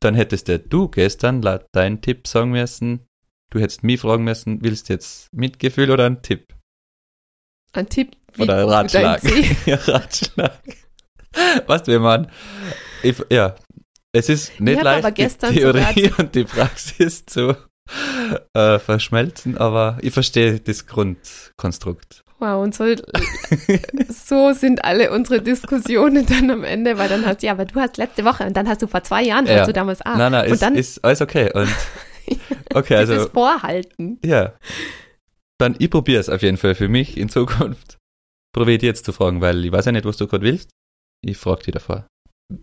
dann 0.01 0.15
hättest 0.15 0.49
ja 0.49 0.57
du 0.59 0.89
gestern 0.89 1.43
laut 1.43 1.67
deinem 1.73 2.01
Tipp 2.01 2.27
sagen 2.27 2.51
müssen, 2.51 3.01
du 3.51 3.59
hättest 3.61 3.83
mich 3.83 4.01
fragen 4.01 4.25
müssen, 4.25 4.63
willst 4.63 4.89
du 4.89 4.95
jetzt 4.95 5.29
Mitgefühl 5.35 5.91
oder 5.91 6.07
einen 6.07 6.23
Tipp? 6.23 6.55
Ein 7.73 7.89
Tipp 7.91 8.17
wie 8.35 8.43
Oder 8.45 8.57
einen 8.59 8.69
dein 8.89 9.05
Ratschlag. 9.05 9.23
Ja, 9.67 9.77
Ratschlag. 9.77 10.61
Weißt 11.67 11.87
du, 11.89 11.93
wie 11.93 11.99
man, 11.99 12.31
ich, 13.03 13.17
ja, 13.31 13.55
es 14.17 14.29
ist 14.29 14.61
nicht 14.61 14.83
leicht, 14.83 15.19
die 15.19 15.27
Theorie 15.29 16.11
und 16.19 16.35
die 16.35 16.45
Praxis 16.45 17.25
zu 17.27 17.57
äh, 18.55 18.79
verschmelzen, 18.79 19.57
aber 19.59 19.99
ich 20.03 20.13
verstehe 20.13 20.59
das 20.61 20.87
Grundkonstrukt. 20.87 22.23
Wow, 22.39 22.63
und 22.63 22.75
so, 22.75 22.85
so 24.09 24.53
sind 24.53 24.85
alle 24.85 25.11
unsere 25.11 25.41
Diskussionen 25.41 26.27
dann 26.27 26.51
am 26.51 26.65
Ende, 26.65 26.99
weil 26.99 27.09
dann 27.09 27.25
hast 27.25 27.43
du, 27.43 27.47
ja, 27.47 27.53
aber 27.53 27.65
du 27.65 27.81
hast 27.81 27.97
letzte 27.97 28.25
Woche 28.27 28.45
und 28.45 28.55
dann 28.57 28.69
hast 28.69 28.83
du 28.83 28.87
vor 28.87 29.03
zwei 29.03 29.23
Jahren, 29.23 29.47
Ja. 29.47 29.61
hast 29.61 29.69
du 29.69 29.73
damals 29.73 30.05
auch. 30.05 30.17
nein, 30.17 30.33
nein, 30.33 30.43
Ah, 30.43 30.47
und 30.47 30.53
ist, 30.53 30.63
dann 30.63 30.75
ist 30.75 31.05
alles 31.05 31.23
okay. 31.23 31.51
Und, 31.55 31.69
okay, 32.75 33.01
dieses 33.01 33.19
also, 33.19 33.31
Vorhalten. 33.31 34.19
ja. 34.25 34.53
Dann, 35.59 35.77
ich 35.79 35.89
probiere 35.89 36.21
es 36.21 36.29
auf 36.29 36.43
jeden 36.43 36.59
Fall 36.59 36.75
für 36.75 36.89
mich 36.89 37.17
in 37.17 37.31
Zukunft. 37.31 37.97
Probiere 38.55 38.85
jetzt 38.85 39.07
zu 39.07 39.13
fragen, 39.15 39.41
weil 39.41 39.65
ich 39.65 39.73
weiß 39.73 39.87
ja 39.87 39.93
nicht, 39.93 40.05
was 40.05 40.19
du 40.19 40.27
gerade 40.27 40.45
willst. 40.45 40.69
Ich 41.25 41.39
frage 41.39 41.63
dich 41.63 41.73
davor. 41.73 42.07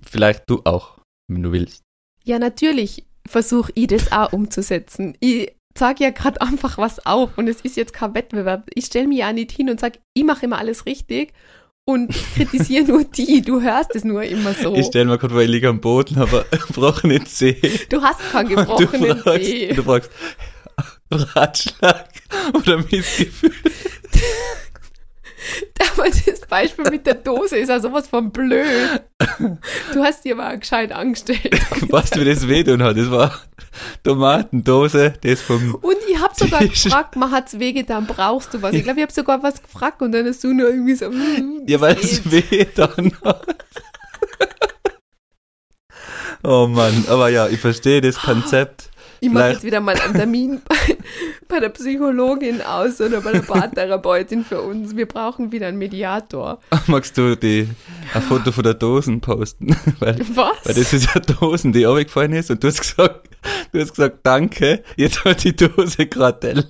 Vielleicht 0.03 0.43
du 0.47 0.61
auch, 0.65 0.99
wenn 1.27 1.43
du 1.43 1.51
willst. 1.51 1.83
Ja, 2.23 2.39
natürlich 2.39 3.05
versuche 3.27 3.71
ich 3.75 3.87
das 3.87 4.11
auch 4.11 4.33
umzusetzen. 4.33 5.15
Ich 5.19 5.51
sage 5.77 6.03
ja 6.03 6.09
gerade 6.11 6.41
einfach 6.41 6.77
was 6.77 7.05
auf 7.05 7.37
und 7.37 7.47
es 7.47 7.61
ist 7.61 7.77
jetzt 7.77 7.93
kein 7.93 8.13
Wettbewerb. 8.13 8.69
Ich 8.75 8.85
stelle 8.85 9.07
mich 9.07 9.19
ja 9.19 9.33
nicht 9.33 9.51
hin 9.51 9.69
und 9.69 9.79
sage, 9.79 9.99
ich 10.13 10.23
mache 10.23 10.45
immer 10.45 10.57
alles 10.59 10.85
richtig 10.85 11.33
und 11.85 12.13
kritisiere 12.35 12.83
nur 12.87 13.03
die. 13.03 13.41
Du 13.41 13.61
hörst 13.61 13.95
es 13.95 14.03
nur 14.03 14.23
immer 14.23 14.53
so. 14.53 14.75
Ich 14.75 14.85
stelle 14.87 15.05
mir 15.05 15.17
gerade 15.17 15.33
vor, 15.33 15.41
ich 15.41 15.49
liege 15.49 15.69
am 15.69 15.81
Boden, 15.81 16.17
aber 16.19 16.43
gebrochene 16.51 17.23
Zeh. 17.23 17.59
Du 17.89 18.01
hast 18.01 18.19
keinen 18.31 18.49
Du 18.49 18.55
gebrochenen 18.55 19.17
fragst, 19.17 19.45
Zeh. 19.45 19.73
du 19.73 19.83
fragst 19.83 20.11
Ratschlag 21.11 22.09
oder 22.53 22.77
Missgefühl. 22.77 23.51
Aber 25.97 26.09
das 26.09 26.39
Beispiel 26.47 26.85
mit 26.89 27.05
der 27.05 27.15
Dose 27.15 27.57
ist 27.57 27.69
ja 27.69 27.79
sowas 27.79 28.07
von 28.07 28.31
blöd. 28.31 29.01
Du 29.93 30.03
hast 30.03 30.23
dir 30.25 30.35
mal 30.35 30.57
gescheit 30.59 30.91
angestellt. 30.91 31.59
Weißt 31.91 32.15
du, 32.15 32.21
wie 32.21 32.25
das 32.25 32.47
wehtun 32.47 32.81
hat? 32.83 32.97
Das 32.97 33.09
war 33.11 33.31
Tomatendose, 34.03 35.13
das 35.21 35.41
vom 35.41 35.75
Und 35.75 35.97
ich 36.09 36.19
habe 36.19 36.33
sogar 36.35 36.59
Die- 36.61 36.69
gefragt, 36.69 37.15
man 37.15 37.31
hat's 37.31 37.57
wehgetan, 37.59 38.05
brauchst 38.07 38.53
du 38.53 38.61
was? 38.61 38.73
Ich 38.73 38.83
glaube, 38.83 38.99
ich 38.99 39.03
habe 39.03 39.13
sogar 39.13 39.41
was 39.43 39.61
gefragt 39.61 40.01
und 40.01 40.11
dann 40.11 40.25
hast 40.27 40.43
du 40.43 40.53
nur 40.53 40.69
irgendwie 40.69 40.95
so, 40.95 41.09
mm, 41.09 41.63
Ja, 41.67 41.81
weil 41.81 41.97
es 41.97 42.23
geht. 42.23 42.51
weh 42.51 42.65
dann 42.75 43.11
hat. 43.23 43.47
Oh 46.43 46.67
Mann, 46.67 47.05
aber 47.07 47.29
ja, 47.29 47.47
ich 47.47 47.59
verstehe 47.59 48.01
das 48.01 48.17
Konzept. 48.21 48.89
Ich 49.23 49.31
mache 49.31 49.51
jetzt 49.51 49.63
wieder 49.63 49.79
mal 49.79 49.95
einen 49.95 50.13
Termin 50.13 50.61
bei, 50.67 50.75
bei 51.47 51.59
der 51.61 51.69
Psychologin 51.69 52.61
aus 52.61 52.99
oder 52.99 53.21
bei 53.21 53.31
der 53.31 53.39
Paartherapeutin 53.39 54.43
für 54.43 54.61
uns. 54.61 54.97
Wir 54.97 55.05
brauchen 55.05 55.53
wieder 55.53 55.67
einen 55.67 55.77
Mediator. 55.77 56.59
Magst 56.87 57.17
du 57.17 57.37
die, 57.37 57.69
ein 58.13 58.21
Foto 58.21 58.51
von 58.51 58.65
der 58.65 58.73
Dosen 58.73 59.21
posten? 59.21 59.77
weil, 59.99 60.19
Was? 60.35 60.65
weil 60.65 60.73
das 60.73 60.91
ist 60.91 61.15
ja 61.15 61.21
Dosen, 61.21 61.71
die 61.71 61.85
runtergefallen 61.85 62.33
ist 62.33 62.51
und 62.51 62.61
du 62.61 62.67
hast 62.67 62.81
gesagt, 62.81 63.29
du 63.71 63.79
hast 63.79 63.91
gesagt, 63.91 64.17
danke, 64.23 64.83
jetzt 64.97 65.23
hat 65.23 65.45
die 65.45 65.55
Dose 65.55 66.05
gerade. 66.05 66.65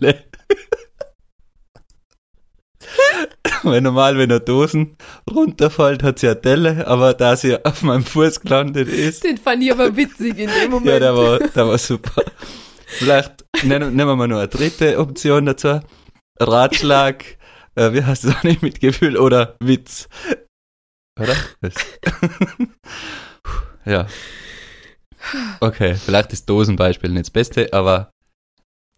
Weil 3.64 3.82
normal, 3.82 4.18
wenn 4.18 4.32
eine 4.32 4.40
Dosen 4.42 4.98
runterfällt, 5.30 6.04
hat 6.04 6.20
sie 6.20 6.28
eine 6.28 6.36
Delle, 6.36 6.86
aber 6.88 7.14
da 7.14 7.36
sie 7.36 7.64
auf 7.64 7.82
meinem 7.82 8.04
Fuß 8.04 8.42
gelandet 8.42 8.90
ist, 8.90 9.24
Den 9.24 9.38
fand 9.38 9.64
ich 9.64 9.72
aber 9.72 9.96
witzig 9.96 10.38
in 10.38 10.50
dem 10.50 10.72
Moment. 10.72 10.92
Ja, 10.92 11.00
der 11.00 11.16
war, 11.16 11.40
der 11.40 11.68
war 11.68 11.78
super. 11.78 12.24
Vielleicht 12.86 13.46
nennen, 13.64 13.96
nehmen 13.96 14.18
wir 14.18 14.28
noch 14.28 14.38
eine 14.38 14.48
dritte 14.48 15.00
Option 15.00 15.46
dazu. 15.46 15.80
Ratschlag, 16.40 17.24
äh, 17.76 17.94
wie 17.94 18.04
heißt 18.04 18.26
das 18.26 18.36
auch 18.36 18.44
nicht 18.44 18.62
mit 18.62 18.80
Gefühl 18.80 19.18
oder 19.18 19.56
Witz? 19.60 20.10
Oder? 21.20 21.36
Ja. 23.86 24.08
Okay, 25.60 25.96
vielleicht 25.96 26.34
ist 26.34 26.50
Dosenbeispiel 26.50 27.10
nicht 27.12 27.26
das 27.28 27.32
Beste, 27.32 27.72
aber 27.72 28.12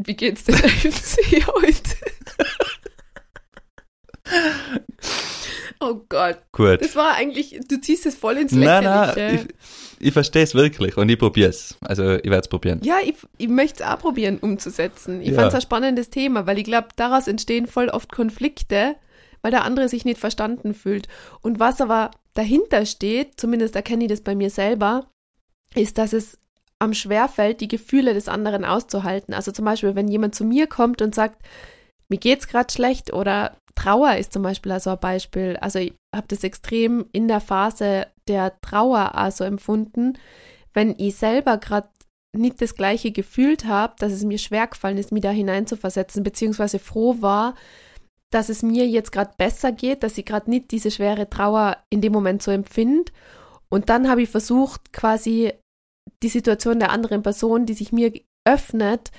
Wie 0.03 0.15
geht's 0.15 0.43
denn 0.45 0.55
FC 0.55 1.45
heute? 1.47 2.14
Oh 5.79 6.01
Gott, 6.09 6.39
gut. 6.51 6.81
das 6.81 6.95
war 6.95 7.13
eigentlich, 7.15 7.59
du 7.67 7.79
ziehst 7.79 8.05
es 8.05 8.15
voll 8.15 8.37
ins 8.37 8.51
Nein, 8.51 8.83
Lächerliche. 8.83 9.19
nein, 9.19 9.47
ich, 9.99 10.07
ich 10.07 10.13
verstehe 10.13 10.43
es 10.43 10.55
wirklich 10.55 10.97
und 10.97 11.09
ich 11.09 11.17
probiere 11.19 11.49
es. 11.49 11.77
Also 11.81 12.13
ich 12.15 12.25
werde 12.25 12.39
es 12.39 12.47
probieren. 12.47 12.81
Ja, 12.83 12.97
ich, 13.03 13.15
ich 13.37 13.47
möchte 13.47 13.83
es 13.83 13.89
auch 13.89 13.99
probieren 13.99 14.37
umzusetzen. 14.39 15.21
Ich 15.21 15.29
Ja. 15.29 15.35
fand 15.35 15.49
es 15.49 15.55
ein 15.55 15.61
spannendes 15.61 16.09
Thema, 16.09 16.47
weil 16.47 16.57
ich 16.57 16.63
glaube, 16.65 16.87
daraus 16.95 17.27
entstehen 17.27 17.67
voll 17.67 17.89
oft 17.89 18.11
Konflikte, 18.11 18.95
weil 19.41 19.51
der 19.51 19.63
andere 19.63 19.89
sich 19.89 20.05
nicht 20.05 20.19
verstanden 20.19 20.73
fühlt. 20.73 21.07
Und 21.41 21.59
was 21.59 21.81
aber 21.81 22.11
dahinter 22.33 22.85
steht, 22.85 23.39
zumindest 23.39 23.75
erkenne 23.75 24.05
ich 24.05 24.09
das 24.09 24.21
bei 24.21 24.35
mir 24.35 24.49
selber, 24.49 25.07
ist, 25.75 25.97
dass 25.97 26.13
es 26.13 26.37
am 26.79 26.93
schwerfällt, 26.93 27.61
die 27.61 27.67
Gefühle 27.69 28.13
des 28.13 28.27
anderen 28.27 28.65
auszuhalten. 28.65 29.33
Also 29.33 29.51
zum 29.51 29.63
Beispiel, 29.65 29.95
wenn 29.95 30.09
jemand 30.09 30.35
zu 30.35 30.43
mir 30.43 30.67
kommt 30.67 31.01
und 31.01 31.15
sagt, 31.15 31.41
mir 32.09 32.17
geht's 32.17 32.47
gerade 32.47 32.71
schlecht 32.71 33.13
oder 33.13 33.55
Trauer 33.75 34.15
ist 34.15 34.33
zum 34.33 34.41
Beispiel 34.41 34.71
also 34.71 34.91
ein 34.91 34.99
Beispiel. 34.99 35.57
Also 35.61 35.79
ich 35.79 35.93
habe 36.13 36.27
das 36.27 36.43
extrem 36.43 37.05
in 37.11 37.27
der 37.27 37.41
Phase 37.41 38.07
der 38.27 38.59
Trauer 38.61 39.15
also 39.15 39.43
empfunden, 39.43 40.17
wenn 40.73 40.95
ich 40.97 41.15
selber 41.15 41.57
gerade 41.57 41.89
nicht 42.35 42.61
das 42.61 42.75
gleiche 42.75 43.11
gefühlt 43.11 43.65
habe, 43.65 43.95
dass 43.99 44.11
es 44.11 44.23
mir 44.23 44.37
schwer 44.37 44.67
gefallen 44.67 44.97
ist, 44.97 45.11
mich 45.11 45.21
da 45.21 45.31
hineinzuversetzen, 45.31 46.23
beziehungsweise 46.23 46.79
froh 46.79 47.21
war, 47.21 47.55
dass 48.31 48.49
es 48.49 48.63
mir 48.63 48.87
jetzt 48.87 49.11
gerade 49.11 49.31
besser 49.37 49.71
geht, 49.71 50.03
dass 50.03 50.17
ich 50.17 50.25
gerade 50.25 50.49
nicht 50.49 50.71
diese 50.71 50.91
schwere 50.91 51.29
Trauer 51.29 51.77
in 51.89 52.01
dem 52.01 52.11
Moment 52.11 52.41
so 52.41 52.51
empfinde. 52.51 53.11
Und 53.69 53.89
dann 53.89 54.09
habe 54.09 54.23
ich 54.23 54.29
versucht, 54.29 54.91
quasi 54.91 55.53
die 56.21 56.29
Situation 56.29 56.79
der 56.79 56.91
anderen 56.91 57.23
Person, 57.23 57.65
die 57.65 57.73
sich 57.73 57.91
mir 57.91 58.11
öffnet, 58.45 59.11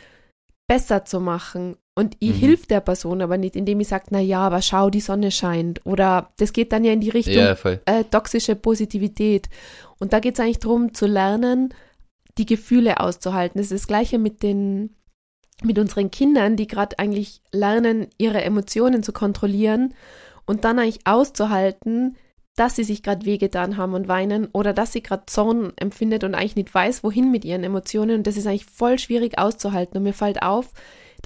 besser 0.69 1.05
zu 1.05 1.21
machen. 1.21 1.77
Und 1.99 2.15
ich 2.21 2.37
Mhm. 2.37 2.41
hilf 2.41 2.67
der 2.67 2.81
Person 2.81 3.23
aber 3.23 3.39
nicht, 3.39 3.57
indem 3.57 3.81
ich 3.81 3.89
sage, 3.89 4.05
na 4.11 4.21
ja, 4.21 4.41
aber 4.41 4.61
schau, 4.61 4.91
die 4.91 5.01
Sonne 5.01 5.31
scheint. 5.31 5.85
Oder 5.87 6.31
das 6.37 6.53
geht 6.53 6.71
dann 6.73 6.85
ja 6.85 6.93
in 6.93 7.01
die 7.01 7.09
Richtung 7.09 7.35
Ja, 7.35 7.57
äh, 7.87 8.05
toxische 8.05 8.55
Positivität. 8.55 9.49
Und 9.99 10.13
da 10.13 10.21
geht 10.21 10.35
es 10.35 10.41
eigentlich 10.41 10.59
darum, 10.59 10.93
zu 10.93 11.07
lernen, 11.07 11.73
die 12.37 12.45
Gefühle 12.45 13.01
auszuhalten. 13.01 13.59
Das 13.59 13.71
ist 13.71 13.81
das 13.85 13.87
Gleiche 13.87 14.19
mit 14.19 14.43
den, 14.43 14.95
mit 15.63 15.79
unseren 15.79 16.11
Kindern, 16.11 16.57
die 16.57 16.67
gerade 16.67 16.99
eigentlich 16.99 17.41
lernen, 17.51 18.09
ihre 18.19 18.43
Emotionen 18.43 19.03
zu 19.03 19.15
kontrollieren 19.15 19.95
und 20.45 20.65
dann 20.67 20.79
eigentlich 20.79 21.07
auszuhalten, 21.07 22.17
dass 22.57 22.77
sie 22.77 22.85
sich 22.85 23.03
gerade 23.03 23.25
wehgetan 23.25 23.79
haben 23.79 23.95
und 23.95 24.07
weinen 24.07 24.49
oder 24.53 24.75
dass 24.75 24.93
sie 24.93 25.03
gerade 25.03 25.25
Zorn 25.27 25.73
empfindet 25.77 26.25
und 26.25 26.35
eigentlich 26.35 26.57
nicht 26.57 26.75
weiß, 26.75 27.03
wohin 27.05 27.31
mit 27.31 27.47
ihren 27.47 27.65
Emotionen. 27.65 28.17
Und 28.17 28.27
das 28.27 28.37
ist 28.37 28.47
eigentlich 28.47 28.67
voll 28.67 28.99
schwierig 28.99 29.39
auszuhalten. 29.39 29.97
Und 29.97 30.03
mir 30.03 30.15
fällt 30.15 30.43
auf, 30.43 30.73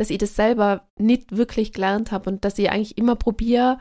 dass 0.00 0.08
ich 0.08 0.16
das 0.16 0.34
selber 0.34 0.88
nicht 0.98 1.36
wirklich 1.36 1.74
gelernt 1.74 2.10
habe 2.10 2.30
und 2.30 2.42
dass 2.46 2.58
ich 2.58 2.70
eigentlich 2.70 2.96
immer 2.96 3.16
probiere, 3.16 3.76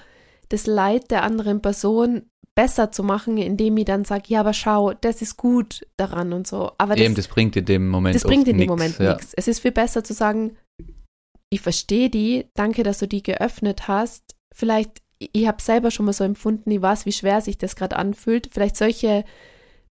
das 0.50 0.68
Leid 0.68 1.12
der 1.12 1.24
anderen 1.24 1.62
Person 1.62 2.24
besser 2.56 2.92
zu 2.92 3.06
machen, 3.06 3.38
indem 3.38 3.78
ich 3.78 3.86
dann 3.86 4.04
sage, 4.04 4.24
ja, 4.28 4.42
aber 4.42 4.52
schau, 4.52 4.92
das 4.92 5.22
ist 5.22 5.38
gut 5.38 5.88
daran 5.96 6.34
und 6.34 6.46
so. 6.46 6.74
Aber 6.78 6.98
das, 6.98 7.06
Eben, 7.06 7.16
das 7.16 7.30
bringt 7.30 7.56
in 7.56 7.64
dem 7.64 7.88
Moment 7.88 8.16
das 8.16 8.24
bringt 8.24 8.50
in 8.50 8.58
dem 8.58 8.68
nix, 8.68 8.70
Moment 8.70 9.00
ja. 9.00 9.14
nichts. 9.14 9.34
Es 9.34 9.48
ist 9.48 9.62
viel 9.62 9.72
besser 9.72 10.04
zu 10.04 10.14
sagen, 10.14 10.58
ich 11.50 11.62
verstehe 11.62 12.10
die, 12.10 12.48
danke, 12.54 12.84
dass 12.84 13.00
du 13.00 13.08
die 13.08 13.24
geöffnet 13.24 13.88
hast. 13.88 14.36
Vielleicht, 14.54 15.02
ich 15.20 15.48
habe 15.48 15.62
selber 15.62 15.90
schon 15.90 16.06
mal 16.06 16.12
so 16.12 16.26
empfunden, 16.26 16.70
ich 16.70 16.82
weiß, 16.82 17.06
wie 17.06 17.14
schwer 17.14 17.40
sich 17.40 17.58
das 17.58 17.78
gerade 17.78 17.96
anfühlt. 17.96 18.50
Vielleicht 18.52 18.76
solche 18.76 19.24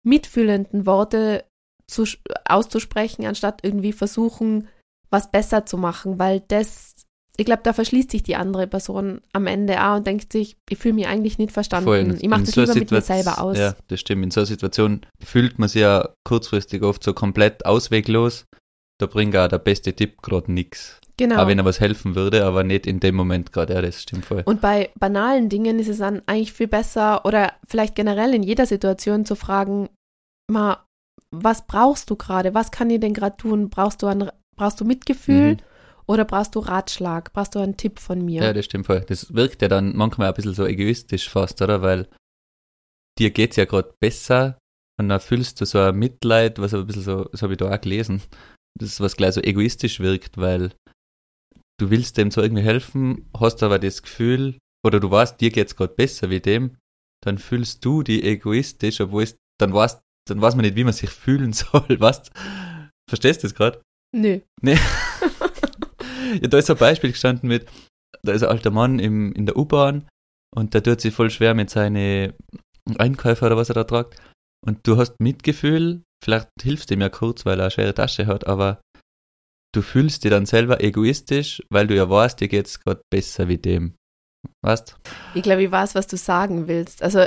mitfühlenden 0.04 0.86
Worte 0.86 1.44
zu, 1.86 2.06
auszusprechen, 2.46 3.26
anstatt 3.26 3.60
irgendwie 3.62 3.92
versuchen, 3.92 4.68
was 5.14 5.30
besser 5.30 5.64
zu 5.64 5.78
machen, 5.78 6.18
weil 6.18 6.40
das, 6.48 6.94
ich 7.36 7.46
glaube, 7.46 7.62
da 7.62 7.72
verschließt 7.72 8.10
sich 8.10 8.24
die 8.24 8.36
andere 8.36 8.66
Person 8.66 9.20
am 9.32 9.46
Ende 9.46 9.82
auch 9.84 9.96
und 9.96 10.06
denkt 10.06 10.32
sich, 10.32 10.56
ich 10.68 10.78
fühle 10.78 10.94
mich 10.94 11.06
eigentlich 11.06 11.38
nicht 11.38 11.52
verstanden. 11.52 11.86
Voll. 11.86 12.18
ich 12.20 12.28
mache 12.28 12.42
das 12.42 12.50
so 12.50 12.62
lieber 12.62 12.74
mit 12.74 12.90
mir 12.90 13.00
Situation- 13.00 13.24
selber 13.24 13.42
aus. 13.42 13.56
Ja, 13.56 13.74
das 13.88 14.00
stimmt. 14.00 14.24
In 14.24 14.30
so 14.30 14.40
einer 14.40 14.46
Situation 14.46 15.06
fühlt 15.22 15.58
man 15.58 15.68
sich 15.68 15.82
ja 15.82 16.10
kurzfristig 16.24 16.82
oft 16.82 17.02
so 17.04 17.14
komplett 17.14 17.64
ausweglos. 17.64 18.46
Da 18.98 19.06
bringt 19.06 19.36
auch 19.36 19.48
der 19.48 19.58
beste 19.58 19.94
Tipp 19.94 20.20
gerade 20.22 20.52
nichts. 20.52 21.00
Genau. 21.16 21.42
Auch 21.42 21.46
wenn 21.46 21.58
er 21.58 21.64
was 21.64 21.78
helfen 21.78 22.16
würde, 22.16 22.44
aber 22.44 22.64
nicht 22.64 22.86
in 22.86 22.98
dem 22.98 23.14
Moment 23.14 23.52
gerade. 23.52 23.74
Ja, 23.74 23.82
das 23.82 24.02
stimmt 24.02 24.24
voll. 24.26 24.42
Und 24.44 24.60
bei 24.60 24.90
banalen 24.98 25.48
Dingen 25.48 25.78
ist 25.78 25.88
es 25.88 25.98
dann 25.98 26.22
eigentlich 26.26 26.52
viel 26.52 26.66
besser 26.66 27.24
oder 27.24 27.52
vielleicht 27.68 27.94
generell 27.94 28.34
in 28.34 28.42
jeder 28.42 28.66
Situation 28.66 29.24
zu 29.24 29.36
fragen, 29.36 29.88
mal, 30.50 30.78
was 31.30 31.66
brauchst 31.66 32.10
du 32.10 32.16
gerade? 32.16 32.54
Was 32.54 32.70
kann 32.72 32.90
ich 32.90 33.00
denn 33.00 33.14
gerade 33.14 33.36
tun? 33.36 33.70
Brauchst 33.70 34.02
du, 34.02 34.06
ein, 34.06 34.30
brauchst 34.56 34.80
du 34.80 34.84
Mitgefühl 34.84 35.52
Mhm. 35.52 35.56
oder 36.06 36.24
brauchst 36.24 36.54
du 36.54 36.60
Ratschlag? 36.60 37.32
Brauchst 37.32 37.54
du 37.54 37.58
einen 37.60 37.76
Tipp 37.76 37.98
von 37.98 38.24
mir? 38.24 38.42
Ja, 38.42 38.52
das 38.52 38.64
stimmt 38.66 38.86
voll. 38.86 39.00
Das 39.08 39.32
wirkt 39.34 39.62
ja 39.62 39.68
dann 39.68 39.96
manchmal 39.96 40.28
ein 40.28 40.34
bisschen 40.34 40.54
so 40.54 40.66
egoistisch 40.66 41.28
fast, 41.28 41.60
oder? 41.62 41.82
Weil 41.82 42.08
dir 43.18 43.30
geht's 43.30 43.56
ja 43.56 43.64
gerade 43.64 43.94
besser 44.00 44.58
und 44.98 45.08
dann 45.08 45.20
fühlst 45.20 45.60
du 45.60 45.64
so 45.66 45.78
ein 45.78 45.96
Mitleid, 45.96 46.58
was 46.58 46.74
aber 46.74 46.84
ein 46.84 46.86
bisschen 46.86 47.02
so, 47.02 47.24
das 47.24 47.42
habe 47.42 47.52
ich 47.54 47.58
da 47.58 47.72
auch 47.72 47.80
gelesen, 47.80 48.22
das 48.78 48.90
ist 48.90 49.00
was 49.00 49.16
gleich 49.16 49.34
so 49.34 49.40
egoistisch 49.40 50.00
wirkt, 50.00 50.36
weil 50.36 50.72
du 51.80 51.90
willst 51.90 52.16
dem 52.16 52.30
so 52.30 52.42
irgendwie 52.42 52.62
helfen, 52.62 53.30
hast 53.38 53.62
aber 53.62 53.78
das 53.78 54.02
Gefühl, 54.02 54.58
oder 54.84 55.00
du 55.00 55.10
weißt, 55.10 55.40
dir 55.40 55.50
geht's 55.50 55.76
gerade 55.76 55.94
besser 55.94 56.30
wie 56.30 56.40
dem, 56.40 56.76
dann 57.24 57.38
fühlst 57.38 57.84
du 57.84 58.02
die 58.02 58.22
egoistisch, 58.22 59.00
obwohl 59.00 59.22
es, 59.22 59.36
dann 59.58 59.72
weißt, 59.72 60.00
dann 60.28 60.40
weiß 60.40 60.54
man 60.56 60.64
nicht, 60.64 60.76
wie 60.76 60.84
man 60.84 60.92
sich 60.92 61.10
fühlen 61.10 61.52
soll, 61.54 62.00
weißt? 62.00 62.30
Verstehst 63.08 63.42
du 63.42 63.46
das 63.48 63.54
gerade? 63.54 63.82
Nö. 64.14 64.40
Nee. 64.62 64.78
ja, 66.40 66.48
da 66.48 66.58
ist 66.58 66.70
ein 66.70 66.76
Beispiel 66.76 67.10
gestanden 67.10 67.48
mit, 67.48 67.66
da 68.22 68.32
ist 68.32 68.44
ein 68.44 68.48
alter 68.48 68.70
Mann 68.70 69.00
im, 69.00 69.32
in 69.32 69.44
der 69.44 69.56
U-Bahn 69.56 70.06
und 70.54 70.72
der 70.72 70.84
tut 70.84 71.00
sich 71.00 71.12
voll 71.12 71.30
schwer 71.30 71.54
mit 71.54 71.68
seinen 71.68 72.32
Einkäufer 72.96 73.46
oder 73.46 73.56
was 73.56 73.70
er 73.70 73.74
da 73.74 73.84
tragt. 73.84 74.16
Und 74.64 74.86
du 74.86 74.96
hast 74.98 75.18
Mitgefühl, 75.18 76.02
vielleicht 76.22 76.48
hilfst 76.62 76.90
du 76.90 76.94
ihm 76.94 77.00
ja 77.00 77.08
kurz, 77.08 77.44
weil 77.44 77.58
er 77.58 77.64
eine 77.64 77.70
schwere 77.72 77.92
Tasche 77.92 78.26
hat, 78.26 78.46
aber 78.46 78.80
du 79.74 79.82
fühlst 79.82 80.22
dich 80.22 80.30
dann 80.30 80.46
selber 80.46 80.82
egoistisch, 80.82 81.60
weil 81.68 81.88
du 81.88 81.96
ja 81.96 82.08
weißt, 82.08 82.40
dir 82.40 82.48
geht's 82.48 82.78
gerade 82.80 83.02
besser 83.12 83.48
wie 83.48 83.58
dem. 83.58 83.96
Weißt? 84.62 84.96
Ich 85.34 85.42
glaube, 85.42 85.64
ich 85.64 85.70
weiß, 85.72 85.96
was 85.96 86.06
du 86.06 86.16
sagen 86.16 86.68
willst. 86.68 87.02
Also 87.02 87.24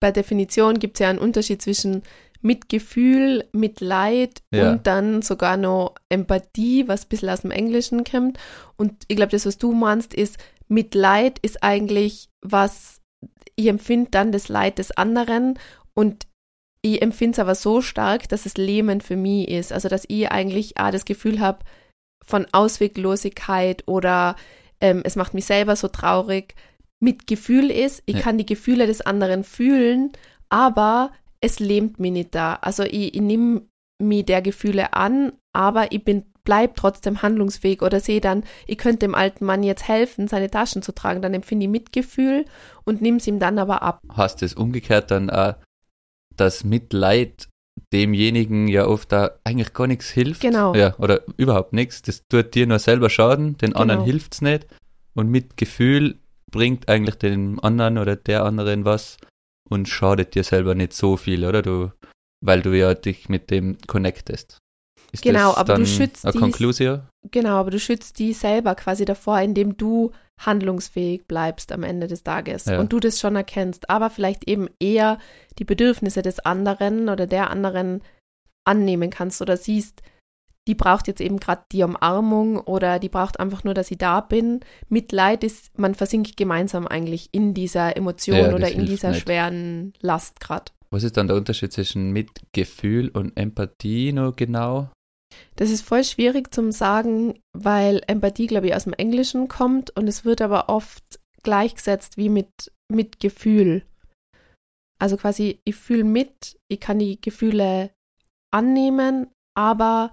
bei 0.00 0.10
Definition 0.10 0.78
gibt 0.78 0.96
es 0.96 1.00
ja 1.00 1.10
einen 1.10 1.18
Unterschied 1.18 1.60
zwischen 1.60 2.02
Mitgefühl, 2.42 3.44
Mitleid 3.52 4.42
Ja. 4.52 4.70
und 4.70 4.86
dann 4.86 5.22
sogar 5.22 5.56
noch 5.56 5.94
Empathie, 6.08 6.86
was 6.88 7.04
ein 7.04 7.08
bisschen 7.08 7.28
aus 7.30 7.42
dem 7.42 7.50
Englischen 7.50 8.04
kommt. 8.04 8.38
Und 8.76 9.04
ich 9.08 9.16
glaube, 9.16 9.32
das, 9.32 9.46
was 9.46 9.58
du 9.58 9.72
meinst, 9.72 10.14
ist, 10.14 10.38
Mitleid 10.68 11.38
ist 11.40 11.62
eigentlich 11.62 12.28
was, 12.40 13.00
ich 13.56 13.66
empfinde 13.68 14.10
dann 14.10 14.32
das 14.32 14.48
Leid 14.48 14.78
des 14.78 14.90
anderen 14.96 15.58
und 15.94 16.26
ich 16.84 17.00
empfinde 17.00 17.32
es 17.32 17.38
aber 17.38 17.54
so 17.54 17.80
stark, 17.80 18.28
dass 18.28 18.44
es 18.46 18.56
lähmend 18.56 19.04
für 19.04 19.16
mich 19.16 19.48
ist. 19.48 19.72
Also, 19.72 19.88
dass 19.88 20.04
ich 20.08 20.30
eigentlich 20.32 20.78
auch 20.78 20.90
das 20.90 21.04
Gefühl 21.04 21.38
habe 21.38 21.60
von 22.24 22.46
Ausweglosigkeit 22.52 23.84
oder 23.86 24.36
ähm, 24.80 25.02
es 25.04 25.14
macht 25.16 25.34
mich 25.34 25.44
selber 25.44 25.76
so 25.76 25.88
traurig. 25.88 26.54
Mit 27.00 27.26
Gefühl 27.26 27.70
ist, 27.70 28.02
ich 28.06 28.16
Ja. 28.16 28.22
kann 28.22 28.38
die 28.38 28.46
Gefühle 28.46 28.86
des 28.86 29.00
anderen 29.00 29.44
fühlen, 29.44 30.10
aber 30.48 31.12
es 31.42 31.60
lähmt 31.60 32.00
mich 32.00 32.12
nicht 32.12 32.34
da. 32.34 32.54
Also, 32.62 32.84
ich, 32.84 33.14
ich 33.14 33.20
nehme 33.20 33.62
mich 33.98 34.24
der 34.24 34.40
Gefühle 34.40 34.94
an, 34.94 35.32
aber 35.52 35.92
ich 35.92 36.02
bin 36.02 36.24
bleib 36.44 36.76
trotzdem 36.76 37.22
handlungsfähig 37.22 37.82
oder 37.82 38.00
sehe 38.00 38.20
dann, 38.20 38.44
ich 38.66 38.78
könnte 38.78 39.00
dem 39.00 39.14
alten 39.14 39.44
Mann 39.44 39.62
jetzt 39.62 39.86
helfen, 39.86 40.28
seine 40.28 40.50
Taschen 40.50 40.82
zu 40.82 40.92
tragen, 40.92 41.22
dann 41.22 41.34
empfinde 41.34 41.66
ich 41.66 41.70
Mitgefühl 41.70 42.44
und 42.84 43.00
nimm 43.00 43.16
es 43.16 43.26
ihm 43.26 43.38
dann 43.38 43.58
aber 43.58 43.82
ab. 43.82 44.00
Hast 44.08 44.42
es 44.42 44.54
umgekehrt 44.54 45.10
dann 45.10 45.30
auch, 45.30 45.54
dass 46.36 46.64
Mitleid 46.64 47.48
demjenigen 47.92 48.68
ja 48.68 48.86
oft 48.86 49.12
da 49.12 49.32
eigentlich 49.44 49.72
gar 49.72 49.86
nichts 49.86 50.10
hilft. 50.10 50.40
Genau. 50.40 50.74
Ja, 50.74 50.96
oder 50.98 51.22
überhaupt 51.36 51.72
nichts. 51.72 52.02
Das 52.02 52.22
tut 52.28 52.54
dir 52.54 52.66
nur 52.66 52.78
selber 52.78 53.10
Schaden, 53.10 53.56
den 53.58 53.74
anderen 53.76 54.00
Genau. 54.00 54.10
hilft's 54.10 54.42
nicht. 54.42 54.66
Und 55.14 55.30
Mitgefühl 55.30 56.18
bringt 56.50 56.88
eigentlich 56.88 57.16
dem 57.16 57.60
anderen 57.62 57.98
oder 57.98 58.16
der 58.16 58.44
anderen 58.44 58.84
was 58.84 59.16
und 59.72 59.88
schadet 59.88 60.34
dir 60.34 60.44
selber 60.44 60.74
nicht 60.74 60.92
so 60.92 61.16
viel, 61.16 61.44
oder? 61.44 61.62
Du, 61.62 61.90
weil 62.44 62.62
du 62.62 62.76
ja 62.76 62.94
dich 62.94 63.28
mit 63.28 63.50
dem 63.50 63.78
connectest. 63.86 64.58
Ist 65.12 65.22
Genau, 65.22 65.50
das 65.50 65.58
aber 65.58 65.74
du 65.74 65.86
schützt 65.86 66.24
Conclusio? 66.24 67.00
Genau, 67.30 67.56
aber 67.56 67.70
du 67.70 67.78
schützt 67.78 68.18
die 68.18 68.32
selber 68.32 68.74
quasi 68.74 69.04
davor, 69.04 69.40
indem 69.40 69.76
du 69.76 70.10
handlungsfähig 70.40 71.26
bleibst 71.26 71.70
am 71.70 71.82
Ende 71.82 72.06
des 72.06 72.22
Tages 72.22 72.64
Ja. 72.64 72.80
und 72.80 72.92
du 72.92 72.98
das 72.98 73.20
schon 73.20 73.36
erkennst, 73.36 73.90
aber 73.90 74.10
vielleicht 74.10 74.48
eben 74.48 74.68
eher 74.80 75.18
die 75.58 75.64
Bedürfnisse 75.64 76.22
des 76.22 76.40
anderen 76.40 77.08
oder 77.08 77.26
der 77.26 77.50
anderen 77.50 78.02
annehmen 78.64 79.10
kannst 79.10 79.42
oder 79.42 79.56
siehst, 79.56 80.02
die 80.68 80.74
braucht 80.74 81.08
jetzt 81.08 81.20
eben 81.20 81.38
gerade 81.38 81.62
die 81.72 81.82
Umarmung 81.82 82.58
oder 82.58 82.98
die 82.98 83.08
braucht 83.08 83.40
einfach 83.40 83.64
nur, 83.64 83.74
dass 83.74 83.90
ich 83.90 83.98
da 83.98 84.20
bin. 84.20 84.60
Mitleid 84.88 85.42
ist, 85.42 85.76
man 85.78 85.94
versinkt 85.94 86.36
gemeinsam 86.36 86.86
eigentlich 86.86 87.28
in 87.32 87.52
dieser 87.54 87.96
Emotion 87.96 88.36
Ja, 88.36 88.54
oder 88.54 88.70
in 88.70 88.86
dieser 88.86 89.10
nicht. 89.10 89.22
schweren 89.22 89.92
Last 90.00 90.40
gerade. 90.40 90.72
Was 90.90 91.02
ist 91.02 91.16
dann 91.16 91.26
der 91.26 91.36
Unterschied 91.36 91.72
zwischen 91.72 92.12
Mitgefühl 92.12 93.08
und 93.08 93.36
Empathie 93.36 94.12
noch 94.12 94.36
genau? 94.36 94.90
Das 95.56 95.70
ist 95.70 95.82
voll 95.82 96.04
schwierig 96.04 96.52
zum 96.54 96.70
sagen, 96.70 97.40
weil 97.54 98.02
Empathie, 98.06 98.46
glaube 98.46 98.66
ich, 98.66 98.74
aus 98.74 98.84
dem 98.84 98.92
Englischen 98.92 99.48
kommt 99.48 99.90
und 99.96 100.06
es 100.06 100.24
wird 100.24 100.42
aber 100.42 100.68
oft 100.68 101.02
gleichgesetzt 101.42 102.18
wie 102.18 102.28
mit, 102.28 102.50
mit 102.90 103.18
Gefühl. 103.18 103.84
Also 104.98 105.16
quasi, 105.16 105.60
ich 105.64 105.74
fühle 105.74 106.04
mit, 106.04 106.56
ich 106.68 106.78
kann 106.78 106.98
die 106.98 107.20
Gefühle 107.20 107.90
annehmen, 108.52 109.28
aber 109.56 110.12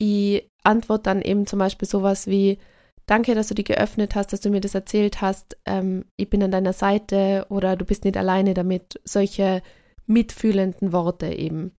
ich 0.00 0.48
antworte 0.64 1.04
dann 1.04 1.22
eben 1.22 1.46
zum 1.46 1.58
Beispiel 1.58 1.86
sowas 1.86 2.26
wie, 2.26 2.58
danke, 3.06 3.34
dass 3.34 3.48
du 3.48 3.54
die 3.54 3.64
geöffnet 3.64 4.14
hast, 4.14 4.32
dass 4.32 4.40
du 4.40 4.50
mir 4.50 4.60
das 4.60 4.74
erzählt 4.74 5.20
hast, 5.20 5.58
ähm, 5.66 6.06
ich 6.16 6.30
bin 6.30 6.42
an 6.42 6.50
deiner 6.50 6.72
Seite 6.72 7.46
oder 7.50 7.76
du 7.76 7.84
bist 7.84 8.04
nicht 8.04 8.16
alleine 8.16 8.54
damit. 8.54 9.00
Solche 9.04 9.62
mitfühlenden 10.06 10.92
Worte 10.92 11.26
eben. 11.26 11.76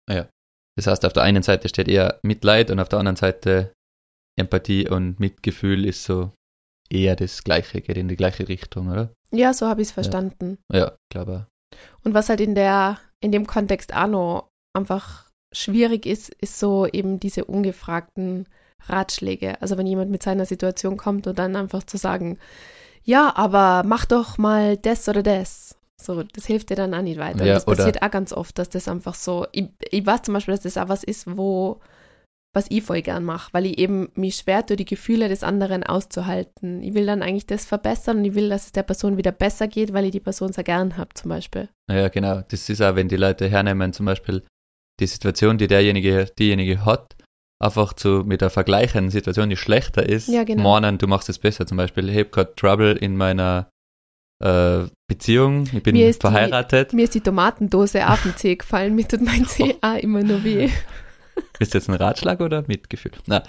Das 0.77 0.87
heißt, 0.87 1.05
auf 1.05 1.13
der 1.13 1.23
einen 1.23 1.43
Seite 1.43 1.69
steht 1.69 1.89
eher 1.89 2.21
Mitleid 2.23 2.71
und 2.71 2.79
auf 2.79 2.89
der 2.89 2.99
anderen 2.99 3.17
Seite 3.17 3.73
Empathie 4.39 4.89
und 4.89 5.19
Mitgefühl 5.19 5.85
ist 5.85 6.05
so 6.05 6.33
eher 6.91 7.17
das 7.17 7.43
Gleiche, 7.43 7.81
geht 7.81 7.97
in 7.97 8.09
die 8.09 8.17
gleiche 8.17 8.49
Richtung, 8.49 8.91
oder? 8.91 9.13
Ja, 9.31 9.53
so 9.55 9.67
habe 9.67 9.83
ich 9.83 9.89
es 9.89 9.93
verstanden. 9.93 10.59
Ja, 10.73 10.97
glaube 11.11 11.47
Und 12.05 12.15
was 12.15 12.29
halt 12.29 12.41
in 12.41 12.55
der, 12.55 12.99
in 13.21 13.33
dem 13.33 13.47
Kontext 13.47 13.95
auch 13.95 14.09
noch 14.09 14.49
einfach 14.77 15.30
schwierig 15.53 16.07
ist, 16.07 16.31
ist 16.41 16.59
so 16.59 16.87
eben 16.87 17.21
diese 17.21 17.45
ungefragten 17.45 18.47
Ratschläge. 18.87 19.61
Also 19.61 19.77
wenn 19.77 19.87
jemand 19.87 20.11
mit 20.11 20.23
seiner 20.23 20.47
Situation 20.47 20.97
kommt 20.97 21.27
und 21.27 21.39
dann 21.39 21.57
einfach 21.57 21.83
zu 21.85 21.97
sagen, 21.97 22.39
ja, 23.05 23.33
aber 23.37 23.83
mach 23.87 24.05
doch 24.05 24.39
mal 24.39 24.77
das 24.77 25.09
oder 25.09 25.23
das. 25.23 25.77
So, 26.01 26.23
das 26.23 26.47
hilft 26.47 26.71
dir 26.71 26.77
dann 26.77 26.95
auch 26.95 27.03
nicht 27.03 27.19
weiter. 27.19 27.45
Ja, 27.45 27.55
und 27.55 27.57
das 27.57 27.65
passiert 27.65 28.03
auch 28.03 28.11
ganz 28.11 28.33
oft, 28.33 28.59
dass 28.59 28.71
das 28.71 28.89
einfach 28.89 29.15
so, 29.15 29.47
ich, 29.53 29.69
ich 29.91 30.05
weiß 30.05 30.23
zum 30.23 30.35
Beispiel, 30.35 30.55
dass 30.55 30.63
das 30.63 30.79
auch 30.79 30.89
was 30.89 31.05
ist, 31.05 31.37
wo, 31.37 31.81
was 32.55 32.67
ich 32.71 32.83
voll 32.83 33.03
gern 33.03 33.25
mache, 33.25 33.53
weil 33.53 33.67
ich 33.67 33.79
eben 33.79 34.11
mich 34.15 34.37
schwer 34.37 34.65
tue, 34.65 34.77
die 34.77 34.87
Gefühle 34.87 35.29
des 35.29 35.43
anderen 35.43 35.85
auszuhalten. 35.85 36.83
Ich 36.83 36.95
will 36.95 37.05
dann 37.05 37.23
eigentlich 37.23 37.47
das 37.47 37.67
verbessern 37.67 38.19
und 38.19 38.25
ich 38.25 38.35
will, 38.35 38.49
dass 38.49 38.67
es 38.67 38.73
der 38.73 38.83
Person 38.83 39.19
wieder 39.19 39.33
besser 39.33 39.69
geht, 39.69 39.93
weil 39.93 40.07
ich 40.07 40.13
die 40.13 40.21
Person 40.21 40.53
sehr 40.53 40.65
gern 40.65 40.97
habe 40.97 41.11
zum 41.15 41.29
Beispiel. 41.29 41.69
Ja, 41.91 42.09
genau. 42.09 42.43
Das 42.49 42.69
ist 42.69 42.81
auch, 42.81 42.95
wenn 42.95 43.09
die 43.09 43.17
Leute 43.17 43.49
hernehmen, 43.49 43.93
zum 43.93 44.07
Beispiel 44.07 44.43
die 45.01 45.07
Situation, 45.07 45.59
die 45.59 45.67
derjenige, 45.67 46.27
diejenige 46.39 46.85
hat, 46.85 47.17
einfach 47.63 47.93
zu, 47.95 48.23
mit 48.25 48.41
der 48.41 48.51
vergleichenden 48.51 49.11
Situation, 49.11 49.51
die 49.51 49.57
schlechter 49.57 50.09
ist, 50.09 50.29
Ja, 50.29 50.45
genau. 50.45 50.63
meinen, 50.81 50.99
du 50.99 51.07
machst 51.07 51.29
es 51.29 51.39
besser. 51.39 51.67
Zum 51.67 51.77
Beispiel, 51.77 52.09
ich 52.09 52.17
habe 52.17 52.31
gerade 52.31 52.55
Trouble 52.55 52.93
in 52.93 53.17
meiner 53.17 53.69
äh, 54.43 54.85
Beziehung, 55.09 55.65
ich 55.73 55.83
bin 55.83 55.95
Mir 55.97 56.09
ist 56.09 56.23
die- 56.23 56.27
verheiratet. 56.29 56.93
Mir 56.93 57.05
ist 57.05 57.15
die 57.15 57.21
Tomatendose 57.21 58.09
auf 58.09 58.23
den 58.23 58.37
Zeh 58.37 58.57
gefallen, 58.57 58.95
mir 58.95 59.07
tut 59.07 59.21
mein 59.21 59.45
Zeh 59.47 59.75
auch 59.83 59.97
immer 59.97 60.23
nur 60.23 60.43
weh. 60.45 60.71
Ist 61.59 61.75
jetzt 61.75 61.89
ein 61.89 61.95
Ratschlag 61.95 62.41
oder 62.41 62.65
Mitgefühl? 62.67 63.13
Na, 63.27 63.43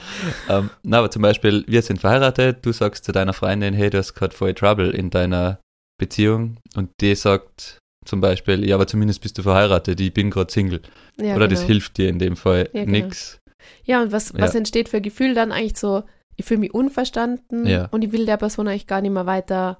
ähm, 0.50 0.70
na, 0.84 1.00
aber 1.00 1.12
zum 1.12 1.22
Beispiel, 1.22 1.64
wir 1.68 1.82
sind 1.82 2.00
verheiratet, 2.02 2.66
du 2.66 2.72
sagst 2.74 3.06
zu 3.06 3.12
deiner 3.12 3.34
Freundin, 3.34 3.74
hey, 3.74 3.90
du 3.90 3.98
hast 3.98 4.14
gerade 4.14 4.36
voll 4.36 4.54
Trouble 4.54 4.90
in 4.92 5.10
deiner 5.10 5.60
Beziehung 5.98 6.58
und 6.76 6.90
die 7.00 7.16
sagt 7.16 7.80
zum 8.06 8.22
Beispiel, 8.22 8.68
ja, 8.68 8.76
aber 8.76 8.88
zumindest 8.88 9.22
bist 9.22 9.38
du 9.38 9.44
verheiratet, 9.44 10.00
ich 10.00 10.14
bin 10.14 10.30
gerade 10.32 10.52
Single. 10.52 10.82
Ja, 11.20 11.36
oder 11.36 11.48
genau. 11.48 11.60
das 11.60 11.62
hilft 11.64 11.98
dir 11.98 12.10
in 12.10 12.20
dem 12.20 12.36
Fall 12.36 12.70
Ja, 12.74 12.84
genau. 12.86 12.92
nix. 13.06 13.40
Ja, 13.84 14.02
und 14.02 14.12
was, 14.12 14.34
was 14.34 14.54
Ja. 14.54 14.58
entsteht 14.60 14.90
für 14.90 15.02
Gefühl 15.02 15.34
dann 15.36 15.52
eigentlich 15.52 15.78
so, 15.78 16.04
ich 16.36 16.46
fühle 16.46 16.62
mich 16.62 16.74
unverstanden 16.74 17.66
Ja. 17.68 17.88
und 17.92 18.04
ich 18.04 18.12
will 18.12 18.26
der 18.26 18.38
Person 18.38 18.68
eigentlich 18.68 18.88
gar 18.88 19.02
nicht 19.02 19.12
mehr 19.12 19.26
weiter 19.28 19.80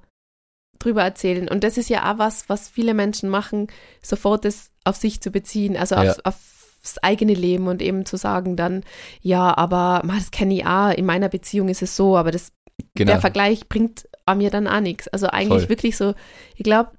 drüber 0.78 1.02
erzählen. 1.02 1.48
Und 1.48 1.64
das 1.64 1.78
ist 1.78 1.88
ja 1.90 2.12
auch 2.12 2.18
was, 2.18 2.48
was 2.48 2.68
viele 2.68 2.94
Menschen 2.94 3.28
machen, 3.28 3.68
sofort 4.02 4.44
das 4.44 4.70
auf 4.84 4.96
sich 4.96 5.20
zu 5.20 5.30
beziehen, 5.30 5.76
also 5.76 5.96
auf, 5.96 6.18
aufs 6.24 6.98
eigene 7.02 7.34
Leben 7.34 7.68
und 7.68 7.82
eben 7.82 8.04
zu 8.06 8.16
sagen 8.16 8.56
dann, 8.56 8.82
ja, 9.20 9.56
aber 9.56 10.02
das 10.06 10.30
kenne 10.30 10.54
ich 10.54 10.66
auch, 10.66 10.90
in 10.90 11.06
meiner 11.06 11.28
Beziehung 11.28 11.68
ist 11.68 11.82
es 11.82 11.96
so, 11.96 12.16
aber 12.16 12.30
das, 12.30 12.52
Genau. 12.94 13.12
der 13.12 13.20
Vergleich 13.20 13.68
bringt 13.68 14.08
an 14.26 14.38
mir 14.38 14.50
dann 14.50 14.66
auch 14.66 14.80
nichts. 14.80 15.06
Also 15.08 15.26
eigentlich 15.28 15.62
Voll. 15.62 15.68
wirklich 15.68 15.96
so, 15.96 16.14
ich 16.56 16.64
glaube, 16.64 16.90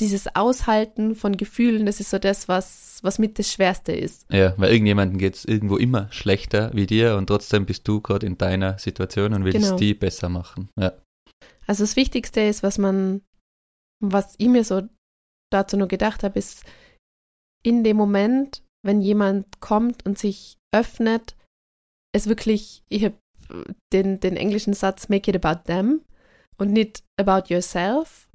dieses 0.00 0.34
Aushalten 0.36 1.14
von 1.14 1.36
Gefühlen, 1.36 1.86
das 1.86 2.00
ist 2.00 2.10
so 2.10 2.18
das, 2.18 2.48
was, 2.48 3.00
was 3.02 3.18
mit 3.18 3.38
das 3.38 3.52
Schwerste 3.52 3.92
ist. 3.92 4.26
Ja, 4.32 4.54
weil 4.56 4.72
irgendjemandem 4.72 5.18
geht 5.18 5.34
es 5.34 5.44
irgendwo 5.44 5.76
immer 5.76 6.10
schlechter 6.12 6.70
wie 6.74 6.86
dir 6.86 7.16
und 7.16 7.26
trotzdem 7.26 7.66
bist 7.66 7.86
du 7.88 8.00
gerade 8.00 8.26
in 8.26 8.38
deiner 8.38 8.78
Situation 8.78 9.34
und 9.34 9.44
willst 9.44 9.58
Genau. 9.60 9.76
die 9.76 9.94
besser 9.94 10.28
machen. 10.28 10.68
Ja, 10.78 10.92
Also 11.66 11.82
das 11.82 11.96
Wichtigste 11.96 12.40
ist, 12.40 12.62
was 12.62 12.78
man, 12.78 13.22
was 14.00 14.34
ich 14.38 14.48
mir 14.48 14.64
so 14.64 14.82
dazu 15.50 15.76
nur 15.76 15.88
gedacht 15.88 16.22
habe, 16.22 16.38
ist 16.38 16.64
in 17.64 17.82
dem 17.82 17.96
Moment, 17.96 18.62
wenn 18.84 19.00
jemand 19.00 19.60
kommt 19.60 20.06
und 20.06 20.18
sich 20.18 20.56
öffnet, 20.72 21.36
es 22.14 22.28
wirklich, 22.28 22.82
ich 22.88 23.04
habe 23.04 23.16
den, 23.92 24.20
den 24.20 24.36
englischen 24.36 24.74
Satz 24.74 25.08
make 25.08 25.28
it 25.30 25.44
about 25.44 25.64
them 25.64 26.02
und 26.58 26.72
nicht 26.72 27.02
about 27.18 27.52
yourself, 27.52 28.27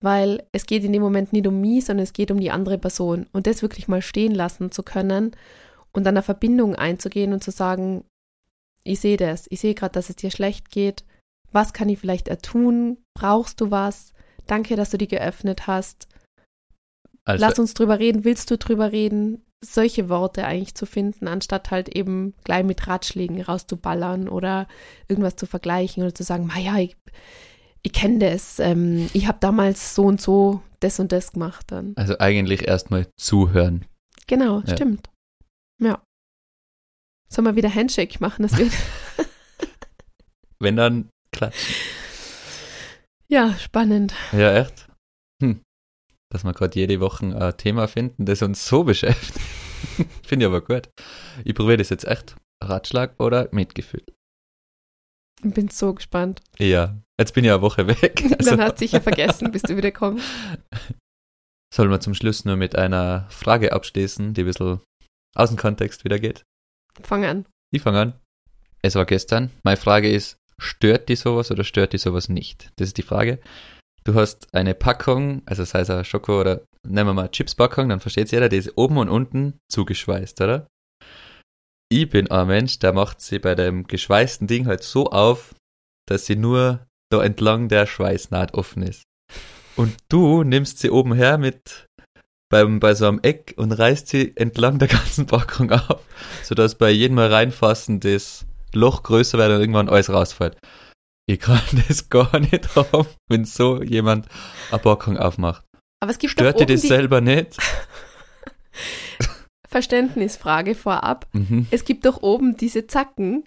weil 0.00 0.46
es 0.52 0.66
geht 0.66 0.84
in 0.84 0.92
dem 0.92 1.02
Moment 1.02 1.32
nicht 1.32 1.46
um 1.46 1.60
mich, 1.60 1.84
sondern 1.84 2.04
es 2.04 2.12
geht 2.12 2.30
um 2.30 2.40
die 2.40 2.50
andere 2.50 2.78
Person 2.78 3.26
und 3.32 3.46
das 3.46 3.62
wirklich 3.62 3.88
mal 3.88 4.02
stehen 4.02 4.34
lassen 4.34 4.72
zu 4.72 4.82
können 4.82 5.32
und 5.92 6.04
dann 6.04 6.16
eine 6.16 6.22
Verbindung 6.22 6.74
einzugehen 6.74 7.32
und 7.32 7.44
zu 7.44 7.50
sagen, 7.50 8.04
ich 8.84 9.00
sehe 9.00 9.16
das, 9.16 9.46
ich 9.50 9.60
sehe 9.60 9.74
gerade, 9.74 9.92
dass 9.92 10.08
es 10.08 10.16
dir 10.16 10.30
schlecht 10.30 10.70
geht, 10.70 11.04
was 11.52 11.72
kann 11.72 11.88
ich 11.88 11.98
vielleicht 11.98 12.28
ertun? 12.28 12.98
Brauchst 13.14 13.60
du 13.60 13.70
was? 13.70 14.12
Danke, 14.46 14.76
dass 14.76 14.90
du 14.90 14.98
die 14.98 15.08
geöffnet 15.08 15.66
hast. 15.66 16.08
also 17.24 17.44
Lass 17.44 17.58
uns 17.58 17.74
drüber 17.74 17.98
reden. 17.98 18.24
Willst 18.24 18.50
du 18.50 18.56
drüber 18.56 18.92
reden? 18.92 19.44
Solche 19.62 20.08
Worte 20.08 20.46
eigentlich 20.46 20.74
zu 20.74 20.86
finden, 20.86 21.28
anstatt 21.28 21.70
halt 21.70 21.94
eben 21.94 22.34
gleich 22.44 22.64
mit 22.64 22.86
Ratschlägen 22.86 23.42
rauszuballern 23.42 24.28
oder 24.28 24.66
irgendwas 25.06 25.36
zu 25.36 25.46
vergleichen 25.46 26.02
oder 26.02 26.14
zu 26.14 26.22
sagen, 26.22 26.46
"Ma 26.46 26.58
ja, 26.58 26.78
ich, 26.78 26.96
ich 27.82 27.92
kenne 27.92 28.18
das. 28.18 28.58
Ähm, 28.58 29.08
ich 29.12 29.26
habe 29.26 29.38
damals 29.40 29.94
so 29.94 30.04
und 30.04 30.20
so 30.20 30.62
das 30.80 30.98
und 31.00 31.12
das 31.12 31.32
gemacht 31.32 31.66
dann. 31.70 31.92
also 31.96 32.18
eigentlich 32.18 32.66
erstmal 32.66 33.06
zuhören. 33.18 33.84
Genau, 34.26 34.60
Ja. 34.60 34.74
stimmt. 34.74 35.08
Ja. 35.82 36.02
Sollen 37.28 37.46
wir 37.46 37.56
wieder 37.56 37.74
Handshake 37.74 38.18
machen? 38.20 38.42
Das 38.42 38.56
wird 38.58 38.72
Wenn 40.58 40.76
dann 40.76 41.08
klatschen. 41.32 41.74
ja 43.28 43.54
spannend. 43.58 44.14
Ja, 44.32 44.54
echt? 44.56 44.88
Hm. 45.42 45.60
Dass 46.30 46.44
wir 46.44 46.52
gerade 46.52 46.78
jede 46.78 47.00
Woche 47.00 47.26
ein 47.26 47.56
Thema 47.56 47.88
finden, 47.88 48.24
das 48.26 48.42
uns 48.42 48.66
so 48.66 48.84
beschäftigt. 48.84 49.38
Finde 50.26 50.44
ich 50.44 50.48
aber 50.48 50.60
gut. 50.60 50.88
Ich 51.44 51.54
probiere 51.54 51.78
das 51.78 51.88
jetzt 51.90 52.04
echt. 52.06 52.36
Ratschlag 52.62 53.18
oder 53.18 53.48
Mitgefühl? 53.52 54.04
Ich 55.42 55.54
bin 55.54 55.68
so 55.68 55.94
gespannt. 55.94 56.40
Ja, 56.58 56.96
jetzt 57.18 57.34
bin 57.34 57.44
ich 57.44 57.50
eine 57.50 57.62
Woche 57.62 57.86
weg. 57.86 58.22
Also 58.38 58.50
Dann 58.50 58.60
hast 58.60 58.74
du 58.74 58.78
sicher 58.78 59.00
vergessen, 59.00 59.50
bis 59.50 59.62
du 59.62 59.76
wieder 59.76 59.90
kommst. 59.90 60.24
sollen 61.74 61.90
wir 61.90 62.00
zum 62.00 62.14
Schluss 62.14 62.44
nur 62.44 62.56
mit 62.56 62.76
einer 62.76 63.26
Frage 63.30 63.72
abschließen, 63.72 64.34
die 64.34 64.42
ein 64.42 64.46
bisschen 64.46 64.80
aus 65.34 65.50
dem 65.50 65.56
Kontext 65.56 66.04
wieder 66.04 66.18
geht. 66.18 66.44
Fang 67.02 67.24
an. 67.24 67.46
Ich 67.72 67.82
fange 67.82 68.00
an. 68.00 68.20
Es 68.82 68.96
war 68.96 69.06
gestern. 69.06 69.50
Meine 69.62 69.76
Frage 69.76 70.10
ist, 70.10 70.36
stört 70.58 71.08
die 71.08 71.16
sowas 71.16 71.50
oder 71.50 71.64
stört 71.64 71.92
die 71.92 71.98
sowas 71.98 72.28
nicht? 72.28 72.70
Das 72.76 72.88
ist 72.88 72.98
die 72.98 73.02
Frage. 73.02 73.38
Du 74.04 74.14
hast 74.14 74.52
eine 74.54 74.74
Packung, 74.74 75.42
also 75.46 75.64
sei 75.64 75.80
es 75.80 75.90
ein 75.90 76.04
Schoko 76.04 76.40
oder 76.40 76.62
nehmen 76.86 77.10
wir 77.10 77.14
mal 77.14 77.22
eine 77.22 77.30
Chipspackung, 77.30 77.90
dann 77.90 78.00
versteht 78.00 78.32
jeder, 78.32 78.48
die 78.48 78.56
ist 78.56 78.76
oben 78.76 78.96
und 78.96 79.10
unten 79.10 79.58
zugeschweißt, 79.70 80.40
oder? 80.40 80.66
Ich 81.90 82.08
bin 82.08 82.30
ein 82.30 82.46
Mensch, 82.46 82.78
der 82.78 82.92
macht 82.92 83.20
sie 83.20 83.38
bei 83.38 83.54
dem 83.54 83.86
geschweißten 83.86 84.46
Ding 84.46 84.66
halt 84.66 84.82
so 84.82 85.10
auf, 85.10 85.54
dass 86.08 86.26
sie 86.26 86.36
nur 86.36 86.86
da 87.10 87.22
entlang 87.22 87.68
der 87.68 87.86
Schweißnaht 87.86 88.54
offen 88.54 88.82
ist. 88.84 89.02
Und 89.76 89.96
du 90.08 90.44
nimmst 90.44 90.78
sie 90.78 90.90
oben 90.90 91.14
her 91.14 91.36
mit 91.36 91.86
beim, 92.48 92.80
bei 92.80 92.94
so 92.94 93.06
einem 93.06 93.20
Eck 93.22 93.54
und 93.56 93.72
reißt 93.72 94.08
sie 94.08 94.36
entlang 94.36 94.78
der 94.78 94.88
ganzen 94.88 95.26
Packung 95.26 95.72
auf, 95.72 96.04
sodass 96.42 96.76
bei 96.76 96.90
jedem 96.90 97.16
Mal 97.16 97.32
reinfassen 97.32 98.00
das 98.00 98.46
Loch 98.72 99.02
größer 99.02 99.38
wird 99.38 99.50
und 99.50 99.60
irgendwann 99.60 99.88
alles 99.88 100.10
rausfällt. 100.10 100.56
Ich 101.26 101.40
kann 101.40 101.60
das 101.88 102.08
gar 102.08 102.38
nicht 102.38 102.74
haben, 102.76 103.06
wenn 103.28 103.44
so 103.44 103.82
jemand 103.82 104.26
eine 104.70 104.78
Packung 104.78 105.16
aufmacht. 105.16 105.64
Aber 106.02 106.12
es 106.12 106.18
gibt 106.18 106.32
Stört 106.32 106.54
doch 106.60 106.66
dir 106.66 106.74
das 106.74 106.82
selber 106.82 107.20
nicht? 107.20 107.56
Verständnisfrage 109.70 110.74
vorab. 110.74 111.26
Mhm. 111.32 111.66
Es 111.70 111.84
gibt 111.84 112.04
doch 112.04 112.22
oben 112.22 112.56
diese 112.56 112.86
Zacken. 112.86 113.44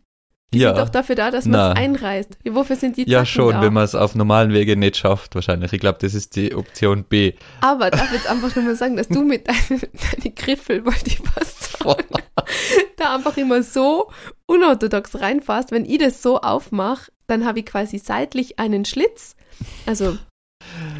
Die 0.54 0.60
Ja. 0.60 0.70
sind 0.76 0.86
doch 0.86 0.90
dafür 0.90 1.16
da, 1.16 1.32
dass 1.32 1.46
man 1.46 1.72
es 1.72 1.78
einreißt. 1.78 2.38
Wofür 2.52 2.76
sind 2.76 2.96
die 2.98 3.02
Zacken 3.06 3.12
Ja, 3.12 3.26
schon, 3.26 3.54
da? 3.56 3.62
wenn 3.64 3.74
man 3.74 3.84
es 3.84 3.96
auf 3.96 4.14
normalen 4.14 4.54
Wege 4.54 4.78
nicht 4.78 4.98
schafft, 4.98 5.34
wahrscheinlich. 5.36 5.74
Ich 5.74 5.80
glaube, 5.80 5.98
das 6.00 6.14
ist 6.14 6.36
die 6.36 6.54
Option 6.56 7.04
B. 7.06 7.34
Aber 7.62 7.90
darf 7.90 8.14
jetzt 8.14 8.28
einfach 8.30 8.56
nur 8.56 8.66
mal 8.66 8.76
sagen, 8.76 8.96
dass 8.96 9.08
du 9.08 9.22
mit 9.26 9.48
deinen 9.48 9.82
deine 9.82 10.34
Griffel, 10.36 10.86
wollte 10.86 11.08
ich 11.08 11.18
fast 11.20 11.78
sagen, 11.80 12.04
da 12.98 13.16
einfach 13.16 13.36
immer 13.38 13.64
so 13.64 14.12
unorthodox 14.46 15.20
reinfasst. 15.20 15.72
Wenn 15.72 15.86
ich 15.86 15.98
das 15.98 16.22
so 16.22 16.40
aufmache, 16.40 17.12
dann 17.28 17.46
habe 17.46 17.60
ich 17.60 17.66
quasi 17.66 17.98
seitlich 17.98 18.60
einen 18.60 18.86
Schlitz. 18.86 19.36
Also 19.88 20.18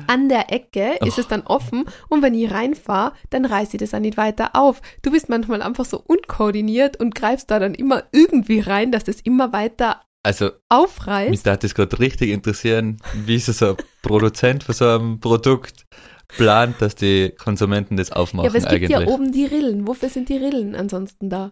an 0.08 0.30
der 0.30 0.52
Ecke 0.52 0.98
ist 1.06 1.18
es 1.18 1.28
dann 1.28 1.42
offen 1.42 1.86
und 2.10 2.22
wenn 2.22 2.34
ich 2.34 2.52
reinfahre, 2.52 3.14
dann 3.30 3.46
reiße 3.46 3.78
ich 3.78 3.80
das 3.80 3.94
auch 3.94 4.00
nicht 4.00 4.18
weiter 4.18 4.52
auf. 4.56 4.82
Du 5.02 5.12
bist 5.12 5.30
manchmal 5.30 5.62
einfach 5.62 5.86
so 5.86 6.02
unkoordiniert 6.06 7.00
und 7.00 7.16
greifst 7.16 7.50
da 7.52 7.60
dann 7.60 7.74
immer 7.76 8.04
irgendwie 8.12 8.60
rein, 8.60 8.92
dass 8.92 9.04
das 9.04 9.22
immer 9.22 9.54
weiter 9.54 10.02
Also, 10.24 10.46
mich 10.46 10.54
aufreißt. 10.70 11.48
darf 11.48 11.60
das 11.60 11.76
gerade 11.76 12.00
richtig 12.00 12.30
interessieren, 12.32 12.98
wie 13.26 13.40
so 13.40 13.52
so 13.52 13.70
ein 13.72 13.78
Produzent 14.02 14.64
von 14.64 14.76
so 14.76 14.88
einem 14.88 15.20
Produkt 15.20 15.86
plant, 16.28 16.76
dass 16.82 16.96
die 16.96 17.30
Konsumenten 17.38 17.98
das 17.98 18.12
aufmachen 18.12 18.46
Ja, 18.46 18.50
aber 18.52 18.58
es 18.58 18.68
gibt 18.68 18.92
eigentlich. 18.92 19.08
ja 19.08 19.14
oben 19.14 19.32
die 19.32 19.46
Rillen. 19.46 19.88
Wofür 19.88 20.10
sind 20.10 20.30
die 20.30 20.38
Rillen 20.38 20.76
ansonsten 20.76 21.30
da? 21.30 21.52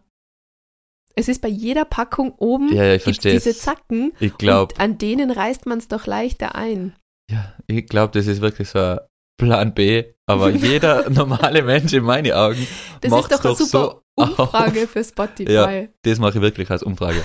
Es 1.13 1.27
ist 1.27 1.41
bei 1.41 1.49
jeder 1.49 1.83
Packung 1.85 2.31
oben 2.37 2.73
Ja, 2.73 2.85
ja, 2.85 2.95
ich 2.95 3.03
verstehe 3.03 3.33
diese 3.33 3.49
es. 3.49 3.59
Zacken 3.59 4.13
Ich 4.19 4.37
glaube, 4.37 4.73
und 4.73 4.79
an 4.79 4.97
denen 4.97 5.29
reißt 5.29 5.65
man 5.65 5.77
es 5.79 5.87
doch 5.89 6.07
leichter 6.07 6.55
ein. 6.55 6.95
Ja, 7.31 7.53
ich 7.67 7.85
glaube, 7.87 8.11
das 8.17 8.27
ist 8.27 8.41
wirklich 8.41 8.69
so 8.69 8.79
ein 8.79 8.99
Plan 9.37 9.73
B, 9.73 10.03
aber 10.27 10.49
jeder 10.51 11.09
normale 11.09 11.63
Mensch 11.63 11.93
in 11.93 12.03
meinen 12.03 12.31
Augen 12.33 12.67
Das 13.01 13.11
ist 13.11 13.31
doch 13.31 13.43
eine 13.45 13.55
super 13.55 13.65
so 13.65 14.01
Umfrage 14.15 14.83
auf. 14.83 14.89
für 14.89 15.03
Spotify. 15.03 15.51
Ja. 15.51 15.87
Das 16.03 16.19
mache 16.19 16.37
ich 16.37 16.41
wirklich 16.41 16.69
als 16.69 16.83
Umfrage. 16.83 17.23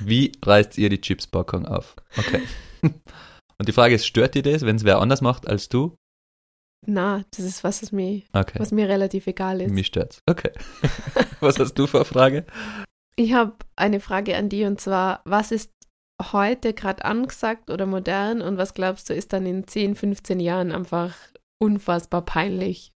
Wie 0.00 0.32
reißt 0.44 0.76
ihr 0.78 0.88
die 0.90 1.00
Chipspackung 1.00 1.66
auf? 1.66 1.96
Okay. 2.18 2.42
Und 2.82 3.68
die 3.68 3.72
Frage 3.72 3.94
ist, 3.94 4.06
stört 4.06 4.34
dir 4.34 4.42
das, 4.42 4.62
wenn 4.62 4.76
es 4.76 4.84
wer 4.84 4.98
anders 4.98 5.20
macht 5.20 5.46
als 5.48 5.68
du? 5.68 5.96
Na, 6.86 7.22
das 7.30 7.46
ist 7.46 7.64
was, 7.64 7.80
was 7.82 7.92
mir, 7.92 8.22
Okay. 8.34 8.58
was 8.58 8.72
mir 8.72 8.88
relativ 8.88 9.26
egal 9.26 9.60
ist. 9.62 9.70
Mich 9.72 9.86
stört's. 9.86 10.18
Okay. 10.26 10.50
Was 11.40 11.58
hast 11.58 11.74
du 11.74 11.86
für 11.86 11.98
eine 11.98 12.04
Frage? 12.04 12.44
Ich 13.16 13.32
habe 13.32 13.54
eine 13.76 14.00
Frage 14.00 14.36
an 14.36 14.48
die 14.48 14.64
und 14.64 14.80
zwar, 14.80 15.22
was 15.24 15.52
ist 15.52 15.70
heute 16.22 16.74
gerade 16.74 17.04
angesagt 17.04 17.70
oder 17.70 17.86
modern 17.86 18.40
und 18.42 18.56
was 18.56 18.74
glaubst 18.74 19.10
du, 19.10 19.14
ist 19.14 19.32
dann 19.32 19.46
in 19.46 19.66
10, 19.66 19.94
15 19.96 20.40
Jahren 20.40 20.72
einfach 20.72 21.14
unfassbar 21.60 22.22
peinlich? 22.24 22.92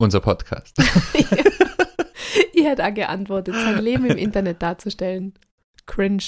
Unser 0.00 0.20
Podcast. 0.20 0.76
ich 2.52 2.64
hätte 2.64 2.84
auch 2.86 2.94
geantwortet, 2.94 3.54
sein 3.54 3.78
Leben 3.82 4.06
im 4.06 4.16
Internet 4.16 4.62
darzustellen. 4.62 5.34
Cringe. 5.86 6.22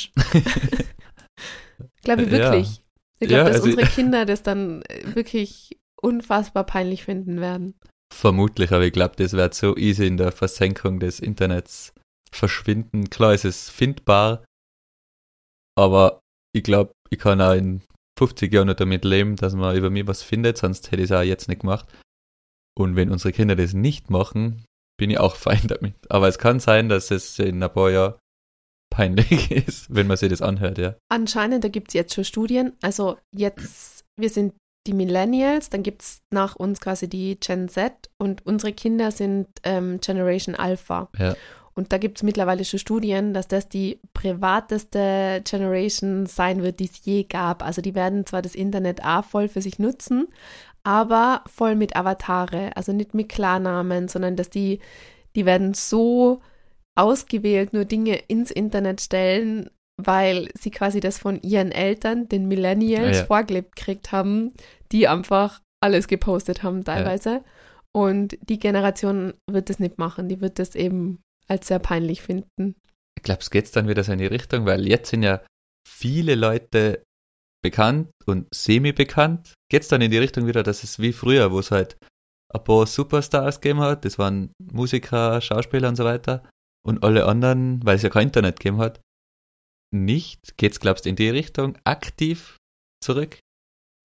glaube 2.02 2.22
ich 2.22 2.30
Ja. 2.30 2.38
wirklich. 2.38 2.80
Ich 3.20 3.28
glaube, 3.28 3.42
Ja, 3.42 3.44
dass 3.48 3.56
also- 3.62 3.70
unsere 3.70 3.86
Kinder 3.88 4.26
das 4.26 4.42
dann 4.42 4.82
wirklich 5.04 5.78
unfassbar 6.02 6.64
peinlich 6.64 7.04
finden 7.04 7.40
werden. 7.40 7.74
Vermutlich, 8.12 8.70
aber 8.72 8.84
ich 8.84 8.92
glaube, 8.92 9.16
das 9.16 9.32
wird 9.32 9.54
so 9.54 9.76
easy 9.76 10.06
in 10.06 10.16
der 10.18 10.30
Versenkung 10.32 11.00
des 11.00 11.18
Internets 11.20 11.92
verschwinden. 12.30 13.08
Klar, 13.10 13.32
es 13.32 13.44
ist 13.44 13.70
findbar, 13.70 14.44
aber 15.76 16.20
ich 16.54 16.62
glaube, 16.62 16.92
ich 17.10 17.18
kann 17.18 17.40
auch 17.40 17.54
in 17.54 17.82
50 18.18 18.52
Jahren 18.52 18.68
nicht 18.68 18.80
damit 18.80 19.04
leben, 19.04 19.36
dass 19.36 19.54
man 19.54 19.76
über 19.76 19.90
mich 19.90 20.06
was 20.06 20.22
findet, 20.22 20.58
sonst 20.58 20.90
hätte 20.90 21.02
ich 21.02 21.10
es 21.10 21.16
auch 21.16 21.22
jetzt 21.22 21.48
nicht 21.48 21.62
gemacht. 21.62 21.86
Und 22.76 22.96
wenn 22.96 23.10
unsere 23.10 23.32
Kinder 23.32 23.56
das 23.56 23.72
nicht 23.72 24.10
machen, 24.10 24.64
bin 24.98 25.10
ich 25.10 25.18
auch 25.18 25.36
fein 25.36 25.66
damit. 25.66 25.94
Aber 26.10 26.28
es 26.28 26.38
kann 26.38 26.60
sein, 26.60 26.88
dass 26.88 27.10
es 27.10 27.38
in 27.38 27.62
ein 27.62 27.72
paar 27.72 27.90
Jahren 27.90 28.14
peinlich 28.90 29.50
ist, 29.68 29.92
wenn 29.94 30.06
man 30.06 30.16
sich 30.16 30.30
das 30.30 30.42
anhört, 30.42 30.78
ja. 30.78 30.94
Anscheinend, 31.08 31.64
da 31.64 31.68
gibt 31.68 31.88
es 31.88 31.94
jetzt 31.94 32.14
schon 32.14 32.24
Studien. 32.24 32.74
Also 32.80 33.18
jetzt, 33.32 34.04
wir 34.16 34.30
sind 34.30 34.54
die 34.86 34.92
Millennials, 34.92 35.70
dann 35.70 35.82
gibt 35.82 36.02
es 36.02 36.22
nach 36.30 36.56
uns 36.56 36.80
quasi 36.80 37.08
die 37.08 37.38
Gen 37.40 37.68
Z 37.68 38.10
und 38.18 38.44
unsere 38.46 38.72
Kinder 38.72 39.10
sind 39.10 39.48
ähm, 39.62 39.98
Generation 40.00 40.54
Alpha. 40.54 41.08
Ja. 41.18 41.34
Und 41.76 41.92
da 41.92 41.98
gibt 41.98 42.18
es 42.18 42.22
mittlerweile 42.22 42.64
schon 42.64 42.78
Studien, 42.78 43.34
dass 43.34 43.48
das 43.48 43.68
die 43.68 43.98
privateste 44.12 45.42
Generation 45.44 46.26
sein 46.26 46.62
wird, 46.62 46.78
die 46.78 46.84
es 46.84 47.04
je 47.04 47.24
gab. 47.24 47.64
Also 47.64 47.82
die 47.82 47.94
werden 47.94 48.26
zwar 48.26 48.42
das 48.42 48.54
Internet 48.54 49.04
auch 49.04 49.24
voll 49.24 49.48
für 49.48 49.60
sich 49.60 49.78
nutzen, 49.78 50.28
aber 50.84 51.42
voll 51.46 51.74
mit 51.74 51.96
Avatare, 51.96 52.76
also 52.76 52.92
nicht 52.92 53.14
mit 53.14 53.28
Klarnamen, 53.28 54.06
sondern 54.08 54.36
dass 54.36 54.50
die, 54.50 54.78
die 55.34 55.46
werden 55.46 55.74
so 55.74 56.40
ausgewählt 56.94 57.72
nur 57.72 57.84
Dinge 57.84 58.16
ins 58.28 58.52
Internet 58.52 59.00
stellen, 59.00 59.68
weil 59.96 60.48
sie 60.54 60.70
quasi 60.70 61.00
das 61.00 61.18
von 61.18 61.40
ihren 61.42 61.72
Eltern, 61.72 62.28
den 62.28 62.46
Millennials, 62.46 63.16
Ah, 63.16 63.20
ja. 63.20 63.26
vorgelebt 63.26 63.74
gekriegt 63.74 64.12
haben, 64.12 64.52
die 64.92 65.08
einfach 65.08 65.60
alles 65.80 66.06
gepostet 66.06 66.62
haben 66.62 66.84
teilweise. 66.84 67.42
Und 67.92 68.36
die 68.48 68.58
Generation 68.58 69.34
wird 69.48 69.70
das 69.70 69.78
nicht 69.78 69.98
machen, 69.98 70.28
die 70.28 70.40
wird 70.40 70.58
das 70.58 70.74
eben 70.74 71.20
als 71.48 71.68
sehr 71.68 71.78
peinlich 71.78 72.22
finden. 72.22 72.76
Ich 73.16 73.22
glaube, 73.22 73.40
es 73.40 73.50
geht 73.50 73.74
dann 73.76 73.88
wieder 73.88 74.04
so 74.04 74.12
in 74.12 74.18
die 74.18 74.26
Richtung, 74.26 74.66
weil 74.66 74.86
jetzt 74.86 75.10
sind 75.10 75.22
ja 75.22 75.42
viele 75.88 76.34
Leute 76.34 77.02
bekannt 77.62 78.10
und 78.26 78.46
semi-bekannt. 78.54 79.54
Geht 79.70 79.82
es 79.82 79.88
dann 79.88 80.02
in 80.02 80.10
die 80.10 80.18
Richtung 80.18 80.46
wieder, 80.46 80.62
dass 80.62 80.84
es 80.84 80.98
wie 80.98 81.12
früher, 81.12 81.50
wo 81.52 81.58
es 81.60 81.70
halt 81.70 81.96
ein 82.52 82.62
paar 82.62 82.86
Superstars 82.86 83.60
gegeben 83.60 83.80
hat, 83.80 84.04
das 84.04 84.18
waren 84.18 84.52
Musiker, 84.62 85.40
Schauspieler 85.40 85.88
und 85.88 85.96
so 85.96 86.04
weiter, 86.04 86.48
und 86.86 87.02
alle 87.02 87.24
anderen, 87.26 87.84
weil 87.84 87.96
es 87.96 88.02
ja 88.02 88.10
kein 88.10 88.28
Internet 88.28 88.60
gegeben 88.60 88.78
hat, 88.78 89.00
nicht. 89.92 90.56
Geht 90.56 90.72
es, 90.72 90.80
glaubst 90.80 91.04
du, 91.04 91.08
in 91.08 91.16
die 91.16 91.30
Richtung 91.30 91.78
aktiv 91.84 92.56
zurück? 93.02 93.38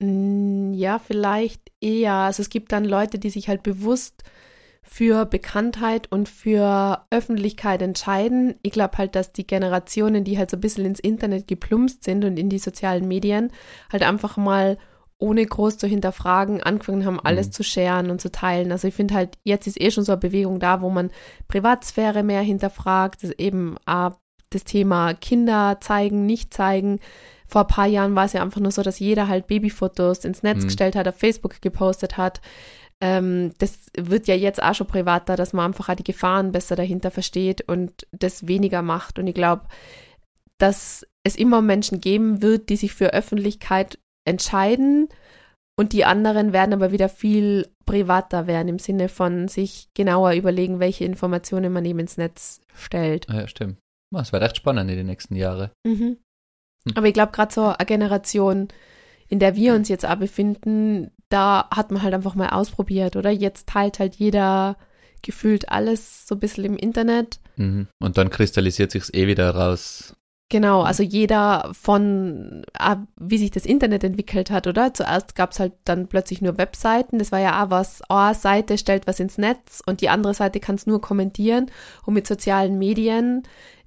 Mm, 0.01 0.73
Ja, 0.73 0.99
vielleicht 0.99 1.61
eher. 1.81 2.13
Also 2.13 2.41
es 2.41 2.49
gibt 2.49 2.71
dann 2.71 2.85
Leute, 2.85 3.19
die 3.19 3.29
sich 3.29 3.49
halt 3.49 3.63
bewusst 3.63 4.23
für 4.81 5.25
Bekanntheit 5.25 6.11
und 6.11 6.27
für 6.29 7.05
Öffentlichkeit 7.11 7.81
entscheiden. 7.81 8.55
Ich 8.63 8.71
glaube 8.71 8.97
halt, 8.97 9.15
dass 9.15 9.31
die 9.31 9.45
Generationen, 9.45 10.23
die 10.23 10.37
halt 10.37 10.49
so 10.49 10.57
ein 10.57 10.61
bisschen 10.61 10.85
ins 10.85 10.99
Internet 10.99 11.47
geplumpst 11.47 12.03
sind 12.03 12.25
und 12.25 12.37
in 12.37 12.49
die 12.49 12.59
sozialen 12.59 13.07
Medien, 13.07 13.51
halt 13.91 14.03
einfach 14.03 14.35
mal 14.37 14.77
ohne 15.21 15.45
groß 15.45 15.77
zu 15.77 15.85
hinterfragen, 15.85 16.63
angefangen 16.63 17.05
haben, 17.05 17.19
alles 17.19 17.47
Mhm. 17.47 17.51
zu 17.51 17.63
scheren 17.63 18.09
und 18.09 18.21
zu 18.21 18.31
teilen. 18.31 18.71
Also 18.71 18.87
ich 18.87 18.93
finde 18.95 19.13
halt, 19.15 19.37
jetzt 19.43 19.67
ist 19.67 19.79
eh 19.79 19.91
schon 19.91 20.05
so 20.05 20.13
eine 20.13 20.19
Bewegung 20.21 20.59
da, 20.59 20.81
wo 20.81 20.89
man 20.89 21.11
Privatsphäre 21.49 22.23
mehr 22.23 22.41
hinterfragt, 22.41 23.23
das 23.23 23.31
eben 23.31 23.75
auch 23.85 24.13
das 24.49 24.63
Thema 24.63 25.13
Kinder 25.13 25.77
zeigen, 25.81 26.25
nicht 26.25 26.53
zeigen. 26.53 26.99
Vor 27.45 27.61
ein 27.61 27.67
paar 27.67 27.85
Jahren 27.87 28.15
war 28.15 28.25
es 28.25 28.33
ja 28.33 28.41
einfach 28.41 28.61
nur 28.61 28.71
so, 28.71 28.81
dass 28.81 28.99
jeder 28.99 29.27
halt 29.27 29.47
Babyfotos 29.47 30.23
ins 30.23 30.41
Netz 30.41 30.59
Mhm. 30.63 30.67
gestellt 30.67 30.95
hat, 30.95 31.07
auf 31.07 31.15
Facebook 31.17 31.61
gepostet 31.61 32.17
hat. 32.17 32.39
Ähm, 33.01 33.53
das 33.59 33.79
wird 33.95 34.27
ja 34.27 34.35
jetzt 34.35 34.61
auch 34.61 34.75
schon 34.75 34.87
privater, 34.87 35.35
dass 35.35 35.53
man 35.53 35.67
einfach 35.67 35.89
auch 35.89 35.95
die 35.95 36.03
Gefahren 36.03 36.51
besser 36.51 36.75
dahinter 36.75 37.11
versteht 37.11 37.61
und 37.61 38.07
das 38.11 38.47
weniger 38.47 38.81
macht. 38.81 39.19
Und 39.19 39.27
ich 39.27 39.35
glaube, 39.35 39.63
dass 40.57 41.05
es 41.23 41.35
immer 41.35 41.61
Menschen 41.61 42.01
geben 42.01 42.41
wird, 42.41 42.69
die 42.69 42.75
sich 42.75 42.93
für 42.93 43.13
Öffentlichkeit 43.13 43.99
entscheiden 44.27 45.09
und 45.79 45.93
die 45.93 46.03
anderen 46.03 46.51
werden 46.51 46.73
aber 46.73 46.91
wieder 46.91 47.07
viel 47.07 47.69
privater 47.85 48.47
werden 48.47 48.67
im 48.67 48.79
Sinne 48.79 49.07
von 49.07 49.47
sich 49.47 49.87
genauer 49.93 50.33
überlegen, 50.33 50.81
welche 50.81 51.05
Informationen 51.05 51.71
man 51.71 51.85
eben 51.85 51.99
ins 51.99 52.17
Netz 52.17 52.59
stellt. 52.75 53.29
Ah 53.29 53.35
Ja, 53.35 53.47
stimmt. 53.47 53.77
Ah, 54.13 54.19
Es 54.19 54.33
wird 54.33 54.43
echt 54.43 54.57
spannend 54.57 54.91
in 54.91 54.97
den 54.97 55.05
nächsten 55.05 55.37
Jahren. 55.37 55.71
Mhm. 55.85 56.17
Hm. 56.85 56.95
Aber 56.95 57.07
ich 57.07 57.13
glaube, 57.13 57.31
gerade 57.31 57.53
so 57.53 57.63
eine 57.67 57.85
Generation, 57.85 58.67
in 59.29 59.39
der 59.39 59.55
wir 59.55 59.73
uns 59.73 59.87
jetzt 59.87 60.05
auch 60.05 60.17
befinden, 60.17 61.11
da 61.29 61.67
hat 61.71 61.91
man 61.91 62.01
halt 62.01 62.13
einfach 62.13 62.35
mal 62.35 62.49
ausprobiert, 62.49 63.15
oder? 63.15 63.29
Jetzt 63.29 63.67
teilt 63.67 63.99
halt 63.99 64.15
jeder 64.15 64.77
gefühlt 65.21 65.69
alles 65.69 66.27
so 66.27 66.35
ein 66.35 66.39
bisschen 66.39 66.65
im 66.65 66.77
Internet. 66.77 67.39
Mhm. 67.55 67.87
Und 67.99 68.17
dann 68.17 68.29
kristallisiert 68.29 68.91
sich's 68.91 69.13
eh 69.13 69.27
wieder 69.27 69.51
raus. 69.51 70.15
Genau, 70.51 70.81
also 70.81 71.03
jeder 71.03 71.69
von, 71.79 72.63
ah, 72.73 72.97
wie 73.17 73.37
sich 73.37 73.51
das 73.51 73.67
Internet 73.67 74.03
entwickelt 74.03 74.49
hat, 74.49 74.65
oder? 74.65 74.95
Zuerst 74.95 75.35
gab 75.35 75.51
es 75.51 75.59
halt 75.59 75.73
dann 75.85 76.07
plötzlich 76.07 76.41
nur 76.41 76.57
Webseiten. 76.57 77.19
Das 77.19 77.31
war 77.31 77.39
ja 77.39 77.63
auch 77.63 77.69
was, 77.69 78.01
oh, 78.09 78.15
eine 78.15 78.33
Seite 78.33 78.79
stellt 78.79 79.05
was 79.05 79.19
ins 79.19 79.37
Netz 79.37 79.83
und 79.85 80.01
die 80.01 80.09
andere 80.09 80.33
Seite 80.33 80.59
kann 80.59 80.73
es 80.73 80.87
nur 80.87 81.01
kommentieren. 81.01 81.69
Und 82.03 82.15
mit 82.15 82.25
sozialen 82.25 82.79
Medien 82.79 83.43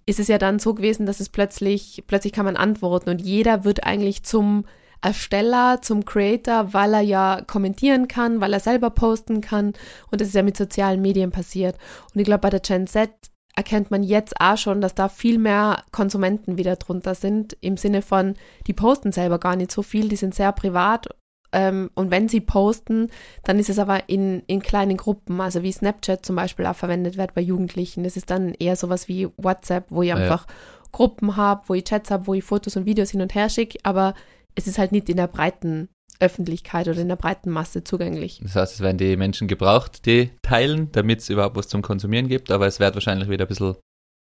ist 0.06 0.20
es 0.20 0.28
ja 0.28 0.38
dann 0.38 0.60
so 0.60 0.74
gewesen, 0.74 1.04
dass 1.04 1.18
es 1.18 1.30
plötzlich, 1.30 2.04
plötzlich 2.06 2.32
kann 2.32 2.44
man 2.44 2.56
antworten 2.56 3.10
und 3.10 3.20
jeder 3.20 3.64
wird 3.64 3.82
eigentlich 3.82 4.22
zum 4.22 4.64
Ersteller, 5.02 5.80
zum 5.82 6.04
Creator, 6.04 6.72
weil 6.72 6.94
er 6.94 7.00
ja 7.00 7.42
kommentieren 7.46 8.08
kann, 8.08 8.40
weil 8.40 8.52
er 8.52 8.60
selber 8.60 8.90
posten 8.90 9.40
kann 9.40 9.74
und 10.10 10.20
das 10.20 10.28
ist 10.28 10.34
ja 10.34 10.42
mit 10.42 10.56
sozialen 10.56 11.02
Medien 11.02 11.30
passiert. 11.30 11.76
Und 12.14 12.20
ich 12.20 12.24
glaube, 12.24 12.42
bei 12.42 12.50
der 12.50 12.60
Gen 12.60 12.86
Z 12.86 13.10
erkennt 13.54 13.90
man 13.90 14.02
jetzt 14.02 14.40
auch 14.40 14.56
schon, 14.56 14.80
dass 14.80 14.94
da 14.94 15.08
viel 15.08 15.38
mehr 15.38 15.82
Konsumenten 15.90 16.56
wieder 16.56 16.76
drunter 16.76 17.14
sind, 17.14 17.56
im 17.60 17.76
Sinne 17.76 18.00
von, 18.00 18.34
die 18.66 18.72
posten 18.72 19.12
selber 19.12 19.38
gar 19.38 19.56
nicht 19.56 19.72
so 19.72 19.82
viel, 19.82 20.08
die 20.08 20.16
sind 20.16 20.34
sehr 20.34 20.52
privat 20.52 21.08
ähm, 21.52 21.90
und 21.94 22.10
wenn 22.10 22.28
sie 22.28 22.40
posten, 22.40 23.08
dann 23.44 23.58
ist 23.58 23.68
es 23.68 23.78
aber 23.78 24.08
in, 24.08 24.42
in 24.46 24.62
kleinen 24.62 24.96
Gruppen, 24.96 25.40
also 25.40 25.62
wie 25.62 25.70
Snapchat 25.70 26.24
zum 26.24 26.36
Beispiel 26.36 26.66
auch 26.66 26.76
verwendet 26.76 27.18
wird 27.18 27.34
bei 27.34 27.42
Jugendlichen. 27.42 28.04
Das 28.04 28.16
ist 28.16 28.30
dann 28.30 28.54
eher 28.54 28.76
sowas 28.76 29.06
wie 29.06 29.28
WhatsApp, 29.36 29.84
wo 29.90 30.02
ich 30.02 30.12
einfach 30.12 30.46
ja. 30.48 30.54
Gruppen 30.92 31.36
habe, 31.36 31.62
wo 31.66 31.74
ich 31.74 31.84
Chats 31.84 32.10
habe, 32.10 32.26
wo 32.26 32.34
ich 32.34 32.44
Fotos 32.44 32.76
und 32.76 32.86
Videos 32.86 33.10
hin 33.10 33.20
und 33.20 33.34
her 33.34 33.50
schicke, 33.50 33.78
aber 33.82 34.14
es 34.54 34.66
ist 34.66 34.78
halt 34.78 34.92
nicht 34.92 35.08
in 35.08 35.16
der 35.16 35.26
breiten 35.26 35.88
Öffentlichkeit 36.20 36.88
oder 36.88 37.00
in 37.00 37.08
der 37.08 37.16
breiten 37.16 37.50
Masse 37.50 37.84
zugänglich. 37.84 38.40
Das 38.42 38.54
heißt, 38.54 38.74
es 38.74 38.80
werden 38.80 38.98
die 38.98 39.16
Menschen 39.16 39.48
gebraucht, 39.48 40.06
die 40.06 40.30
teilen, 40.42 40.92
damit 40.92 41.20
es 41.20 41.30
überhaupt 41.30 41.56
was 41.56 41.68
zum 41.68 41.82
Konsumieren 41.82 42.28
gibt, 42.28 42.50
aber 42.50 42.66
es 42.66 42.80
wird 42.80 42.94
wahrscheinlich 42.94 43.28
wieder 43.28 43.44
ein 43.44 43.48
bisschen 43.48 43.76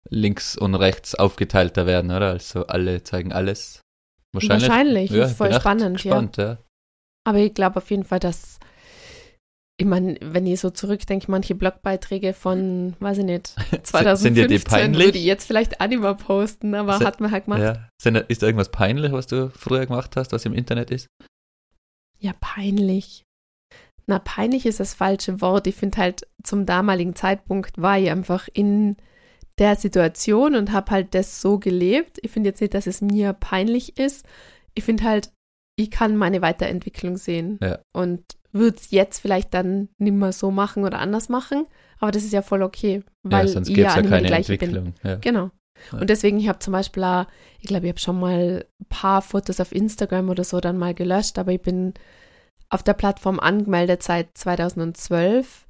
links 0.09 0.57
und 0.57 0.75
rechts 0.75 1.15
aufgeteilter 1.15 1.85
werden, 1.85 2.11
oder? 2.11 2.31
Also 2.31 2.67
alle 2.67 3.03
zeigen 3.03 3.33
alles. 3.33 3.81
Wahrscheinlich. 4.33 4.69
Wahrscheinlich, 4.69 5.11
ja, 5.11 5.27
voll 5.27 5.53
spannend, 5.53 5.97
gespannt, 6.01 6.37
ja. 6.37 6.43
ja. 6.43 6.57
Aber 7.25 7.39
ich 7.39 7.53
glaube 7.53 7.77
auf 7.77 7.89
jeden 7.91 8.03
Fall, 8.03 8.19
dass 8.19 8.59
ich 9.77 9.85
meine, 9.85 10.17
wenn 10.21 10.45
ich 10.45 10.59
so 10.59 10.69
zurückdenke, 10.69 11.31
manche 11.31 11.55
Blogbeiträge 11.55 12.33
von, 12.33 12.95
weiß 12.99 13.19
ich 13.19 13.25
nicht, 13.25 13.47
2015 13.83 14.17
sind 14.17 14.35
dir 14.35 14.47
die 14.47 14.63
peinlich? 14.63 15.05
würde 15.05 15.17
ich 15.17 15.25
jetzt 15.25 15.45
vielleicht 15.45 15.81
Anima 15.81 16.13
posten, 16.13 16.75
aber 16.75 16.97
sind, 16.97 17.07
hat 17.07 17.19
man 17.19 17.31
halt 17.31 17.45
gemacht. 17.45 17.61
Ja. 17.61 17.89
Sind, 18.01 18.17
ist 18.17 18.41
da 18.41 18.47
irgendwas 18.47 18.69
peinlich, 18.69 19.11
was 19.11 19.27
du 19.27 19.49
früher 19.49 19.85
gemacht 19.85 20.15
hast, 20.15 20.31
was 20.31 20.45
im 20.45 20.53
Internet 20.53 20.91
ist? 20.91 21.07
Ja, 22.19 22.33
peinlich. 22.39 23.23
Na, 24.05 24.19
peinlich 24.19 24.65
ist 24.65 24.79
das 24.79 24.93
falsche 24.93 25.41
Wort. 25.41 25.65
Ich 25.65 25.75
finde 25.75 25.97
halt, 25.97 26.27
zum 26.43 26.65
damaligen 26.65 27.15
Zeitpunkt 27.15 27.81
war 27.81 27.97
ich 27.97 28.11
einfach 28.11 28.47
in 28.53 28.97
der 29.57 29.75
Situation 29.75 30.55
und 30.55 30.71
habe 30.71 30.91
halt 30.91 31.13
das 31.15 31.41
so 31.41 31.57
gelebt. 31.57 32.19
Ich 32.21 32.31
finde 32.31 32.49
jetzt 32.49 32.61
nicht, 32.61 32.73
dass 32.73 32.87
es 32.87 33.01
mir 33.01 33.33
peinlich 33.33 33.97
ist. 33.97 34.25
Ich 34.73 34.83
finde 34.83 35.03
halt, 35.03 35.31
ich 35.77 35.89
kann 35.89 36.17
meine 36.17 36.41
Weiterentwicklung 36.41 37.17
sehen. 37.17 37.59
Ja. 37.61 37.79
Und 37.93 38.23
würde 38.53 38.77
es 38.77 38.91
jetzt 38.91 39.19
vielleicht 39.19 39.53
dann 39.53 39.89
nicht 39.97 40.13
mehr 40.13 40.31
so 40.31 40.51
machen 40.51 40.83
oder 40.85 40.99
anders 40.99 41.27
machen. 41.27 41.65
Aber 41.99 42.11
das 42.11 42.23
ist 42.23 42.33
ja 42.33 42.41
voll 42.41 42.63
okay, 42.63 43.03
weil 43.23 43.47
ja, 43.47 43.61
ich 43.61 43.67
ja, 43.69 43.95
ja 43.95 44.01
keine 44.01 44.27
gleiche 44.27 44.57
bin. 44.57 44.93
Ja. 45.03 45.15
Genau. 45.15 45.49
Und 45.91 46.09
deswegen, 46.09 46.39
ich 46.39 46.47
habe 46.47 46.59
zum 46.59 46.71
Beispiel, 46.71 47.03
auch, 47.03 47.25
ich 47.59 47.67
glaube, 47.67 47.85
ich 47.85 47.91
habe 47.91 47.99
schon 47.99 48.19
mal 48.19 48.65
ein 48.79 48.85
paar 48.89 49.21
Fotos 49.21 49.59
auf 49.59 49.73
Instagram 49.73 50.29
oder 50.29 50.43
so 50.43 50.59
dann 50.59 50.77
mal 50.77 50.93
gelöscht, 50.93 51.37
aber 51.37 51.51
ich 51.51 51.61
bin 51.61 51.93
auf 52.69 52.83
der 52.83 52.93
Plattform 52.93 53.39
angemeldet 53.39 54.03
seit 54.03 54.37
2012, 54.37 55.67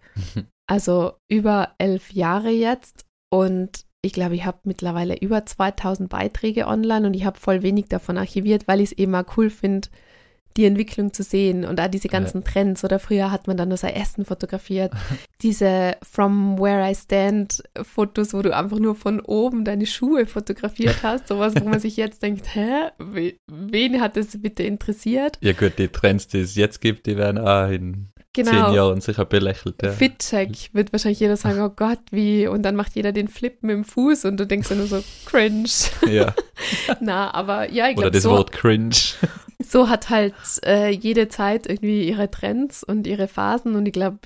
also 0.67 1.13
über 1.29 1.73
elf 1.77 2.11
Jahre 2.11 2.49
jetzt. 2.49 3.05
Und 3.31 3.85
ich 4.01 4.13
glaube, 4.13 4.35
ich 4.35 4.45
habe 4.45 4.59
mittlerweile 4.63 5.17
über 5.17 5.45
2000 5.45 6.09
Beiträge 6.09 6.67
online 6.67 7.07
und 7.07 7.13
ich 7.13 7.25
habe 7.25 7.39
voll 7.39 7.63
wenig 7.63 7.85
davon 7.85 8.17
archiviert, 8.17 8.67
weil 8.67 8.81
ich 8.81 8.91
es 8.91 8.97
eben 8.97 9.13
mal 9.13 9.25
cool 9.37 9.49
finde, 9.49 9.87
die 10.57 10.65
Entwicklung 10.65 11.13
zu 11.13 11.23
sehen 11.23 11.65
und 11.65 11.79
auch 11.79 11.87
diese 11.87 12.07
ganzen 12.07 12.41
ja. 12.41 12.51
Trends. 12.51 12.83
Oder 12.83 12.99
früher 12.99 13.31
hat 13.31 13.47
man 13.47 13.57
dann 13.57 13.69
nur 13.69 13.77
sein 13.77 13.95
Essen 13.95 14.25
fotografiert. 14.25 14.91
diese 15.41 15.95
From 16.03 16.59
Where 16.59 16.89
I 16.89 16.95
Stand 16.95 17.63
Fotos, 17.81 18.33
wo 18.33 18.41
du 18.41 18.55
einfach 18.55 18.79
nur 18.79 18.95
von 18.95 19.19
oben 19.21 19.65
deine 19.65 19.85
Schuhe 19.85 20.25
fotografiert 20.25 21.03
hast. 21.03 21.27
Sowas, 21.27 21.53
wo 21.59 21.67
man 21.67 21.79
sich 21.79 21.97
jetzt 21.97 22.23
denkt, 22.23 22.55
hä, 22.55 22.89
wen 23.47 24.01
hat 24.01 24.17
das 24.17 24.41
bitte 24.41 24.63
interessiert? 24.63 25.37
Ja 25.41 25.53
gut, 25.53 25.73
die 25.77 25.87
Trends, 25.87 26.27
die 26.27 26.39
es 26.39 26.55
jetzt 26.55 26.81
gibt, 26.81 27.05
die 27.05 27.17
werden 27.17 27.37
auch 27.37 27.69
in 27.69 28.13
genau. 28.33 28.51
zehn 28.51 28.75
Jahren 28.75 29.01
sicher 29.01 29.25
belächelt. 29.25 29.81
Ja. 29.81 29.91
Fit-Check 29.91 30.73
wird 30.73 30.91
wahrscheinlich 30.91 31.19
jeder 31.19 31.37
sagen, 31.37 31.61
oh 31.61 31.69
Gott, 31.69 31.99
wie, 32.11 32.47
und 32.47 32.63
dann 32.63 32.75
macht 32.75 32.95
jeder 32.95 33.11
den 33.11 33.27
Flip 33.27 33.61
mit 33.61 33.71
dem 33.71 33.83
Fuß 33.85 34.25
und 34.25 34.39
du 34.39 34.45
denkst 34.45 34.69
nur 34.71 34.87
so, 34.87 35.03
cringe. 35.25 35.69
Ja. 36.07 36.33
Na, 36.99 37.33
aber 37.33 37.71
ja, 37.71 37.87
ich 37.87 37.95
glaube 37.95 38.07
Oder 38.07 38.11
das 38.11 38.23
so, 38.23 38.31
Wort 38.31 38.51
cringe 38.51 38.95
so 39.63 39.89
hat 39.89 40.09
halt 40.09 40.33
äh, 40.65 40.89
jede 40.89 41.29
Zeit 41.29 41.67
irgendwie 41.67 42.07
ihre 42.07 42.29
Trends 42.29 42.83
und 42.83 43.07
ihre 43.07 43.27
Phasen 43.27 43.75
und 43.75 43.85
ich 43.85 43.93
glaube, 43.93 44.19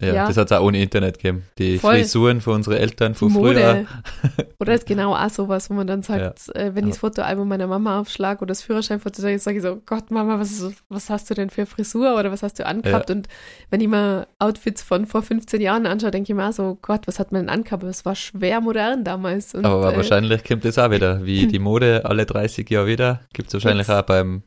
ja, 0.00 0.14
ja, 0.14 0.26
das 0.26 0.36
hat 0.36 0.50
es 0.50 0.52
auch 0.52 0.62
ohne 0.62 0.82
Internet 0.82 1.18
gegeben. 1.18 1.44
Die 1.58 1.78
voll. 1.78 1.94
Frisuren 1.94 2.40
von 2.40 2.54
unseren 2.54 2.76
Eltern 2.76 3.14
von 3.14 3.30
früher. 3.30 3.86
oder 4.60 4.74
ist 4.74 4.86
genau 4.86 5.14
auch 5.14 5.30
sowas, 5.30 5.70
wo 5.70 5.74
man 5.74 5.86
dann 5.86 6.02
sagt, 6.02 6.48
ja. 6.48 6.60
äh, 6.60 6.74
wenn 6.74 6.84
ich 6.84 6.92
das 6.92 6.98
Fotoalbum 6.98 7.48
meiner 7.48 7.66
Mama 7.66 8.00
aufschlage 8.00 8.42
oder 8.42 8.48
das 8.48 8.62
Führerscheinfoto, 8.62 9.22
sage 9.22 9.56
ich 9.56 9.62
so, 9.62 9.80
Gott 9.86 10.10
Mama, 10.10 10.38
was, 10.38 10.70
was 10.88 11.10
hast 11.10 11.30
du 11.30 11.34
denn 11.34 11.50
für 11.50 11.66
Frisur 11.66 12.18
oder 12.18 12.30
was 12.30 12.42
hast 12.42 12.58
du 12.58 12.66
angehabt? 12.66 13.08
Ja. 13.08 13.16
Und 13.16 13.28
wenn 13.70 13.80
ich 13.80 13.88
mir 13.88 14.26
Outfits 14.38 14.82
von 14.82 15.06
vor 15.06 15.22
15 15.22 15.60
Jahren 15.60 15.86
anschaue, 15.86 16.10
denke 16.10 16.32
ich 16.32 16.36
mir 16.36 16.48
auch 16.48 16.52
so, 16.52 16.78
Gott, 16.82 17.06
was 17.06 17.18
hat 17.18 17.32
man 17.32 17.42
denn 17.42 17.48
angehabt? 17.48 17.84
Es 17.84 18.04
war 18.04 18.14
schwer 18.14 18.60
modern 18.60 19.04
damals. 19.04 19.54
Und, 19.54 19.64
Aber 19.64 19.92
äh, 19.92 19.96
wahrscheinlich 19.96 20.44
kommt 20.44 20.64
das 20.64 20.78
auch 20.78 20.90
wieder, 20.90 21.24
wie 21.24 21.46
die 21.54 21.58
Mode 21.58 22.02
alle 22.04 22.26
30 22.26 22.68
Jahre 22.68 22.86
wieder, 22.86 23.20
gibt 23.32 23.48
es 23.48 23.54
wahrscheinlich 23.54 23.88
auch 23.88 24.02
beim 24.02 24.42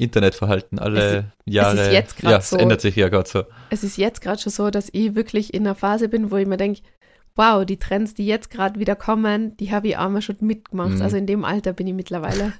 Internetverhalten 0.00 0.78
alle 0.78 1.00
es, 1.00 1.24
Jahre. 1.44 1.78
Es 1.78 1.86
ist 1.86 1.92
jetzt 1.92 2.22
ja, 2.22 2.40
so, 2.40 2.56
es 2.56 2.62
ändert 2.62 2.80
sich 2.80 2.96
ja 2.96 3.08
gerade 3.08 3.28
so. 3.28 3.44
Es 3.70 3.84
ist 3.84 3.96
jetzt 3.96 4.20
gerade 4.20 4.40
schon 4.40 4.52
so, 4.52 4.70
dass 4.70 4.88
ich 4.92 5.14
wirklich 5.14 5.54
in 5.54 5.66
einer 5.66 5.74
Phase 5.74 6.08
bin, 6.08 6.30
wo 6.30 6.36
ich 6.36 6.46
mir 6.46 6.56
denke, 6.56 6.82
wow, 7.36 7.64
die 7.64 7.78
Trends, 7.78 8.14
die 8.14 8.26
jetzt 8.26 8.50
gerade 8.50 8.80
wieder 8.80 8.96
kommen, 8.96 9.56
die 9.56 9.72
habe 9.72 9.88
ich 9.88 9.96
auch 9.96 10.08
mal 10.08 10.22
schon 10.22 10.36
mitgemacht. 10.40 10.96
Mhm. 10.96 11.02
Also 11.02 11.16
in 11.16 11.26
dem 11.26 11.44
Alter 11.44 11.72
bin 11.72 11.86
ich 11.86 11.94
mittlerweile. 11.94 12.52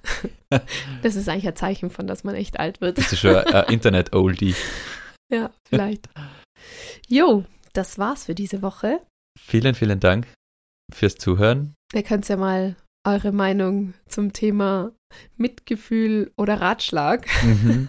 das 1.02 1.16
ist 1.16 1.28
eigentlich 1.28 1.48
ein 1.48 1.56
Zeichen 1.56 1.90
von, 1.90 2.06
dass 2.06 2.24
man 2.24 2.34
echt 2.34 2.58
alt 2.58 2.80
wird. 2.80 2.98
Das 2.98 3.12
ist 3.12 3.20
schon 3.20 3.36
ein 3.36 3.64
Internet-Oldie. 3.72 4.54
ja, 5.32 5.50
vielleicht. 5.68 6.08
Jo, 7.08 7.44
das 7.72 7.98
war's 7.98 8.24
für 8.24 8.34
diese 8.34 8.62
Woche. 8.62 9.00
Vielen, 9.38 9.74
vielen 9.74 10.00
Dank 10.00 10.26
fürs 10.92 11.16
Zuhören. 11.16 11.74
Ihr 11.92 12.02
könnt 12.02 12.28
ja 12.28 12.36
mal 12.36 12.76
eure 13.06 13.32
Meinung 13.32 13.94
zum 14.08 14.32
Thema 14.32 14.92
Mitgefühl 15.36 16.32
oder 16.36 16.60
Ratschlag 16.60 17.26
mhm. 17.42 17.88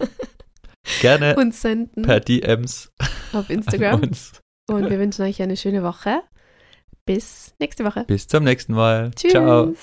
gerne 1.00 1.36
uns 1.38 1.62
senden 1.62 2.02
per 2.02 2.20
DMs 2.20 2.92
auf 3.32 3.50
Instagram. 3.50 4.02
Und 4.68 4.90
wir 4.90 4.98
wünschen 4.98 5.22
euch 5.22 5.42
eine 5.42 5.56
schöne 5.56 5.82
Woche. 5.82 6.22
Bis 7.04 7.54
nächste 7.58 7.84
Woche. 7.84 8.04
Bis 8.04 8.28
zum 8.28 8.44
nächsten 8.44 8.74
Mal. 8.74 9.10
Tschüss. 9.14 9.32
Ciao. 9.32 9.74